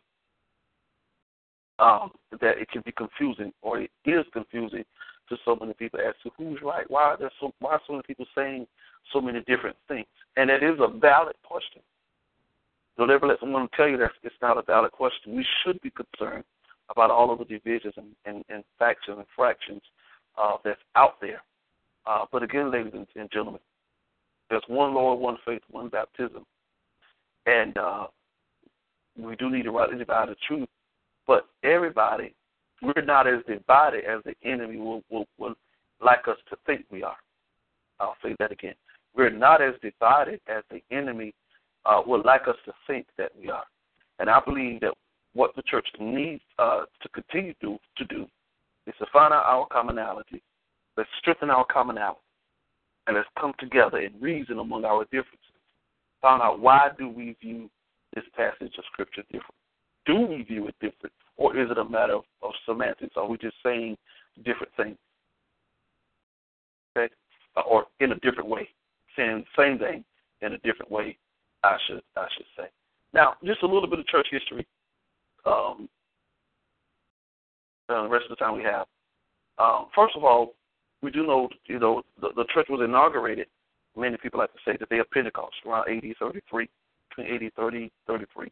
um, 1.78 2.12
that 2.32 2.58
it 2.58 2.70
can 2.70 2.82
be 2.86 2.92
confusing, 2.92 3.54
or 3.62 3.80
it 3.80 3.92
is 4.06 4.26
confusing 4.34 4.84
to 5.30 5.38
so 5.46 5.56
many 5.56 5.74
people 5.74 6.00
as 6.00 6.16
to 6.24 6.32
who's 6.38 6.60
right. 6.64 6.90
Why 6.90 7.04
are 7.04 7.18
there 7.18 7.32
so 7.40 7.54
why 7.60 7.74
are 7.74 7.82
so 7.86 7.94
many 7.94 8.04
people 8.04 8.26
saying 8.36 8.66
so 9.14 9.22
many 9.22 9.42
different 9.42 9.76
things? 9.88 10.08
And 10.36 10.50
it 10.50 10.64
is 10.64 10.80
a 10.80 10.88
valid 10.88 11.36
question. 11.44 11.82
Don't 12.98 13.12
ever 13.12 13.28
let 13.28 13.40
someone 13.40 13.70
tell 13.78 13.88
you 13.88 13.98
that 13.98 14.12
it's 14.24 14.36
not 14.42 14.58
a 14.58 14.64
valid 14.64 14.92
question. 14.92 15.36
We 15.36 15.46
should 15.64 15.80
be 15.82 15.92
concerned 15.92 16.44
about 16.90 17.12
all 17.12 17.32
of 17.32 17.40
the 17.40 17.46
divisions 17.46 17.94
and, 17.98 18.08
and, 18.26 18.44
and 18.50 18.64
factions 18.80 19.18
and 19.20 19.28
fractions 19.36 19.82
uh, 20.38 20.58
that's 20.66 20.82
out 20.96 21.22
there. 21.22 21.42
Uh, 22.10 22.26
but 22.32 22.42
again, 22.42 22.72
ladies 22.72 22.92
and, 23.16 23.30
gentlemen, 23.32 23.62
there's 24.50 24.64
one 24.68 24.96
Lord, 24.96 25.20
one 25.20 25.38
faith, 25.46 25.62
one 25.70 25.90
baptism, 25.90 26.44
and 27.46 27.78
uh, 27.78 28.08
we 29.16 29.36
do 29.36 29.48
need 29.52 29.64
to 29.64 29.72
rightly 29.72 30.00
divide 30.00 30.30
the 30.30 30.36
truth. 30.48 30.68
But 31.28 31.46
everybody, 31.64 32.34
we're 32.82 33.04
not 33.06 33.28
as 33.28 33.42
divided 33.48 34.06
as 34.06 34.22
the 34.26 34.34
enemy 34.44 34.78
will, 34.78 35.04
will, 35.12 35.28
will 35.38 35.54
like 36.04 36.28
us 36.28 36.38
to 36.50 36.58
think 36.66 36.86
we 36.90 37.04
are. 37.04 37.18
I'll 38.00 38.16
say 38.24 38.36
that 38.40 38.52
again. 38.52 38.74
We're 39.16 39.30
not 39.30 39.62
as 39.62 39.76
divided 39.84 40.40
as 40.48 40.64
the 40.72 40.82
enemy 40.92 41.36
uh, 41.86 42.02
would 42.08 42.26
like 42.26 42.48
us 42.48 42.56
to 42.66 42.74
think 42.88 43.06
that 43.20 43.34
we 43.40 43.52
are. 43.52 43.66
And 44.18 44.32
I 44.32 44.40
believe 44.44 44.82
that 44.82 44.94
what 45.34 45.56
the 45.56 45.62
church 45.62 45.88
needs 46.00 46.42
uh, 46.58 46.86
to 47.02 47.10
continue 47.10 47.54
to, 47.62 47.78
to 47.98 48.06
do 48.06 48.26
is 48.88 48.96
to 48.98 49.06
find 49.14 49.32
out 49.32 49.46
our 49.46 49.68
commonality. 49.68 50.42
Let's 51.00 51.10
strengthen 51.20 51.50
our 51.50 51.64
commonality. 51.64 52.20
And 53.08 53.16
let's 53.16 53.30
come 53.40 53.54
together 53.58 54.00
and 54.00 54.22
reason 54.22 54.60
among 54.60 54.84
our 54.84 55.06
differences 55.06 55.40
found 56.22 56.42
out 56.42 56.60
why 56.60 56.90
do 56.98 57.08
we 57.08 57.38
view 57.42 57.70
this 58.14 58.26
passage 58.36 58.74
of 58.78 58.84
scripture 58.92 59.24
different? 59.32 59.56
Do 60.06 60.28
we 60.28 60.44
view 60.44 60.68
it 60.68 60.76
different, 60.82 61.14
or 61.38 61.58
is 61.58 61.72
it 61.72 61.78
a 61.78 61.86
matter 61.86 62.16
of, 62.16 62.24
of 62.42 62.52
semantics? 62.66 63.14
Are 63.16 63.26
we 63.26 63.38
just 63.38 63.56
saying 63.64 63.98
different 64.44 64.74
things? 64.76 64.98
Okay, 66.98 67.14
uh, 67.56 67.62
or 67.62 67.86
in 68.02 68.12
a 68.12 68.20
different 68.20 68.50
way, 68.50 68.68
saying 69.16 69.46
the 69.56 69.64
same 69.64 69.80
thing 69.80 70.04
in 70.42 70.52
a 70.52 70.58
different 70.60 70.92
way. 70.92 71.18
I 71.64 71.78
should 71.88 72.02
I 72.18 72.28
should 72.36 72.46
say. 72.58 72.66
Now, 73.14 73.36
just 73.44 73.64
a 73.64 73.66
little 73.66 73.90
bit 73.90 74.00
of 74.00 74.08
church 74.08 74.28
history. 74.30 74.68
Um, 75.46 75.88
uh, 77.88 78.04
the 78.04 78.10
rest 78.10 78.26
of 78.30 78.38
the 78.38 78.44
time 78.44 78.56
we 78.56 78.64
have. 78.64 78.86
Um, 79.58 79.88
first 79.96 80.16
of 80.16 80.26
all, 80.26 80.54
we 81.02 81.12
do 81.12 81.26
know, 81.26 81.50
you 81.66 81.80
know, 81.80 82.04
the, 82.22 82.30
the 82.36 82.46
church 82.54 82.68
was 82.70 82.82
inaugurated. 82.84 83.48
Many 83.98 84.18
people 84.18 84.40
like 84.40 84.52
to 84.54 84.60
say 84.66 84.78
the 84.80 84.86
day 84.86 85.00
of 85.00 85.10
Pentecost 85.12 85.56
around 85.66 85.90
AD 85.90 86.04
33, 86.20 86.70
between 87.10 87.36
AD 87.36 87.54
30 87.56 87.92
33. 88.08 88.52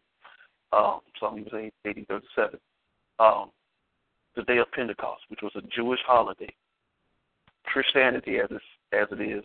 Um, 0.74 1.00
some 1.20 1.40
even 1.40 1.52
say 1.52 1.72
AD 1.86 2.08
37. 2.08 2.60
Um, 3.20 3.52
the 4.36 4.44
day 4.44 4.58
of 4.58 4.72
Pentecost, 4.72 5.22
which 5.30 5.42
was 5.42 5.52
a 5.56 5.62
Jewish 5.76 6.00
holiday. 6.06 6.54
Christianity, 7.66 8.38
as, 8.40 8.50
it, 8.52 8.62
as 8.96 9.08
it 9.12 9.22
is, 9.22 9.44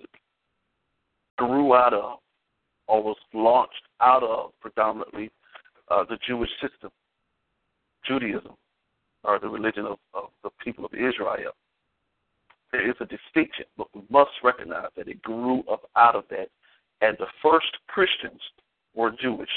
grew 1.36 1.74
out 1.74 1.94
of 1.94 2.18
or 2.88 3.02
was 3.02 3.16
launched 3.32 3.82
out 4.00 4.22
of 4.22 4.50
predominantly 4.60 5.30
uh, 5.90 6.04
the 6.08 6.18
Jewish 6.26 6.50
system, 6.60 6.90
Judaism, 8.06 8.52
or 9.24 9.38
the 9.38 9.48
religion 9.48 9.86
of, 9.86 9.98
of 10.14 10.30
the 10.42 10.50
people 10.62 10.84
of 10.84 10.92
Israel. 10.92 11.52
There 12.72 12.88
is 12.88 12.96
a 13.00 13.04
distinction, 13.04 13.66
but 13.76 13.88
we 13.94 14.02
must 14.10 14.30
recognize 14.42 14.88
that 14.96 15.08
it 15.08 15.20
grew 15.22 15.62
up 15.70 15.82
out 15.94 16.16
of 16.16 16.24
that, 16.30 16.48
and 17.02 17.16
the 17.18 17.26
first 17.42 17.66
Christians 17.86 18.40
were 18.94 19.10
Jewish. 19.10 19.50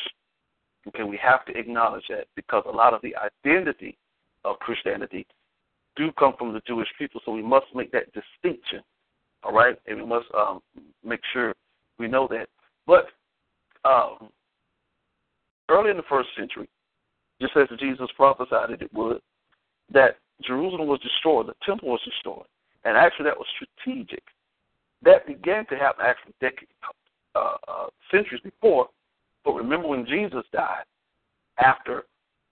Okay, 0.88 1.04
we 1.04 1.18
have 1.18 1.46
to 1.46 1.58
acknowledge 1.58 2.04
that 2.10 2.28
because 2.36 2.64
a 2.68 2.72
lot 2.72 2.94
of 2.94 3.02
the 3.02 3.16
identity 3.16 3.98
of 4.44 4.60
Christianity 4.60 5.26
do 5.96 6.12
come 6.20 6.34
from 6.38 6.54
the 6.54 6.62
Jewish 6.68 6.90
people, 6.98 7.22
so 7.26 7.32
we 7.32 7.42
must 7.42 7.68
make 7.74 7.92
that 7.94 8.12
distinction. 8.14 8.82
All 9.44 9.54
right, 9.54 9.78
and 9.88 9.98
we 9.98 10.06
must 10.06 10.26
um, 10.38 10.62
make 11.04 11.22
sure 11.32 11.54
we 11.98 12.08
know 12.08 12.28
that. 12.30 12.50
But 12.86 13.06
um, 13.86 14.30
early 15.70 15.92
in 15.92 15.98
the 15.98 16.04
first 16.10 16.30
century, 16.38 16.68
just 17.42 17.56
as 17.56 17.68
Jesus 17.80 18.08
prophesied 18.16 18.72
it 18.72 18.94
would, 18.94 19.22
that 19.92 20.18
Jerusalem 20.44 20.88
was 20.88 21.00
destroyed, 21.00 21.48
the 21.48 21.54
temple 21.66 21.90
was 21.90 22.02
destroyed, 22.04 22.46
and 22.86 22.96
actually 22.96 23.26
that 23.26 23.38
was 23.38 23.48
strategic. 23.56 24.24
That 25.04 25.28
began 25.28 25.66
to 25.68 25.76
happen 25.76 26.06
actually 26.06 26.34
decades, 26.40 26.72
uh, 27.36 27.58
uh, 27.68 27.88
centuries 28.12 28.42
before. 28.42 28.88
But 29.44 29.54
remember 29.54 29.88
when 29.88 30.06
Jesus 30.06 30.44
died, 30.54 30.86
after 31.60 32.04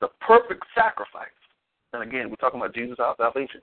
the 0.02 0.10
perfect 0.20 0.64
sacrifice, 0.76 1.28
and 1.94 2.04
again 2.04 2.30
we're 2.30 2.36
talking 2.36 2.60
about 2.60 2.76
Jesus 2.76 2.98
our 3.00 3.16
salvation. 3.18 3.62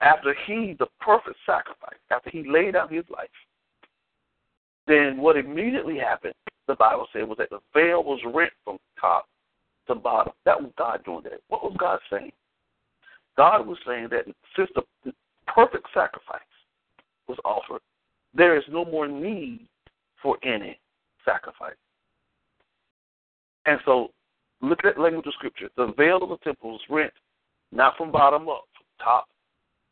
After 0.00 0.34
he, 0.46 0.76
the 0.78 0.86
perfect 1.00 1.36
sacrifice, 1.46 1.98
after 2.10 2.28
he 2.28 2.44
laid 2.48 2.76
out 2.76 2.92
his 2.92 3.04
life, 3.08 3.28
then 4.86 5.16
what 5.16 5.36
immediately 5.36 5.98
happened, 5.98 6.34
the 6.66 6.74
Bible 6.74 7.06
said, 7.12 7.26
was 7.28 7.38
that 7.38 7.50
the 7.50 7.60
veil 7.72 8.02
was 8.02 8.20
rent 8.34 8.52
from 8.64 8.78
top 9.00 9.28
to 9.86 9.94
bottom. 9.94 10.32
That 10.44 10.60
was 10.60 10.72
God 10.76 11.04
doing 11.04 11.22
that. 11.24 11.40
What 11.48 11.62
was 11.62 11.74
God 11.78 12.00
saying? 12.10 12.32
God 13.36 13.66
was 13.66 13.78
saying 13.86 14.08
that 14.10 14.26
since 14.56 14.68
the, 14.74 15.12
perfect 15.46 15.86
sacrifice 15.94 16.40
was 17.28 17.38
offered, 17.44 17.80
there 18.34 18.56
is 18.56 18.64
no 18.70 18.84
more 18.84 19.08
need 19.08 19.66
for 20.22 20.36
any 20.42 20.78
sacrifice. 21.24 21.74
And 23.66 23.80
so, 23.84 24.10
look 24.60 24.84
at 24.84 24.96
that 24.96 25.00
language 25.00 25.26
of 25.26 25.34
Scripture. 25.34 25.68
The 25.76 25.94
veil 25.96 26.22
of 26.22 26.28
the 26.28 26.36
temple 26.38 26.72
was 26.72 26.80
rent 26.90 27.12
not 27.74 27.96
from 27.96 28.12
bottom 28.12 28.48
up, 28.48 28.64
from 28.74 28.86
top 29.04 29.28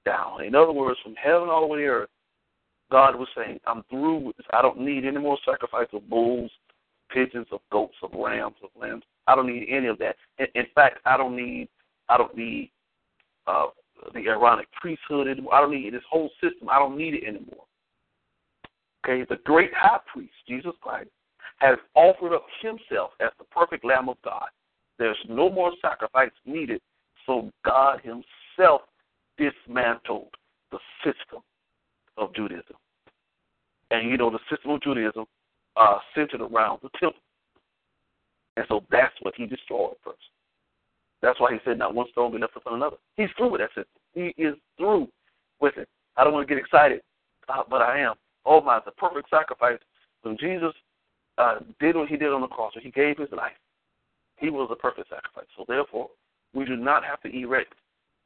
down. 0.07 0.45
In 0.45 0.55
other 0.55 0.73
words, 0.73 0.99
from 1.03 1.15
heaven 1.17 1.49
all 1.49 1.62
the 1.62 1.67
way 1.67 1.79
to 1.81 1.87
earth, 1.87 2.09
God 2.91 3.17
was 3.17 3.29
saying, 3.37 3.59
I'm 3.67 3.83
through 3.91 4.19
with 4.19 4.37
this. 4.37 4.47
I 4.53 4.62
don't 4.62 4.81
need 4.81 5.05
any 5.05 5.19
more 5.19 5.38
sacrifice 5.45 5.88
of 5.93 6.09
bulls, 6.09 6.51
pigeons, 7.11 7.47
of 7.51 7.61
goats, 7.71 7.97
of 8.03 8.11
rams, 8.15 8.57
of 8.62 8.71
lambs. 8.81 9.05
I 9.27 9.35
don't 9.35 9.47
need 9.47 9.67
any 9.71 9.87
of 9.87 9.99
that. 9.99 10.17
In, 10.55 10.67
fact, 10.75 10.99
I 11.05 11.17
don't 11.17 11.37
need 11.37 11.69
I 12.09 12.19
don't 12.19 12.37
need 12.37 12.71
uh, 13.47 13.67
the 14.15 14.27
Aaronic 14.29 14.67
priesthood 14.73 15.29
anymore. 15.29 15.55
I 15.55 15.61
don't 15.61 15.71
need 15.71 15.95
this 15.95 16.03
whole 16.11 16.31
system. 16.43 16.69
I 16.71 16.79
don't 16.79 16.97
need 16.97 17.15
it 17.15 17.25
anymore. 17.25 17.65
Okay, 19.05 19.27
the 19.29 19.38
great 19.45 19.73
high 19.75 19.99
priest, 20.12 20.33
Jesus 20.49 20.73
Christ, 20.81 21.11
has 21.59 21.77
offered 21.95 22.35
up 22.35 22.47
himself 22.61 23.11
as 23.21 23.31
the 23.38 23.45
perfect 23.45 23.85
Lamb 23.85 24.09
of 24.09 24.17
God. 24.25 24.47
There's 24.99 25.19
no 25.29 25.51
more 25.51 25.73
sacrifice 25.81 26.31
needed, 26.47 26.81
so 27.27 27.51
God 27.65 28.01
himself 28.01 28.83
dismantled 29.38 30.29
the 30.71 30.79
system 31.05 31.43
of 32.17 32.35
Judaism. 32.35 32.77
And 33.91 34.09
you 34.09 34.17
know, 34.17 34.31
the 34.31 34.38
system 34.51 34.73
of 34.73 34.83
Judaism 34.83 35.27
uh, 35.77 35.99
centered 36.15 36.41
around 36.41 36.81
the 36.83 36.91
temple. 37.01 37.21
And 38.57 38.67
so 38.69 38.85
that's 38.91 39.15
what 39.23 39.35
he 39.37 39.47
destroyed 39.47 39.95
first. 40.05 40.19
That's 41.23 41.39
why 41.39 41.53
he 41.53 41.59
said, 41.65 41.79
not 41.79 41.95
one 41.95 42.07
stone 42.11 42.33
be 42.33 42.39
left 42.39 42.57
upon 42.57 42.75
another. 42.75 42.97
He's 43.17 43.29
through 43.37 43.53
with 43.53 43.61
that 43.61 43.71
system. 43.71 43.87
He 44.13 44.35
is 44.43 44.55
through 44.77 45.09
with 45.61 45.77
it. 45.77 45.89
I 46.17 46.25
don't 46.25 46.33
want 46.33 46.47
to 46.47 46.55
get 46.55 46.61
excited, 46.61 47.01
uh, 47.49 47.63
but 47.71 47.81
I 47.81 48.01
am. 48.01 48.15
Oh 48.45 48.61
my, 48.61 48.81
the 48.85 48.91
perfect 48.91 49.31
sacrifice. 49.31 49.79
When 50.23 50.37
Jesus 50.37 50.73
uh, 51.39 51.61
did 51.81 51.97
what 51.97 52.09
he 52.09 52.17
did 52.17 52.33
on 52.33 52.41
the 52.41 52.49
cross, 52.49 52.75
when 52.75 52.85
he 52.85 52.91
gave 52.91 53.19
his 53.19 53.31
life, 53.31 53.53
he 54.37 54.51
was 54.51 54.69
a 54.73 54.77
perfect 54.77 55.09
sacrifice. 55.09 55.47
So 55.57 55.65
therefore, 55.69 56.11
we 56.55 56.65
do 56.65 56.77
not 56.77 57.05
have 57.05 57.21
to 57.23 57.35
erect 57.35 57.75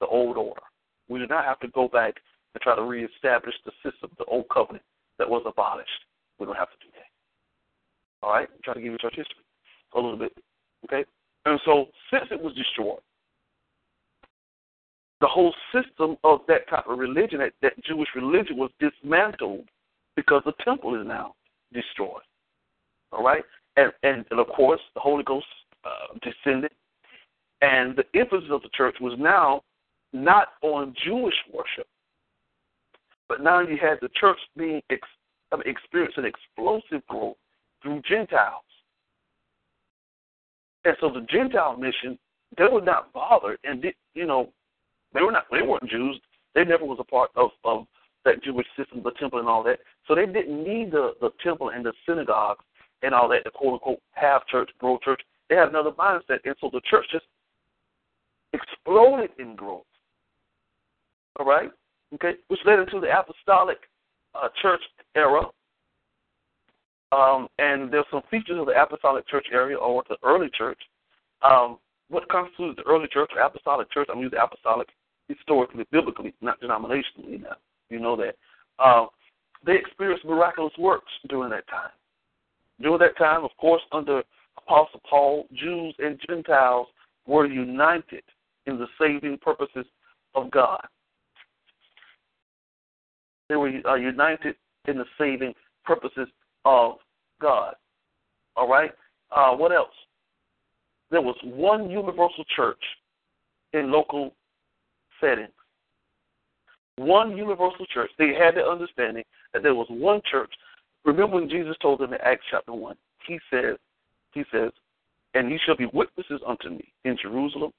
the 0.00 0.06
old 0.06 0.36
order. 0.36 0.62
We 1.08 1.18
do 1.18 1.26
not 1.26 1.44
have 1.44 1.60
to 1.60 1.68
go 1.68 1.88
back 1.88 2.14
and 2.54 2.62
try 2.62 2.74
to 2.74 2.82
reestablish 2.82 3.54
the 3.64 3.72
system, 3.84 4.10
the 4.18 4.24
old 4.24 4.46
covenant 4.48 4.84
that 5.18 5.28
was 5.28 5.42
abolished. 5.46 5.90
We 6.38 6.46
don't 6.46 6.56
have 6.56 6.70
to 6.70 6.76
do 6.80 6.90
that. 6.94 8.26
All 8.26 8.32
right? 8.32 8.48
I'm 8.50 8.62
trying 8.64 8.76
to 8.76 8.82
give 8.82 8.92
you 8.92 8.98
church 8.98 9.16
history 9.16 9.44
a 9.94 10.00
little 10.00 10.18
bit. 10.18 10.32
Okay? 10.84 11.04
And 11.46 11.60
so, 11.64 11.86
since 12.12 12.24
it 12.32 12.42
was 12.42 12.52
destroyed, 12.54 12.98
the 15.20 15.28
whole 15.28 15.54
system 15.72 16.16
of 16.24 16.40
that 16.48 16.68
type 16.68 16.86
of 16.88 16.98
religion, 16.98 17.38
that, 17.38 17.52
that 17.62 17.72
Jewish 17.84 18.08
religion, 18.16 18.56
was 18.56 18.70
dismantled 18.80 19.64
because 20.16 20.42
the 20.44 20.52
temple 20.64 21.00
is 21.00 21.06
now 21.06 21.34
destroyed. 21.72 22.22
All 23.12 23.22
right? 23.22 23.44
And, 23.76 23.92
and, 24.02 24.24
and 24.32 24.40
of 24.40 24.48
course, 24.48 24.80
the 24.94 25.00
Holy 25.00 25.22
Ghost 25.22 25.46
uh, 25.84 26.18
descended. 26.20 26.72
And 27.62 27.96
the 27.96 28.04
emphasis 28.18 28.50
of 28.50 28.62
the 28.62 28.68
church 28.74 28.96
was 29.00 29.14
now 29.16 29.62
not 30.12 30.48
on 30.62 30.94
Jewish 31.04 31.34
worship, 31.52 31.86
but 33.28 33.40
now 33.40 33.60
you 33.60 33.78
had 33.80 33.98
the 34.02 34.10
church 34.20 34.38
being 34.56 34.82
ex- 34.90 35.08
experiencing 35.64 36.24
explosive 36.24 37.06
growth 37.06 37.36
through 37.82 38.02
Gentiles. 38.08 38.65
And 40.86 40.96
so 41.00 41.10
the 41.10 41.26
Gentile 41.28 41.76
mission, 41.76 42.16
they 42.56 42.64
were 42.70 42.80
not 42.80 43.12
bothered, 43.12 43.58
and 43.64 43.82
did, 43.82 43.94
you 44.14 44.24
know, 44.24 44.50
they 45.12 45.20
were 45.20 45.32
not 45.32 45.46
they 45.50 45.62
weren't 45.62 45.90
Jews. 45.90 46.20
They 46.54 46.64
never 46.64 46.84
was 46.84 46.98
a 47.00 47.04
part 47.04 47.30
of 47.34 47.50
of 47.64 47.86
that 48.24 48.40
Jewish 48.44 48.66
system, 48.78 49.02
the 49.02 49.10
temple 49.18 49.40
and 49.40 49.48
all 49.48 49.64
that. 49.64 49.80
So 50.06 50.14
they 50.14 50.26
didn't 50.26 50.62
need 50.62 50.92
the 50.92 51.14
the 51.20 51.30
temple 51.42 51.70
and 51.70 51.84
the 51.84 51.92
synagogues 52.08 52.64
and 53.02 53.12
all 53.12 53.28
that, 53.30 53.42
the 53.42 53.50
quote 53.50 53.74
unquote 53.74 54.00
have 54.12 54.46
church, 54.46 54.70
grow 54.78 54.96
church. 55.04 55.20
They 55.50 55.56
had 55.56 55.70
another 55.70 55.90
mindset, 55.90 56.38
and 56.44 56.54
so 56.60 56.70
the 56.72 56.80
church 56.88 57.06
just 57.10 57.24
exploded 58.52 59.30
in 59.40 59.56
growth. 59.56 59.82
All 61.40 61.46
right, 61.46 61.70
okay, 62.14 62.34
which 62.46 62.60
led 62.64 62.78
into 62.78 63.00
the 63.00 63.08
apostolic 63.08 63.78
uh, 64.36 64.48
church 64.62 64.80
era. 65.16 65.42
Um, 67.16 67.48
and 67.58 67.90
there's 67.90 68.04
some 68.10 68.22
features 68.30 68.58
of 68.58 68.66
the 68.66 68.80
apostolic 68.80 69.26
church 69.26 69.46
area 69.50 69.76
or 69.76 70.02
the 70.08 70.16
early 70.22 70.50
church. 70.56 70.78
Um, 71.42 71.78
what 72.08 72.28
constitutes 72.28 72.76
the 72.76 72.90
early 72.90 73.08
church 73.10 73.30
or 73.34 73.40
apostolic 73.40 73.90
church? 73.90 74.08
I'm 74.12 74.20
using 74.20 74.38
apostolic 74.38 74.88
historically, 75.28 75.86
biblically, 75.90 76.34
not 76.42 76.60
denominationally. 76.60 77.42
Now 77.42 77.56
you 77.88 78.00
know 78.00 78.16
that 78.16 78.36
uh, 78.78 79.06
they 79.64 79.76
experienced 79.76 80.24
miraculous 80.26 80.74
works 80.78 81.10
during 81.28 81.50
that 81.50 81.66
time. 81.68 81.90
During 82.80 82.98
that 82.98 83.16
time, 83.16 83.44
of 83.44 83.50
course, 83.58 83.82
under 83.92 84.22
Apostle 84.58 85.00
Paul, 85.08 85.46
Jews 85.54 85.94
and 85.98 86.20
Gentiles 86.28 86.88
were 87.26 87.46
united 87.46 88.22
in 88.66 88.78
the 88.78 88.86
saving 89.00 89.38
purposes 89.38 89.86
of 90.34 90.50
God. 90.50 90.84
They 93.48 93.56
were 93.56 93.72
uh, 93.88 93.94
united 93.94 94.56
in 94.86 94.98
the 94.98 95.04
saving 95.18 95.54
purposes 95.84 96.28
of 96.64 96.96
God. 97.40 97.74
All 98.56 98.68
right? 98.68 98.90
Uh, 99.30 99.52
what 99.52 99.72
else? 99.72 99.94
There 101.10 101.22
was 101.22 101.36
one 101.44 101.90
universal 101.90 102.44
church 102.54 102.82
in 103.72 103.92
local 103.92 104.34
settings. 105.20 105.50
One 106.96 107.36
universal 107.36 107.86
church. 107.92 108.10
They 108.18 108.32
had 108.34 108.54
the 108.54 108.62
understanding 108.62 109.24
that 109.52 109.62
there 109.62 109.74
was 109.74 109.86
one 109.90 110.20
church. 110.30 110.52
Remember 111.04 111.36
when 111.36 111.48
Jesus 111.48 111.76
told 111.80 112.00
them 112.00 112.12
in 112.12 112.20
Acts 112.22 112.44
chapter 112.50 112.72
1, 112.72 112.96
he 113.26 113.38
says, 113.50 113.76
he 114.32 114.44
says, 114.50 114.70
and 115.34 115.50
ye 115.50 115.58
shall 115.64 115.76
be 115.76 115.86
witnesses 115.92 116.40
unto 116.46 116.70
me 116.70 116.92
in 117.04 117.16
Jerusalem, 117.20 117.70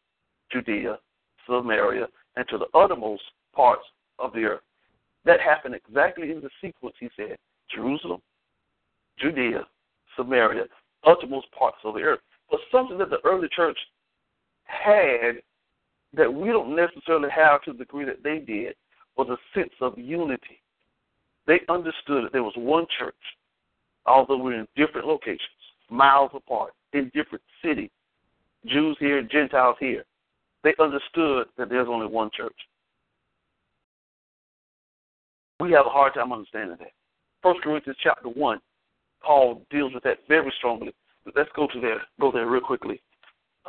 Judea, 0.51 0.99
Samaria, 1.47 2.07
and 2.35 2.47
to 2.49 2.57
the 2.57 2.67
uttermost 2.77 3.23
parts 3.55 3.83
of 4.19 4.31
the 4.33 4.43
earth. 4.43 4.61
That 5.25 5.41
happened 5.41 5.75
exactly 5.75 6.31
in 6.31 6.39
the 6.39 6.49
sequence, 6.61 6.95
he 6.99 7.09
said 7.17 7.37
Jerusalem, 7.73 8.21
Judea, 9.19 9.65
Samaria, 10.15 10.65
uttermost 11.05 11.47
parts 11.57 11.77
of 11.83 11.95
the 11.95 12.01
earth. 12.01 12.19
But 12.49 12.59
something 12.71 12.97
that 12.97 13.09
the 13.09 13.19
early 13.23 13.47
church 13.55 13.77
had 14.63 15.41
that 16.13 16.33
we 16.33 16.49
don't 16.49 16.75
necessarily 16.75 17.29
have 17.29 17.61
to 17.63 17.73
the 17.73 17.79
degree 17.79 18.05
that 18.05 18.23
they 18.23 18.39
did 18.39 18.75
was 19.17 19.29
a 19.29 19.37
sense 19.57 19.73
of 19.81 19.97
unity. 19.97 20.61
They 21.45 21.61
understood 21.69 22.25
that 22.25 22.33
there 22.33 22.43
was 22.43 22.53
one 22.55 22.85
church, 22.97 23.15
although 24.05 24.37
we're 24.37 24.59
in 24.59 24.67
different 24.75 25.07
locations, 25.07 25.41
miles 25.89 26.31
apart, 26.33 26.73
in 26.93 27.11
different 27.13 27.43
cities, 27.63 27.89
Jews 28.65 28.97
here, 28.99 29.21
Gentiles 29.21 29.77
here. 29.79 30.05
They 30.63 30.73
understood 30.79 31.47
that 31.57 31.69
there's 31.69 31.87
only 31.87 32.07
one 32.07 32.29
church. 32.35 32.55
We 35.59 35.71
have 35.71 35.85
a 35.85 35.89
hard 35.89 36.13
time 36.13 36.33
understanding 36.33 36.77
that. 36.79 36.91
First 37.41 37.61
Corinthians 37.61 37.97
chapter 38.03 38.29
one, 38.29 38.59
Paul 39.23 39.61
deals 39.69 39.93
with 39.93 40.03
that 40.03 40.19
very 40.27 40.51
strongly. 40.57 40.93
Let's 41.35 41.49
go 41.55 41.67
to 41.67 41.81
there, 41.81 42.01
go 42.19 42.31
there 42.31 42.47
real 42.47 42.61
quickly. 42.61 43.01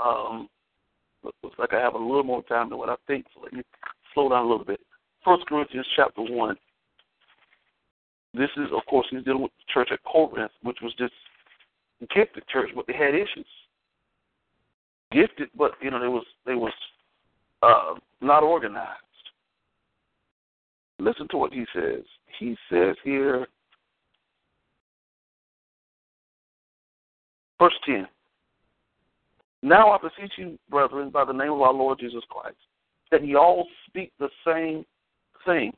Um, 0.00 0.48
looks 1.22 1.58
like 1.58 1.72
I 1.72 1.80
have 1.80 1.94
a 1.94 1.98
little 1.98 2.22
more 2.22 2.42
time 2.44 2.68
than 2.70 2.78
what 2.78 2.88
I 2.88 2.94
think, 3.06 3.26
so 3.34 3.40
let 3.42 3.52
me 3.52 3.62
slow 4.14 4.28
down 4.28 4.44
a 4.44 4.48
little 4.48 4.64
bit. 4.64 4.80
First 5.24 5.46
Corinthians 5.46 5.86
chapter 5.96 6.22
one. 6.22 6.56
This 8.34 8.50
is, 8.56 8.68
of 8.76 8.84
course, 8.86 9.06
he's 9.10 9.24
dealing 9.24 9.42
with 9.42 9.52
the 9.58 9.72
church 9.72 9.88
at 9.90 10.04
Corinth, 10.04 10.52
which 10.62 10.78
was 10.82 10.94
just 10.94 11.14
gifted 12.14 12.46
church, 12.48 12.70
but 12.74 12.86
they 12.86 12.92
had 12.92 13.14
issues. 13.14 13.46
Gifted, 15.10 15.48
but 15.56 15.72
you 15.80 15.90
know 15.90 16.00
they 16.00 16.08
was 16.08 16.24
they 16.44 16.54
was 16.54 16.72
uh, 17.62 17.94
not 18.20 18.42
organized. 18.42 19.00
Listen 20.98 21.26
to 21.30 21.38
what 21.38 21.52
he 21.52 21.64
says. 21.74 22.02
He 22.38 22.56
says 22.70 22.94
here, 23.02 23.46
verse 27.58 27.74
ten. 27.84 28.06
Now 29.62 29.90
I 29.90 29.98
beseech 29.98 30.32
you, 30.36 30.58
brethren, 30.70 31.10
by 31.10 31.24
the 31.24 31.32
name 31.32 31.50
of 31.50 31.60
our 31.62 31.72
Lord 31.72 31.98
Jesus 31.98 32.22
Christ, 32.28 32.56
that 33.10 33.26
ye 33.26 33.34
all 33.34 33.66
speak 33.86 34.12
the 34.18 34.28
same 34.46 34.84
thing, 35.44 35.72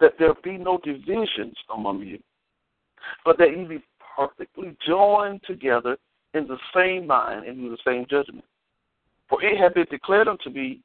that 0.00 0.14
there 0.18 0.34
be 0.42 0.58
no 0.58 0.78
divisions 0.82 1.54
among 1.72 2.00
you, 2.00 2.18
but 3.24 3.38
that 3.38 3.56
ye 3.56 3.64
be 3.64 3.82
perfectly 4.16 4.76
joined 4.86 5.40
together 5.46 5.96
in 6.34 6.48
the 6.48 6.58
same 6.74 7.06
mind 7.06 7.46
and 7.46 7.58
in 7.58 7.70
the 7.70 7.78
same 7.86 8.06
judgment. 8.10 8.44
For 9.28 9.42
it 9.42 9.58
hath 9.58 9.74
been 9.74 9.86
declared 9.90 10.28
unto 10.28 10.50
me 10.50 10.80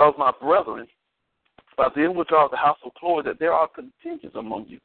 of 0.00 0.18
my 0.18 0.32
brethren 0.40 0.86
by 1.76 1.88
them 1.94 2.14
which 2.14 2.30
are 2.32 2.44
of 2.44 2.50
the 2.50 2.56
house 2.56 2.78
of 2.84 2.92
Chloe 2.94 3.22
that 3.22 3.38
there 3.38 3.52
are 3.52 3.68
contentions 3.68 4.32
among 4.34 4.66
you. 4.68 4.78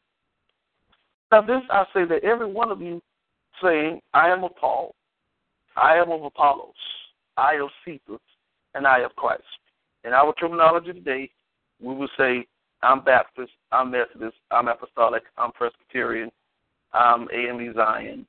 Now 1.31 1.41
this 1.41 1.61
I 1.69 1.85
say 1.93 2.05
that 2.05 2.23
every 2.23 2.49
one 2.49 2.71
of 2.71 2.81
you 2.81 3.01
saying, 3.61 4.01
I 4.13 4.29
am 4.29 4.43
of 4.43 4.55
Paul, 4.55 4.95
I 5.75 5.95
am 5.95 6.11
of 6.11 6.23
Apollos, 6.23 6.73
I 7.37 7.55
of 7.55 7.69
Cephas, 7.85 8.21
and 8.73 8.85
I 8.87 8.99
of 8.99 9.15
Christ. 9.15 9.43
In 10.03 10.13
our 10.13 10.33
terminology 10.33 10.93
today, 10.93 11.29
we 11.81 11.93
would 11.93 12.09
say, 12.17 12.45
I'm 12.83 13.03
Baptist, 13.03 13.51
I'm 13.71 13.91
Methodist, 13.91 14.37
I'm 14.51 14.67
Apostolic, 14.67 15.23
I'm 15.37 15.51
Presbyterian, 15.51 16.31
I'm 16.93 17.27
AME 17.33 17.73
Zion, 17.75 18.25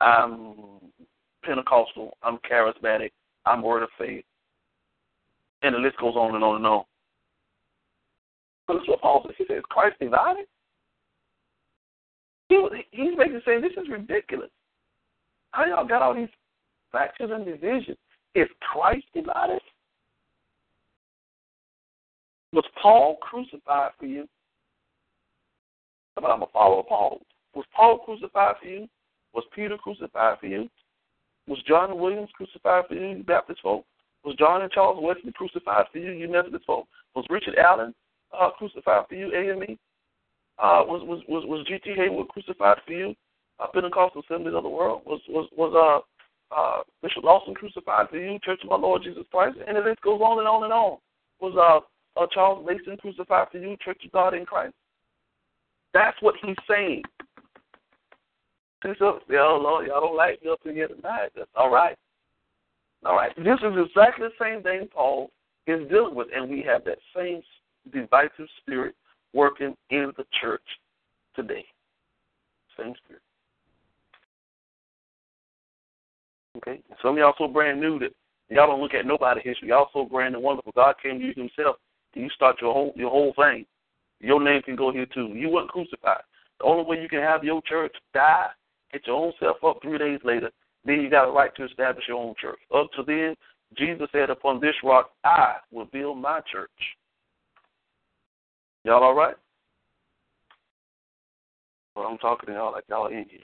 I'm 0.00 0.54
Pentecostal, 1.44 2.16
I'm 2.22 2.38
Charismatic, 2.50 3.10
I'm 3.46 3.62
Word 3.62 3.82
of 3.82 3.90
Faith. 3.98 4.24
And 5.62 5.74
the 5.74 5.78
list 5.78 5.98
goes 5.98 6.14
on 6.14 6.34
and 6.34 6.44
on 6.44 6.56
and 6.56 6.66
on. 6.66 6.84
But 8.66 8.74
that's 8.74 8.88
what 8.88 9.00
Paul 9.00 9.24
says. 9.26 9.34
He 9.38 9.44
says, 9.48 9.62
Christ 9.68 9.96
divided? 10.00 10.46
He, 12.48 12.56
he's 12.92 13.16
basically 13.16 13.40
saying 13.44 13.62
this 13.62 13.72
is 13.72 13.88
ridiculous. 13.90 14.50
How 15.52 15.64
y'all 15.66 15.86
got 15.86 16.02
all 16.02 16.14
these 16.14 16.28
factions 16.92 17.30
and 17.32 17.44
divisions? 17.44 17.96
Is 18.34 18.48
Christ 18.60 19.06
divided? 19.14 19.60
Was 22.52 22.64
Paul 22.80 23.16
crucified 23.20 23.90
for 23.98 24.06
you? 24.06 24.28
I'm 26.16 26.42
a 26.42 26.46
follower 26.52 26.80
of 26.80 26.88
Paul. 26.88 27.20
Was 27.54 27.64
Paul 27.74 27.98
crucified 27.98 28.56
for 28.60 28.68
you? 28.68 28.88
Was 29.34 29.44
Peter 29.54 29.76
crucified 29.76 30.38
for 30.40 30.46
you? 30.46 30.68
Was 31.46 31.62
John 31.66 31.98
Williams 31.98 32.30
crucified 32.34 32.84
for 32.88 32.94
you, 32.94 33.16
you 33.18 33.22
Baptist 33.22 33.60
folk? 33.62 33.84
Was 34.24 34.36
John 34.36 34.62
and 34.62 34.70
Charles 34.70 34.98
Wesley 35.00 35.32
crucified 35.32 35.86
for 35.92 35.98
you, 35.98 36.12
you 36.12 36.28
Methodist 36.28 36.66
folk? 36.66 36.86
Was 37.14 37.24
Richard 37.30 37.56
Allen 37.56 37.94
uh, 38.38 38.50
crucified 38.50 39.04
for 39.08 39.14
you, 39.14 39.32
AME? 39.32 39.78
Uh, 40.58 40.82
was 40.84 41.02
was 41.06 41.22
was 41.28 41.44
was 41.46 41.66
G.T. 41.68 41.94
Haywood 41.96 42.28
crucified 42.28 42.78
for 42.84 42.92
you, 42.92 43.14
uh, 43.60 43.66
Pentecostal 43.72 44.22
Assemblies 44.22 44.54
of 44.54 44.62
the 44.62 44.68
World? 44.68 45.02
Was 45.06 45.20
was 45.28 45.48
was 45.56 45.72
uh, 45.74 46.54
uh, 46.54 46.82
Bishop 47.02 47.24
Lawson 47.24 47.54
crucified 47.54 48.08
for 48.10 48.16
you, 48.16 48.38
Church 48.44 48.60
of 48.64 48.70
our 48.70 48.78
Lord 48.78 49.02
Jesus 49.02 49.24
Christ? 49.30 49.58
And 49.66 49.76
the 49.76 49.80
list 49.80 50.00
goes 50.02 50.20
on 50.20 50.38
and 50.38 50.48
on 50.48 50.64
and 50.64 50.72
on. 50.72 50.98
Was 51.40 51.54
uh, 51.56 52.20
uh, 52.20 52.26
Charles 52.32 52.66
Mason 52.66 52.96
crucified 52.96 53.48
for 53.50 53.58
you, 53.58 53.76
Church 53.84 54.02
of 54.04 54.12
God 54.12 54.34
in 54.34 54.44
Christ? 54.44 54.74
That's 55.94 56.16
what 56.20 56.34
he's 56.42 56.56
saying. 56.68 57.02
So, 58.82 59.18
y'all, 59.28 59.60
Lord, 59.60 59.86
y'all 59.88 60.00
don't 60.00 60.16
like 60.16 60.42
me 60.42 60.50
up 60.50 60.60
in 60.64 60.74
here 60.74 60.88
tonight. 60.88 61.30
That's 61.34 61.50
all 61.56 61.70
right. 61.70 61.96
All 63.04 63.16
right. 63.16 63.34
This 63.36 63.58
is 63.60 63.86
exactly 63.86 64.28
the 64.28 64.44
same 64.44 64.62
thing 64.62 64.88
Paul 64.92 65.30
is 65.66 65.88
dealing 65.88 66.14
with, 66.14 66.28
and 66.34 66.48
we 66.48 66.62
have 66.62 66.84
that 66.84 66.98
same 67.14 67.42
divisive 67.92 68.48
spirit 68.60 68.94
working 69.32 69.76
in 69.90 70.12
the 70.16 70.24
church 70.40 70.62
today. 71.34 71.64
Same 72.78 72.94
spirit. 73.04 73.22
Okay? 76.58 76.80
Some 77.02 77.12
of 77.12 77.18
y'all 77.18 77.34
so 77.38 77.48
brand 77.48 77.80
new 77.80 77.98
that 78.00 78.10
y'all 78.48 78.66
don't 78.66 78.80
look 78.80 78.94
at 78.94 79.06
nobody 79.06 79.40
history. 79.42 79.68
Y'all 79.68 79.88
so 79.92 80.04
grand 80.04 80.34
and 80.34 80.44
wonderful. 80.44 80.72
God 80.74 80.94
came 81.02 81.18
to 81.18 81.24
you 81.24 81.34
himself 81.36 81.76
and 82.14 82.24
you 82.24 82.30
start 82.30 82.56
your 82.60 82.72
whole 82.72 82.92
your 82.96 83.10
whole 83.10 83.32
thing. 83.34 83.64
Your 84.20 84.42
name 84.42 84.62
can 84.62 84.76
go 84.76 84.92
here 84.92 85.06
too. 85.06 85.28
You 85.34 85.48
weren't 85.48 85.70
crucified. 85.70 86.22
The 86.58 86.66
only 86.66 86.84
way 86.84 87.00
you 87.00 87.08
can 87.08 87.20
have 87.20 87.44
your 87.44 87.62
church 87.62 87.94
die, 88.12 88.48
get 88.92 89.06
your 89.06 89.16
own 89.16 89.32
self 89.38 89.62
up 89.64 89.78
three 89.80 89.98
days 89.98 90.18
later, 90.24 90.50
then 90.84 91.00
you 91.00 91.08
got 91.08 91.28
a 91.28 91.30
right 91.30 91.54
to 91.56 91.64
establish 91.64 92.04
your 92.08 92.18
own 92.18 92.34
church. 92.40 92.58
Up 92.74 92.88
to 92.96 93.04
then, 93.04 93.36
Jesus 93.76 94.08
said, 94.10 94.30
Upon 94.30 94.60
this 94.60 94.74
rock 94.82 95.10
I 95.24 95.56
will 95.70 95.84
build 95.86 96.18
my 96.18 96.40
church. 96.50 96.70
Y'all 98.84 99.04
all 99.04 99.14
right? 99.14 99.36
Well, 101.94 102.06
I'm 102.06 102.18
talking 102.18 102.48
to 102.48 102.54
y'all 102.54 102.72
like 102.72 102.84
y'all 102.88 103.08
in 103.08 103.26
here. 103.28 103.40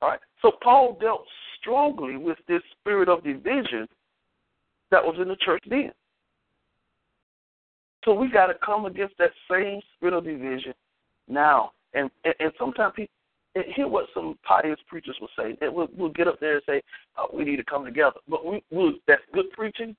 All 0.00 0.08
right. 0.08 0.20
So 0.42 0.52
Paul 0.62 0.96
dealt 1.00 1.24
strongly 1.60 2.16
with 2.16 2.38
this 2.46 2.62
spirit 2.78 3.08
of 3.08 3.24
division 3.24 3.88
that 4.90 5.04
was 5.04 5.16
in 5.20 5.28
the 5.28 5.36
church 5.36 5.62
then. 5.68 5.92
So 8.04 8.14
we 8.14 8.30
got 8.30 8.46
to 8.46 8.54
come 8.64 8.86
against 8.86 9.18
that 9.18 9.30
same 9.50 9.80
spirit 9.96 10.14
of 10.14 10.24
division 10.24 10.74
now. 11.28 11.72
And 11.94 12.10
and, 12.24 12.34
and 12.38 12.52
sometimes 12.58 12.94
people 12.96 13.12
hear 13.74 13.88
what 13.88 14.06
some 14.14 14.38
pious 14.44 14.78
preachers 14.88 15.16
will 15.20 15.28
say. 15.36 15.56
That 15.60 15.72
we'll, 15.72 15.88
we'll 15.96 16.10
get 16.10 16.28
up 16.28 16.38
there 16.40 16.54
and 16.54 16.62
say 16.66 16.82
uh, 17.16 17.26
we 17.32 17.44
need 17.44 17.56
to 17.56 17.64
come 17.64 17.84
together. 17.84 18.20
But 18.28 18.46
we, 18.46 18.62
we'll, 18.70 18.92
that's 19.06 19.22
good 19.32 19.50
preaching. 19.52 19.96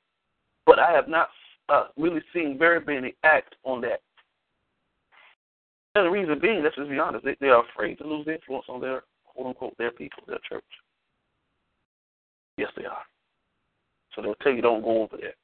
But 0.65 0.79
I 0.79 0.91
have 0.91 1.07
not 1.07 1.29
uh, 1.67 1.88
really 1.97 2.21
seen 2.33 2.57
very 2.57 2.83
many 2.85 3.15
act 3.23 3.55
on 3.63 3.81
that. 3.81 4.01
And 5.95 6.05
the 6.05 6.09
reason 6.09 6.39
being, 6.39 6.63
let's 6.63 6.75
just 6.75 6.89
be 6.89 6.99
honest, 6.99 7.25
they, 7.25 7.35
they 7.41 7.47
are 7.47 7.63
afraid 7.65 7.97
to 7.97 8.07
lose 8.07 8.27
influence 8.27 8.65
on 8.69 8.79
their 8.79 9.03
quote 9.39 9.47
unquote 9.47 9.78
their 9.78 9.91
people, 9.91 10.23
their 10.28 10.39
church. 10.47 10.63
Yes, 12.58 12.69
they 12.75 12.86
are. 12.86 13.04
So 14.13 14.21
they'll 14.21 14.36
tell 14.36 14.52
you 14.52 14.62
don't 14.62 14.84
go 14.84 15.04
over 15.04 15.15
there. 15.17 15.36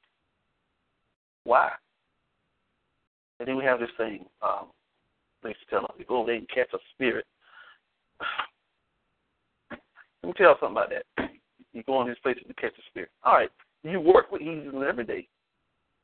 Why? 1.44 1.70
And 3.38 3.48
then 3.48 3.56
we 3.56 3.64
have 3.64 3.80
this 3.80 3.88
thing. 3.96 4.26
Um, 4.42 4.66
they 5.42 5.54
tell 5.70 5.84
us, 5.84 5.92
go 6.06 6.18
over 6.18 6.26
there 6.26 6.36
and 6.36 6.48
catch 6.48 6.68
a 6.74 6.78
spirit. 6.94 7.24
Let 9.70 9.78
me 10.24 10.32
tell 10.36 10.50
you 10.50 10.54
something 10.60 10.76
about 10.76 10.90
that. 10.90 11.30
You 11.72 11.82
go 11.82 12.00
in 12.00 12.08
these 12.08 12.16
places 12.22 12.42
to 12.48 12.54
catch 12.54 12.72
a 12.72 12.82
spirit. 12.88 13.10
All 13.22 13.34
right, 13.34 13.50
you 13.82 14.00
work 14.00 14.32
with 14.32 14.40
heathens 14.40 14.82
every 14.88 15.04
day. 15.04 15.28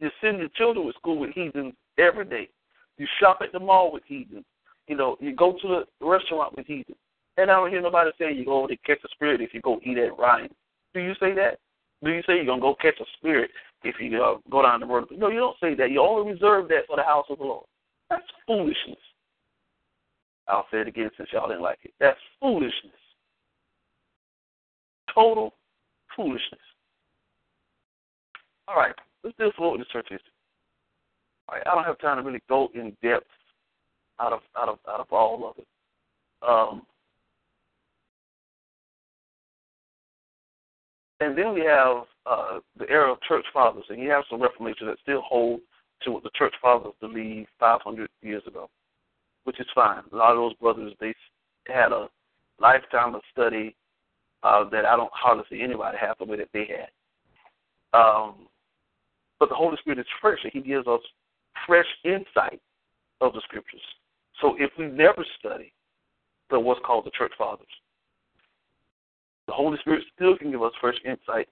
You 0.00 0.10
send 0.20 0.38
your 0.38 0.50
children 0.50 0.86
to 0.86 0.92
school 0.92 1.18
with 1.18 1.30
heathens 1.30 1.72
every 1.96 2.26
day. 2.26 2.50
You 2.98 3.06
shop 3.18 3.38
at 3.40 3.52
the 3.52 3.58
mall 3.58 3.90
with 3.90 4.02
heathens. 4.04 4.44
You 4.86 4.98
know, 4.98 5.16
you 5.18 5.34
go 5.34 5.56
to 5.62 5.84
the 5.98 6.06
restaurant 6.06 6.54
with 6.58 6.66
heathens. 6.66 6.98
And 7.36 7.50
I 7.50 7.54
don't 7.54 7.70
hear 7.70 7.80
nobody 7.80 8.10
say 8.18 8.32
you 8.32 8.44
go 8.44 8.66
to 8.66 8.76
catch 8.78 8.98
a 9.04 9.08
spirit 9.08 9.40
if 9.40 9.54
you 9.54 9.60
go 9.60 9.80
eat 9.84 9.98
at 9.98 10.18
Ryan. 10.18 10.50
Do 10.94 11.00
you 11.00 11.14
say 11.18 11.34
that? 11.34 11.58
Do 12.04 12.10
you 12.10 12.22
say 12.26 12.36
you're 12.36 12.46
gonna 12.46 12.60
go 12.60 12.74
catch 12.74 12.98
a 13.00 13.04
spirit 13.16 13.50
if 13.84 13.96
you 14.00 14.22
uh, 14.22 14.36
go 14.50 14.62
down 14.62 14.80
the 14.80 14.86
road? 14.86 15.08
No, 15.10 15.28
you 15.28 15.38
don't 15.38 15.56
say 15.60 15.74
that. 15.74 15.90
You 15.90 16.00
only 16.00 16.32
reserve 16.32 16.68
that 16.68 16.86
for 16.86 16.96
the 16.96 17.02
house 17.02 17.26
of 17.30 17.38
the 17.38 17.44
Lord. 17.44 17.66
That's 18.10 18.22
foolishness. 18.46 18.98
I'll 20.48 20.66
say 20.70 20.80
it 20.80 20.88
again 20.88 21.10
since 21.16 21.30
y'all 21.32 21.48
didn't 21.48 21.62
like 21.62 21.78
it. 21.84 21.92
That's 22.00 22.18
foolishness. 22.40 22.92
Total 25.14 25.54
foolishness. 26.16 26.60
All 28.68 28.76
right, 28.76 28.94
let's 29.24 29.36
deal 29.36 29.52
with 29.58 29.80
the 29.80 29.86
church 29.92 30.06
history. 30.10 30.32
All 31.48 31.56
right, 31.56 31.66
I 31.66 31.74
don't 31.74 31.84
have 31.84 31.98
time 31.98 32.16
to 32.18 32.22
really 32.22 32.42
go 32.48 32.68
in 32.74 32.96
depth 33.02 33.26
out 34.20 34.32
of 34.32 34.40
out 34.56 34.68
of 34.68 34.78
out 34.88 35.00
of 35.00 35.06
all 35.10 35.48
of 35.48 35.58
it. 35.58 35.66
Um, 36.46 36.82
and 41.22 41.36
then 41.36 41.54
we 41.54 41.60
have 41.60 42.04
uh, 42.26 42.58
the 42.78 42.88
era 42.88 43.12
of 43.12 43.20
church 43.22 43.44
fathers, 43.52 43.84
and 43.88 44.00
you 44.00 44.10
have 44.10 44.24
some 44.30 44.42
Reformation 44.42 44.86
that 44.86 44.98
still 45.02 45.22
hold 45.22 45.60
to 46.02 46.12
what 46.12 46.22
the 46.22 46.30
church 46.34 46.54
fathers 46.60 46.92
believed 47.00 47.48
500 47.60 48.08
years 48.22 48.42
ago, 48.46 48.68
which 49.44 49.60
is 49.60 49.66
fine. 49.74 50.02
A 50.12 50.16
lot 50.16 50.32
of 50.32 50.36
those 50.36 50.54
brothers 50.54 50.92
they 51.00 51.14
had 51.66 51.92
a 51.92 52.08
lifetime 52.60 53.14
of 53.14 53.22
study 53.32 53.74
uh, 54.42 54.68
that 54.70 54.84
I 54.84 54.96
don't 54.96 55.12
hardly 55.12 55.44
see 55.50 55.62
anybody 55.62 55.96
have 55.98 56.16
the 56.18 56.24
way 56.24 56.36
that 56.38 56.48
they 56.52 56.66
had. 56.68 57.98
Um, 57.98 58.46
but 59.38 59.48
the 59.48 59.54
Holy 59.54 59.76
Spirit 59.78 59.98
is 59.98 60.06
fresh, 60.20 60.38
and 60.42 60.52
He 60.52 60.60
gives 60.60 60.86
us 60.86 61.00
fresh 61.66 61.86
insight 62.04 62.60
of 63.20 63.32
the 63.32 63.40
Scriptures. 63.44 63.80
So 64.40 64.56
if 64.58 64.70
we 64.78 64.86
never 64.86 65.24
study 65.38 65.72
the 66.50 66.58
what's 66.58 66.80
called 66.84 67.06
the 67.06 67.10
Church 67.16 67.32
Fathers, 67.38 67.66
the 69.52 69.56
Holy 69.56 69.76
Spirit 69.80 70.02
still 70.14 70.36
can 70.38 70.50
give 70.50 70.62
us 70.62 70.72
fresh 70.80 70.96
insight, 71.04 71.46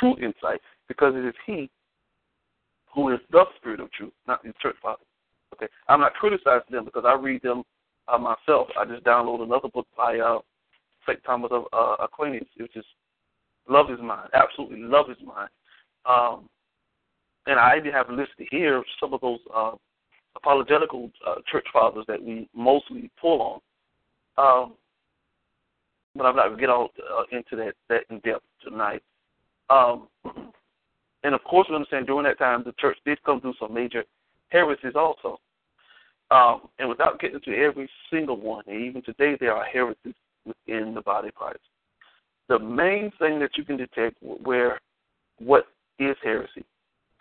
true 0.00 0.16
insight, 0.16 0.62
because 0.88 1.12
it 1.14 1.26
is 1.26 1.34
He 1.46 1.68
who 2.94 3.10
is 3.12 3.20
the 3.30 3.44
Spirit 3.56 3.80
of 3.80 3.92
truth, 3.92 4.14
not 4.26 4.42
the 4.42 4.52
Church 4.62 4.76
Fathers. 4.80 5.04
Okay, 5.52 5.66
I'm 5.88 6.00
not 6.00 6.14
criticizing 6.14 6.70
them 6.70 6.86
because 6.86 7.04
I 7.06 7.12
read 7.12 7.42
them 7.42 7.64
uh, 8.08 8.16
myself. 8.16 8.68
I 8.78 8.86
just 8.86 9.04
downloaded 9.04 9.42
another 9.42 9.68
book 9.68 9.86
by 9.94 10.18
uh, 10.20 10.38
St. 11.06 11.22
Thomas 11.24 11.50
of 11.52 11.64
uh, 11.74 12.02
Aquinas, 12.02 12.48
which 12.56 12.76
is 12.76 12.84
Love 13.68 13.90
Is 13.90 13.98
Mine. 14.02 14.28
Absolutely 14.32 14.80
love 14.80 15.10
Is 15.10 15.18
Mine. 15.22 15.48
Um, 16.06 16.48
and 17.46 17.60
I 17.60 17.76
even 17.76 17.92
have 17.92 18.08
listed 18.08 18.48
here 18.50 18.82
some 18.98 19.12
of 19.12 19.20
those 19.20 19.40
uh, 19.54 19.72
apologetical 20.34 21.10
uh, 21.26 21.34
church 21.50 21.66
fathers 21.74 22.06
that 22.08 22.22
we 22.22 22.48
mostly 22.54 23.10
pull 23.20 23.60
on. 24.38 24.62
Um, 24.62 24.72
but 26.14 26.26
I'm 26.26 26.36
not 26.36 26.46
going 26.46 26.56
to 26.56 26.60
get 26.60 26.70
all 26.70 26.90
uh, 26.98 27.24
into 27.36 27.56
that, 27.56 27.74
that 27.88 28.04
in 28.10 28.18
depth 28.20 28.44
tonight. 28.62 29.02
Um, 29.70 30.08
and 31.24 31.34
of 31.34 31.42
course, 31.44 31.66
we 31.68 31.76
understand 31.76 32.06
during 32.06 32.24
that 32.24 32.38
time 32.38 32.62
the 32.64 32.74
church 32.78 32.98
did 33.04 33.22
come 33.24 33.40
through 33.40 33.54
some 33.60 33.72
major 33.72 34.04
heresies 34.50 34.94
also. 34.94 35.38
Um, 36.30 36.68
and 36.78 36.88
without 36.88 37.20
getting 37.20 37.40
to 37.40 37.56
every 37.56 37.88
single 38.10 38.40
one, 38.40 38.64
and 38.66 38.82
even 38.82 39.02
today 39.02 39.36
there 39.38 39.54
are 39.54 39.64
heresies 39.64 40.14
within 40.46 40.94
the 40.94 41.02
body 41.02 41.28
of 41.28 41.34
Christ. 41.34 41.60
The 42.48 42.58
main 42.58 43.12
thing 43.18 43.38
that 43.40 43.50
you 43.56 43.64
can 43.64 43.76
detect 43.76 44.16
where 44.20 44.80
what 45.38 45.66
is 45.98 46.16
heresy, 46.22 46.64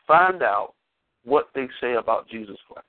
find 0.07 0.41
out 0.41 0.73
what 1.23 1.49
they 1.53 1.67
say 1.79 1.93
about 1.93 2.27
Jesus 2.29 2.57
Christ. 2.67 2.87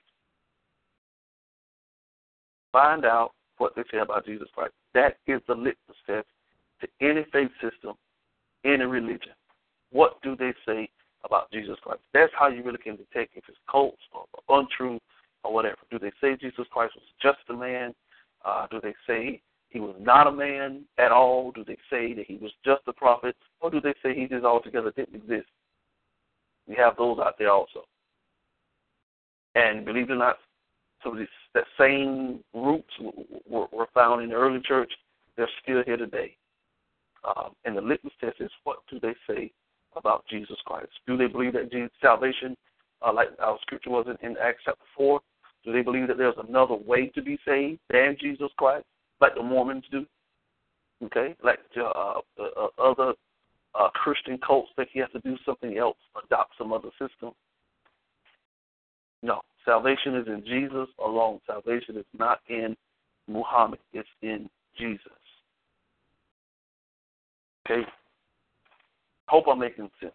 Find 2.70 3.05
out 3.05 3.32
what 3.62 3.76
they 3.76 3.82
say 3.92 3.98
about 3.98 4.26
Jesus 4.26 4.48
Christ. 4.52 4.72
That 4.92 5.18
is 5.28 5.40
the 5.46 5.54
litmus 5.54 5.96
test 6.04 6.26
to 6.80 6.88
any 7.00 7.24
faith 7.32 7.52
system, 7.62 7.94
any 8.64 8.84
religion. 8.84 9.32
What 9.92 10.20
do 10.22 10.34
they 10.34 10.52
say 10.66 10.88
about 11.24 11.50
Jesus 11.52 11.76
Christ? 11.80 12.00
That's 12.12 12.32
how 12.36 12.48
you 12.48 12.64
really 12.64 12.78
can 12.78 12.96
detect 12.96 13.36
if 13.36 13.44
it's 13.48 13.58
cults 13.70 14.02
or 14.12 14.26
untrue 14.58 14.98
or 15.44 15.54
whatever. 15.54 15.78
Do 15.92 16.00
they 16.00 16.10
say 16.20 16.36
Jesus 16.36 16.66
Christ 16.72 16.94
was 16.96 17.04
just 17.22 17.48
a 17.50 17.54
man? 17.54 17.94
Uh, 18.44 18.66
do 18.68 18.80
they 18.82 18.94
say 19.06 19.40
he 19.68 19.78
was 19.78 19.94
not 20.00 20.26
a 20.26 20.32
man 20.32 20.82
at 20.98 21.12
all? 21.12 21.52
Do 21.52 21.64
they 21.64 21.78
say 21.88 22.14
that 22.14 22.26
he 22.26 22.38
was 22.38 22.50
just 22.64 22.82
a 22.88 22.92
prophet? 22.92 23.36
Or 23.60 23.70
do 23.70 23.80
they 23.80 23.94
say 24.02 24.12
he 24.12 24.26
just 24.26 24.44
altogether 24.44 24.92
didn't 24.96 25.14
exist? 25.14 25.48
We 26.66 26.74
have 26.74 26.96
those 26.96 27.18
out 27.20 27.36
there 27.38 27.52
also. 27.52 27.84
And 29.54 29.84
believe 29.84 30.10
it 30.10 30.14
or 30.14 30.16
not, 30.16 30.38
of 31.05 31.16
these 31.16 31.26
that 31.55 31.64
same 31.78 32.40
roots 32.55 32.92
were, 33.48 33.66
were 33.72 33.88
found 33.94 34.22
in 34.22 34.30
the 34.30 34.34
early 34.34 34.61
church. 34.61 34.92
They're 35.36 35.48
still 35.62 35.82
here 35.84 35.96
today. 35.96 36.36
Um, 37.24 37.53
and 37.64 37.76
the 37.76 37.80
litmus 37.80 38.12
test 38.20 38.36
is 38.40 38.50
what 38.64 38.78
do 38.90 38.98
they 39.00 39.14
say 39.28 39.53
about 39.96 40.24
Jesus 40.28 40.57
Christ? 40.66 40.90
Do 41.07 41.16
they 41.16 41.26
believe 41.26 41.53
that 41.55 41.70
Jesus, 41.70 41.90
salvation, 42.00 42.57
uh, 43.05 43.12
like 43.12 43.28
our 43.40 43.59
scripture 43.62 43.90
was 43.90 44.07
in, 44.07 44.28
in 44.28 44.36
Acts 44.38 44.62
chapter 44.64 44.84
4, 44.96 45.20
do 45.64 45.72
they 45.72 45.82
believe 45.82 46.09
that 46.09 46.18
there's 46.18 46.34
another 46.48 46.74
way 46.74 47.07
to 47.09 47.22
be 47.22 47.38
saved 47.46 47.78
than 47.90 48.16
Jesus 48.20 48.50
Christ, 48.57 48.84
like 49.20 49.34
the 49.34 49.42
Mormons 49.42 49.84
do? 49.90 50.05
Okay, 51.05 51.34
like 51.42 51.59
uh, 51.76 51.84
uh, 51.84 52.20
uh, 52.38 52.66
other 52.82 53.14
uh, 53.74 53.88
Christian 53.90 54.38
cults 54.44 54.70
think 54.76 54.90
you 54.92 55.03
have 55.03 55.12
to 55.12 55.20
do 55.20 55.36
something 55.44 55.76
else, 55.76 55.96
adopt 56.24 56.53
some 56.57 56.72
other 56.72 56.90
system. 56.90 57.32
No, 59.22 59.42
salvation 59.64 60.16
is 60.16 60.26
in 60.26 60.42
Jesus 60.46 60.88
alone. 61.04 61.40
Salvation 61.46 61.96
is 61.96 62.06
not 62.18 62.40
in 62.48 62.76
Muhammad, 63.28 63.78
it's 63.92 64.08
in 64.22 64.48
Jesus. 64.78 65.00
Okay? 67.66 67.82
Hope 69.28 69.44
I'm 69.48 69.58
making 69.58 69.90
sense. 70.00 70.12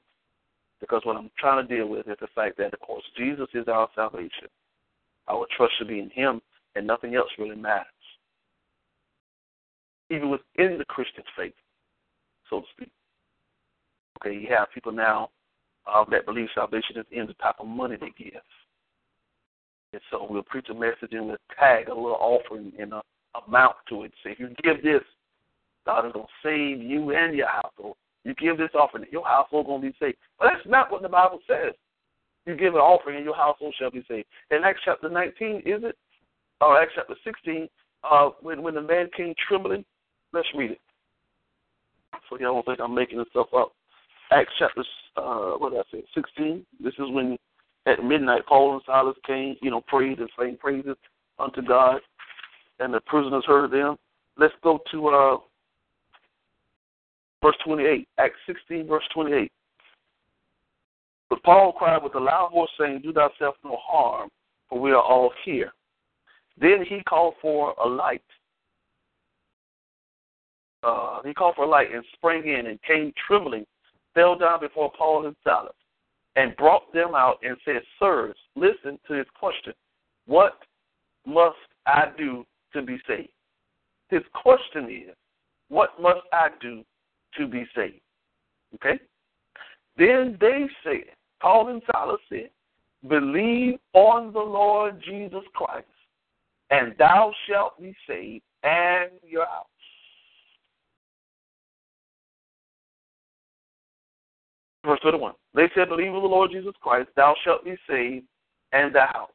Because 0.79 1.01
what 1.05 1.15
I'm 1.15 1.31
trying 1.39 1.65
to 1.65 1.75
deal 1.75 1.87
with 1.87 2.07
is 2.07 2.17
the 2.21 2.27
fact 2.35 2.57
that, 2.57 2.73
of 2.73 2.79
course, 2.81 3.03
Jesus 3.17 3.47
is 3.53 3.67
our 3.67 3.89
salvation. 3.95 4.47
Our 5.27 5.47
trust 5.55 5.73
should 5.77 5.87
be 5.87 5.99
in 5.99 6.09
Him, 6.11 6.41
and 6.75 6.85
nothing 6.85 7.15
else 7.15 7.29
really 7.39 7.55
matters. 7.55 7.85
Even 10.09 10.29
within 10.29 10.77
the 10.77 10.85
Christian 10.85 11.23
faith, 11.35 11.53
so 12.49 12.61
to 12.61 12.65
speak. 12.75 12.91
Okay, 14.21 14.35
you 14.35 14.47
have 14.55 14.67
people 14.73 14.91
now 14.91 15.29
uh, 15.91 16.05
that 16.11 16.25
believe 16.25 16.47
salvation 16.53 16.97
is 16.97 17.05
in 17.11 17.27
the 17.27 17.33
type 17.33 17.55
of 17.59 17.67
money 17.67 17.97
they 17.99 18.11
give. 18.17 18.41
And 19.97 20.03
so 20.11 20.27
we'll 20.29 20.43
preach 20.43 20.67
a 20.69 20.75
message 20.75 21.09
and 21.09 21.25
we'll 21.25 21.37
tag 21.57 21.87
a 21.87 21.93
little 21.93 22.19
offering 22.19 22.71
and 22.79 22.93
a 22.93 23.01
amount 23.47 23.77
to 23.89 24.03
it. 24.03 24.11
Say, 24.23 24.33
if 24.33 24.39
you 24.39 24.49
give 24.63 24.83
this, 24.83 25.01
God 25.87 26.05
is 26.05 26.13
going 26.13 26.27
to 26.27 26.31
save 26.43 26.87
you 26.87 27.15
and 27.15 27.35
your 27.35 27.47
household. 27.47 27.95
You 28.23 28.35
give 28.35 28.59
this 28.59 28.69
offering, 28.75 29.05
your 29.11 29.25
household 29.25 29.65
going 29.65 29.81
to 29.81 29.87
be 29.87 29.95
saved. 29.99 30.17
But 30.37 30.49
that's 30.53 30.67
not 30.67 30.91
what 30.91 31.01
the 31.01 31.09
Bible 31.09 31.39
says. 31.47 31.73
You 32.45 32.55
give 32.55 32.75
an 32.75 32.79
offering 32.79 33.15
and 33.15 33.25
your 33.25 33.35
household 33.35 33.73
shall 33.79 33.89
be 33.89 34.03
saved. 34.07 34.27
In 34.51 34.63
Acts 34.63 34.81
chapter 34.85 35.09
19, 35.09 35.63
is 35.65 35.83
it? 35.83 35.97
Or 36.61 36.79
Acts 36.79 36.93
chapter 36.95 37.15
16, 37.23 37.67
uh, 38.03 38.29
when, 38.41 38.61
when 38.61 38.75
the 38.75 38.81
man 38.81 39.09
came 39.17 39.33
trembling, 39.47 39.83
let's 40.31 40.47
read 40.55 40.71
it. 40.71 40.81
So 42.29 42.37
y'all 42.37 42.53
don't 42.53 42.65
think 42.67 42.79
I'm 42.79 42.93
making 42.93 43.17
this 43.17 43.27
stuff 43.31 43.47
up. 43.55 43.71
Acts 44.31 44.53
chapter, 44.59 44.83
uh, 45.15 45.57
what 45.57 45.71
did 45.71 45.79
I 45.79 45.83
say, 45.91 46.03
16. 46.13 46.63
This 46.83 46.93
is 46.93 47.09
when 47.09 47.35
at 47.87 48.03
midnight 48.03 48.45
Paul 48.45 48.73
and 48.73 48.81
Silas 48.85 49.15
came, 49.25 49.55
you 49.61 49.71
know, 49.71 49.81
prayed 49.81 50.19
and 50.19 50.29
sang 50.37 50.57
praises 50.57 50.97
unto 51.39 51.61
God, 51.61 52.01
and 52.79 52.93
the 52.93 53.01
prisoners 53.01 53.45
heard 53.47 53.71
them. 53.71 53.95
Let's 54.37 54.53
go 54.61 54.79
to 54.91 55.07
uh, 55.07 55.37
verse 57.41 57.55
28, 57.65 58.07
Acts 58.19 58.35
16, 58.45 58.87
verse 58.87 59.03
28. 59.13 59.51
But 61.29 61.43
Paul 61.43 61.73
cried 61.73 62.03
with 62.03 62.15
a 62.15 62.19
loud 62.19 62.51
voice, 62.53 62.69
saying, 62.79 63.01
Do 63.03 63.13
thyself 63.13 63.55
no 63.63 63.77
harm, 63.81 64.29
for 64.69 64.79
we 64.79 64.91
are 64.91 65.01
all 65.01 65.31
here. 65.43 65.71
Then 66.59 66.85
he 66.87 67.01
called 67.07 67.35
for 67.41 67.73
a 67.83 67.87
light. 67.87 68.21
Uh, 70.83 71.19
he 71.25 71.33
called 71.33 71.55
for 71.55 71.65
a 71.65 71.69
light 71.69 71.93
and 71.93 72.03
sprang 72.13 72.47
in 72.47 72.67
and 72.67 72.79
came 72.83 73.11
trembling 73.27 73.65
fell 74.13 74.37
down 74.37 74.59
before 74.59 74.91
Paul 74.97 75.27
and 75.27 75.35
Silas 75.43 75.73
and 76.37 76.55
brought 76.55 76.93
them 76.93 77.15
out 77.15 77.39
and 77.41 77.57
said, 77.65 77.81
Sirs, 77.99 78.37
listen 78.55 78.97
to 79.07 79.15
his 79.15 79.25
question. 79.37 79.73
What 80.27 80.53
must 81.25 81.57
I 81.85 82.05
do 82.17 82.45
to 82.73 82.81
be 82.81 82.97
saved? 83.07 83.29
His 84.09 84.21
question 84.33 84.85
is, 84.85 85.15
What 85.69 85.99
must 85.99 86.21
I 86.31 86.49
do 86.61 86.83
to 87.37 87.47
be 87.47 87.65
saved? 87.75 87.99
Okay? 88.75 88.99
Then 89.97 90.37
they 90.39 90.67
said, 90.83 91.05
Paul 91.41 91.69
and 91.69 91.81
Silas 91.91 92.21
said, 92.29 92.51
Believe 93.09 93.79
on 93.93 94.31
the 94.31 94.39
Lord 94.39 95.01
Jesus 95.03 95.43
Christ, 95.55 95.87
and 96.69 96.93
thou 96.99 97.33
shalt 97.47 97.81
be 97.81 97.95
saved 98.07 98.43
and 98.63 99.11
your 99.23 99.45
house. 99.45 99.65
Verse 104.87 104.99
21. 105.01 105.33
They 105.53 105.69
said, 105.75 105.89
Believe 105.89 106.07
in 106.07 106.13
the 106.13 106.19
Lord 106.19 106.49
Jesus 106.49 106.73
Christ, 106.81 107.09
thou 107.17 107.35
shalt 107.43 107.65
be 107.65 107.75
saved, 107.89 108.25
and 108.71 108.95
thy 108.95 109.05
house. 109.07 109.29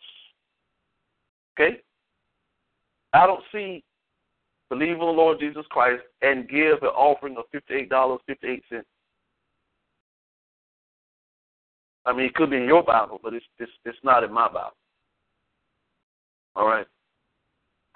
Okay? 1.60 1.80
I 3.12 3.26
don't 3.26 3.42
see 3.52 3.84
believe 4.70 4.92
in 4.92 4.98
the 5.00 5.04
Lord 5.04 5.38
Jesus 5.38 5.66
Christ 5.68 6.02
and 6.22 6.48
give 6.48 6.78
an 6.80 6.88
offering 6.88 7.36
of 7.36 7.44
$58.58. 7.54 8.62
I 12.06 12.12
mean, 12.14 12.24
it 12.24 12.34
could 12.34 12.48
be 12.48 12.56
in 12.56 12.64
your 12.64 12.82
Bible, 12.82 13.20
but 13.22 13.34
it's, 13.34 13.44
it's, 13.58 13.70
it's 13.84 13.98
not 14.02 14.24
in 14.24 14.32
my 14.32 14.46
Bible. 14.46 14.72
All 16.56 16.66
right? 16.66 16.86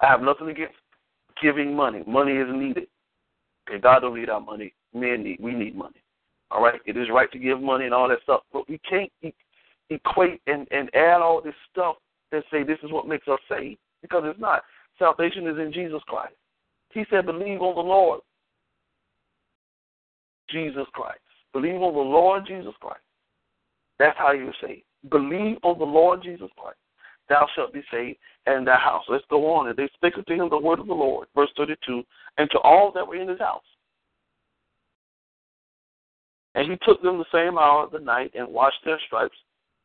I 0.01 0.05
have 0.05 0.21
nothing 0.21 0.49
against 0.49 0.75
giving 1.41 1.75
money. 1.75 2.03
Money 2.05 2.33
is 2.33 2.47
needed. 2.51 2.87
Okay, 3.67 3.79
God 3.79 4.01
don't 4.01 4.15
need 4.15 4.29
our 4.29 4.39
money. 4.39 4.75
Men 4.93 5.23
need, 5.23 5.39
we 5.41 5.53
need 5.53 5.75
money. 5.75 5.99
All 6.51 6.63
right, 6.63 6.79
it 6.85 6.95
is 6.95 7.09
right 7.11 7.31
to 7.31 7.39
give 7.39 7.61
money 7.61 7.85
and 7.85 7.93
all 7.93 8.07
that 8.07 8.21
stuff, 8.23 8.41
but 8.53 8.69
we 8.69 8.79
can't 8.89 9.11
equate 9.89 10.41
and, 10.47 10.67
and 10.71 10.93
add 10.95 11.21
all 11.21 11.41
this 11.41 11.55
stuff 11.71 11.95
and 12.31 12.43
say 12.51 12.63
this 12.63 12.79
is 12.83 12.91
what 12.91 13.07
makes 13.07 13.27
us 13.27 13.39
saved 13.49 13.79
because 14.01 14.23
it's 14.25 14.39
not. 14.39 14.63
Salvation 14.99 15.47
is 15.47 15.57
in 15.57 15.71
Jesus 15.73 16.01
Christ. 16.07 16.33
He 16.93 17.05
said, 17.09 17.25
"Believe 17.25 17.61
on 17.61 17.75
the 17.75 17.81
Lord 17.81 18.21
Jesus 20.49 20.85
Christ. 20.93 21.19
Believe 21.53 21.81
on 21.81 21.93
the 21.93 21.99
Lord 21.99 22.45
Jesus 22.47 22.73
Christ. 22.79 23.01
That's 23.99 24.17
how 24.17 24.31
you're 24.31 24.53
saved. 24.61 24.83
believe 25.09 25.57
on 25.63 25.77
the 25.79 25.85
Lord 25.85 26.21
Jesus 26.23 26.49
Christ, 26.57 26.77
thou 27.29 27.47
shalt 27.55 27.73
be 27.73 27.83
saved, 27.91 28.17
and 28.45 28.67
thy 28.67 28.77
house. 28.77 29.03
Let's 29.09 29.25
go 29.29 29.53
on. 29.53 29.67
And 29.67 29.77
they 29.77 29.89
spake 29.93 30.17
unto 30.17 30.33
him 30.33 30.49
the 30.49 30.57
word 30.57 30.79
of 30.79 30.87
the 30.87 30.93
Lord, 30.93 31.27
verse 31.35 31.49
32, 31.57 32.03
and 32.37 32.49
to 32.51 32.59
all 32.59 32.91
that 32.93 33.07
were 33.07 33.15
in 33.15 33.27
his 33.27 33.39
house. 33.39 33.63
And 36.57 36.71
he 36.71 36.77
took 36.81 37.03
them 37.03 37.19
the 37.19 37.25
same 37.31 37.59
hour 37.59 37.83
of 37.83 37.91
the 37.91 37.99
night 37.99 38.31
and 38.33 38.47
washed 38.47 38.83
their 38.83 38.99
stripes, 39.05 39.37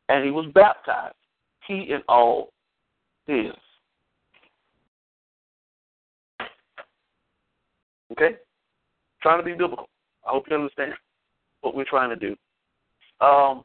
and 0.09 0.25
he 0.25 0.31
was 0.31 0.51
baptized, 0.55 1.13
he 1.67 1.91
and 1.91 2.03
all 2.09 2.51
his. 3.27 3.51
Okay? 8.11 8.37
Trying 9.21 9.37
to 9.37 9.45
be 9.45 9.51
biblical. 9.51 9.87
I 10.25 10.31
hope 10.31 10.45
you 10.49 10.55
understand 10.55 10.93
what 11.61 11.75
we're 11.75 11.85
trying 11.85 12.09
to 12.09 12.15
do. 12.15 12.35
Um, 13.23 13.63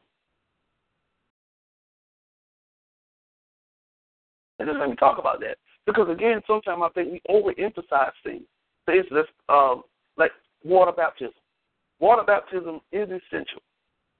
and 4.59 4.67
just 4.67 4.79
let 4.79 4.87
me 4.87 4.95
talk 4.97 5.17
about 5.17 5.39
that. 5.39 5.57
Because 5.87 6.09
again, 6.11 6.41
sometimes 6.45 6.83
I 6.85 6.89
think 6.89 7.11
we 7.11 7.21
overemphasize 7.27 8.11
things. 8.23 8.43
For 8.85 8.93
instance, 8.93 9.27
um, 9.49 9.81
like 10.15 10.31
water 10.63 10.91
baptism. 10.91 11.33
Water 11.99 12.23
baptism 12.23 12.79
is 12.91 13.09
essential 13.09 13.61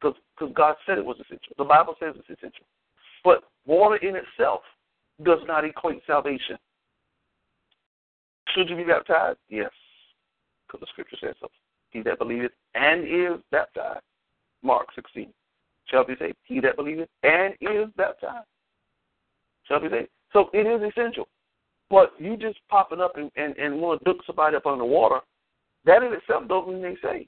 because 0.02 0.54
God 0.54 0.76
said 0.86 0.98
it 0.98 1.06
was 1.06 1.18
essential. 1.20 1.54
The 1.58 1.64
Bible 1.64 1.96
says 2.00 2.14
it's 2.18 2.30
essential. 2.30 2.66
But 3.24 3.44
water 3.66 3.98
in 3.98 4.16
itself 4.16 4.62
does 5.24 5.40
not 5.46 5.66
equate 5.66 6.02
salvation. 6.08 6.58
Should 8.50 8.70
you 8.70 8.76
be 8.76 8.84
baptized? 8.84 9.38
Yes, 9.50 9.72
because 10.68 10.82
the 10.82 10.88
scripture 10.92 11.18
says 11.22 11.36
so. 11.40 11.48
He 11.92 12.02
that 12.04 12.20
believeth 12.20 12.52
and 12.76 13.04
is 13.04 13.40
baptized, 13.52 14.04
Mark 14.64 14.88
16, 14.96 15.32
shall 15.88 16.06
be 16.06 16.16
saved. 16.20 16.38
He 16.44 16.60
that 16.62 16.76
believeth 16.76 17.10
and 17.24 17.54
is 17.62 17.88
baptized 17.98 18.46
shall 19.68 19.80
be 19.80 19.90
saved. 19.90 20.10
So 20.34 20.50
it 20.54 20.68
is 20.68 20.92
essential. 20.92 21.28
But 21.90 22.14
you 22.20 22.38
just 22.38 22.60
popping 22.70 23.02
up 23.02 23.18
and, 23.18 23.32
and, 23.36 23.58
and 23.58 23.82
want 23.82 24.00
to 24.00 24.06
dunk 24.06 24.22
somebody 24.26 24.56
up 24.56 24.68
under 24.68 24.86
water, 24.86 25.20
that 25.86 26.04
in 26.04 26.14
itself 26.14 26.48
don't 26.48 26.68
mean 26.68 26.82
they 26.82 26.98
say. 27.02 27.28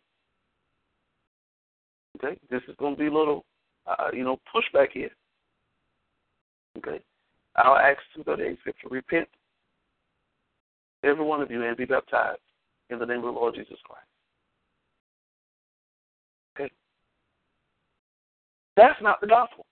Okay, 2.23 2.37
this 2.51 2.61
is 2.67 2.75
going 2.77 2.95
to 2.95 2.99
be 2.99 3.07
a 3.07 3.13
little, 3.13 3.45
uh, 3.87 4.09
you 4.13 4.23
know, 4.23 4.37
pushback 4.53 4.91
here. 4.91 5.09
Okay, 6.77 6.99
I'll 7.55 7.77
ask 7.77 7.97
two 8.15 8.23
thirty 8.23 8.43
eight 8.43 8.59
scripture. 8.59 8.89
Repent, 8.89 9.27
every 11.03 11.25
one 11.25 11.41
of 11.41 11.49
you, 11.49 11.63
and 11.65 11.75
be 11.75 11.85
baptized 11.85 12.39
in 12.91 12.99
the 12.99 13.05
name 13.05 13.19
of 13.19 13.23
the 13.23 13.31
Lord 13.31 13.55
Jesus 13.55 13.77
Christ. 13.83 14.05
Okay, 16.55 16.71
that's 18.77 19.01
not 19.01 19.19
the 19.19 19.27
gospel. 19.27 19.65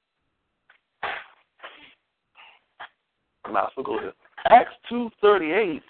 Might 3.51 3.63
as 3.63 3.69
well 3.77 3.85
go. 3.85 4.11
Acts 4.49 4.73
two 4.87 5.09
thirty 5.21 5.51
eight 5.51 5.83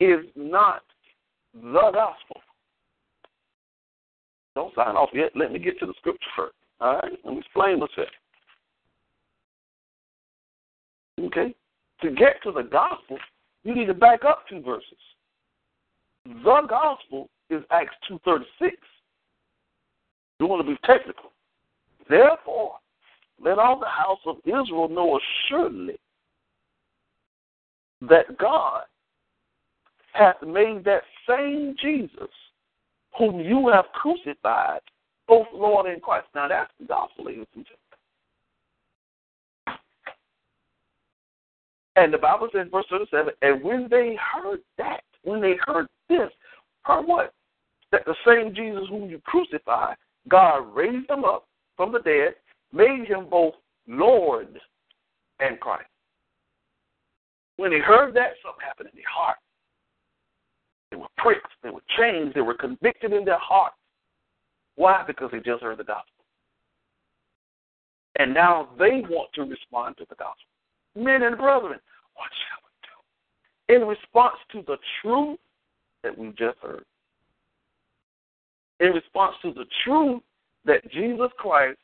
is 0.00 0.24
not 0.34 0.82
the 1.54 1.90
gospel. 1.92 2.40
Don't 4.56 4.74
sign 4.74 4.96
off 4.96 5.10
yet. 5.12 5.32
Let 5.36 5.52
me 5.52 5.58
get 5.58 5.78
to 5.80 5.86
the 5.86 5.92
scripture 5.98 6.30
first. 6.34 6.54
All 6.80 6.94
right? 6.94 7.12
Let 7.24 7.34
me 7.34 7.40
explain 7.40 7.78
myself. 7.78 8.08
Okay? 11.20 11.54
To 12.00 12.10
get 12.10 12.42
to 12.42 12.52
the 12.52 12.62
gospel, 12.62 13.18
you 13.64 13.74
need 13.74 13.84
to 13.84 13.94
back 13.94 14.24
up 14.24 14.44
two 14.48 14.62
verses. 14.62 14.88
The 16.24 16.62
gospel 16.66 17.28
is 17.50 17.62
Acts 17.70 17.94
2.36. 18.10 18.70
You 20.40 20.46
want 20.46 20.66
to 20.66 20.72
be 20.72 20.78
technical. 20.84 21.32
Therefore, 22.08 22.76
let 23.38 23.58
all 23.58 23.78
the 23.78 23.86
house 23.86 24.20
of 24.24 24.36
Israel 24.46 24.88
know 24.88 25.20
assuredly 25.50 25.96
that 28.08 28.38
God 28.38 28.84
hath 30.14 30.40
made 30.42 30.82
that 30.84 31.02
same 31.28 31.74
Jesus 31.80 32.30
whom 33.18 33.40
you 33.40 33.68
have 33.72 33.86
crucified, 33.94 34.80
both 35.26 35.46
Lord 35.52 35.86
and 35.86 36.02
Christ. 36.02 36.26
Now 36.34 36.48
that's 36.48 36.70
the 36.78 36.86
gospel, 36.86 37.26
ladies 37.26 37.46
and 37.54 37.64
gentlemen. 37.64 37.82
And 41.96 42.12
the 42.12 42.18
Bible 42.18 42.48
says, 42.52 42.66
verse 42.70 42.84
37, 42.90 43.32
and 43.40 43.64
when 43.64 43.88
they 43.90 44.16
heard 44.34 44.60
that, 44.76 45.00
when 45.22 45.40
they 45.40 45.54
heard 45.66 45.86
this, 46.08 46.30
heard 46.82 47.06
what? 47.06 47.32
That 47.90 48.04
the 48.04 48.14
same 48.26 48.54
Jesus 48.54 48.84
whom 48.90 49.08
you 49.08 49.20
crucified, 49.24 49.96
God 50.28 50.58
raised 50.74 51.08
him 51.08 51.24
up 51.24 51.46
from 51.76 51.92
the 51.92 52.00
dead, 52.00 52.34
made 52.72 53.06
him 53.08 53.28
both 53.30 53.54
Lord 53.88 54.60
and 55.40 55.58
Christ. 55.58 55.88
When 57.56 57.70
they 57.70 57.78
heard 57.78 58.14
that, 58.14 58.32
something 58.42 58.64
happened 58.66 58.90
in 58.92 58.96
their 58.96 59.04
heart. 59.10 59.38
Pricked, 61.18 61.46
they 61.62 61.70
were 61.70 61.82
changed, 61.98 62.34
they 62.34 62.42
were 62.42 62.54
convicted 62.54 63.12
in 63.12 63.24
their 63.24 63.38
heart. 63.38 63.72
Why? 64.76 65.02
Because 65.06 65.30
they 65.32 65.38
just 65.38 65.62
heard 65.62 65.78
the 65.78 65.84
gospel. 65.84 66.12
And 68.18 68.32
now 68.32 68.68
they 68.78 69.02
want 69.08 69.30
to 69.34 69.42
respond 69.42 69.96
to 69.98 70.06
the 70.08 70.14
gospel. 70.16 70.34
Men 70.94 71.22
and 71.22 71.36
brethren, 71.36 71.78
what 72.14 72.30
shall 72.46 72.60
we 72.64 73.76
do? 73.76 73.82
In 73.82 73.88
response 73.88 74.36
to 74.52 74.62
the 74.66 74.76
truth 75.02 75.38
that 76.02 76.16
we 76.16 76.28
just 76.30 76.58
heard, 76.62 76.84
in 78.80 78.92
response 78.92 79.36
to 79.42 79.52
the 79.52 79.64
truth 79.84 80.22
that 80.64 80.90
Jesus 80.90 81.30
Christ 81.38 81.78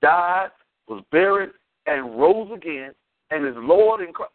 died, 0.00 0.50
was 0.88 1.02
buried, 1.10 1.50
and 1.86 2.18
rose 2.18 2.50
again, 2.54 2.92
and 3.30 3.46
is 3.46 3.54
Lord 3.56 4.00
in 4.00 4.12
Christ. 4.12 4.32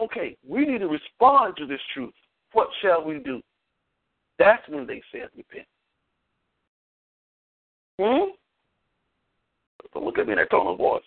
Okay, 0.00 0.36
we 0.46 0.64
need 0.64 0.78
to 0.78 0.88
respond 0.88 1.56
to 1.56 1.66
this 1.66 1.80
truth. 1.92 2.14
What 2.52 2.68
shall 2.80 3.04
we 3.04 3.18
do? 3.18 3.42
That's 4.38 4.66
when 4.68 4.86
they 4.86 5.02
said 5.10 5.28
repent. 5.36 5.66
Hmm? 7.98 8.30
Don't 9.92 10.04
look 10.04 10.18
at 10.18 10.26
me 10.26 10.32
in 10.32 10.38
that 10.38 10.50
tone 10.50 10.66
of 10.66 10.78
voice. 10.78 11.02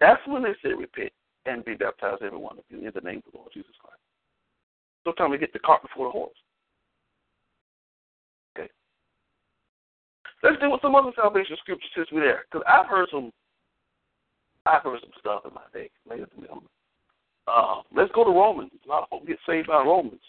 That's 0.00 0.20
when 0.26 0.42
they 0.42 0.54
said 0.62 0.78
repent 0.78 1.12
and 1.46 1.64
be 1.64 1.74
baptized, 1.74 2.22
every 2.22 2.38
one 2.38 2.58
of 2.58 2.64
you, 2.68 2.78
in 2.78 2.92
the 2.94 3.00
name 3.00 3.22
of 3.26 3.32
the 3.32 3.38
Lord 3.38 3.50
Jesus 3.54 3.72
Christ. 3.80 4.00
Sometimes 5.04 5.30
we 5.30 5.38
get 5.38 5.52
the 5.52 5.58
cart 5.58 5.82
before 5.82 6.08
the 6.08 6.12
horse. 6.12 6.36
Okay. 8.56 8.68
Let's 10.42 10.60
deal 10.60 10.72
with 10.72 10.82
some 10.82 10.94
other 10.94 11.12
salvation 11.16 11.56
scriptures 11.60 11.90
since 11.96 12.08
we're 12.12 12.24
there. 12.24 12.44
Because 12.50 12.66
I've 12.68 12.86
heard 12.86 13.08
some 13.10 13.32
I've 14.66 14.82
heard 14.82 15.00
some 15.00 15.10
stuff 15.18 15.42
in 15.46 15.54
my 15.54 15.62
day, 15.72 15.88
ladies 16.08 16.26
and 16.36 16.42
gentlemen. 16.42 16.68
Uh, 17.48 17.80
let's 17.96 18.12
go 18.12 18.24
to 18.24 18.30
Romans. 18.30 18.70
A 18.84 18.88
lot 18.88 19.04
of 19.04 19.08
folks 19.08 19.26
get 19.26 19.38
saved 19.46 19.68
by 19.68 19.82
Romans. 19.82 20.20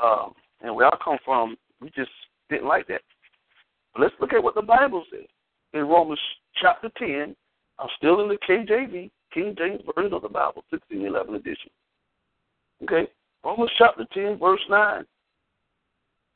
Um, 0.00 0.34
and 0.64 0.74
where 0.74 0.86
I 0.86 0.96
come 1.02 1.18
from, 1.24 1.56
we 1.80 1.90
just 1.90 2.10
didn't 2.48 2.66
like 2.66 2.86
that. 2.88 3.02
But 3.92 4.02
let's 4.02 4.14
look 4.20 4.32
at 4.32 4.42
what 4.42 4.54
the 4.54 4.62
Bible 4.62 5.04
says 5.10 5.26
in 5.72 5.82
Romans 5.82 6.20
chapter 6.60 6.90
10. 6.98 7.36
I'm 7.78 7.88
still 7.96 8.20
in 8.22 8.28
the 8.28 8.38
KJV, 8.48 9.10
King 9.32 9.54
James 9.58 9.82
Version 9.94 10.12
of 10.12 10.22
the 10.22 10.28
Bible, 10.28 10.64
1611 10.70 11.34
edition. 11.34 11.70
Okay? 12.82 13.10
Romans 13.44 13.70
chapter 13.76 14.06
10, 14.12 14.38
verse 14.38 14.60
9. 14.70 15.04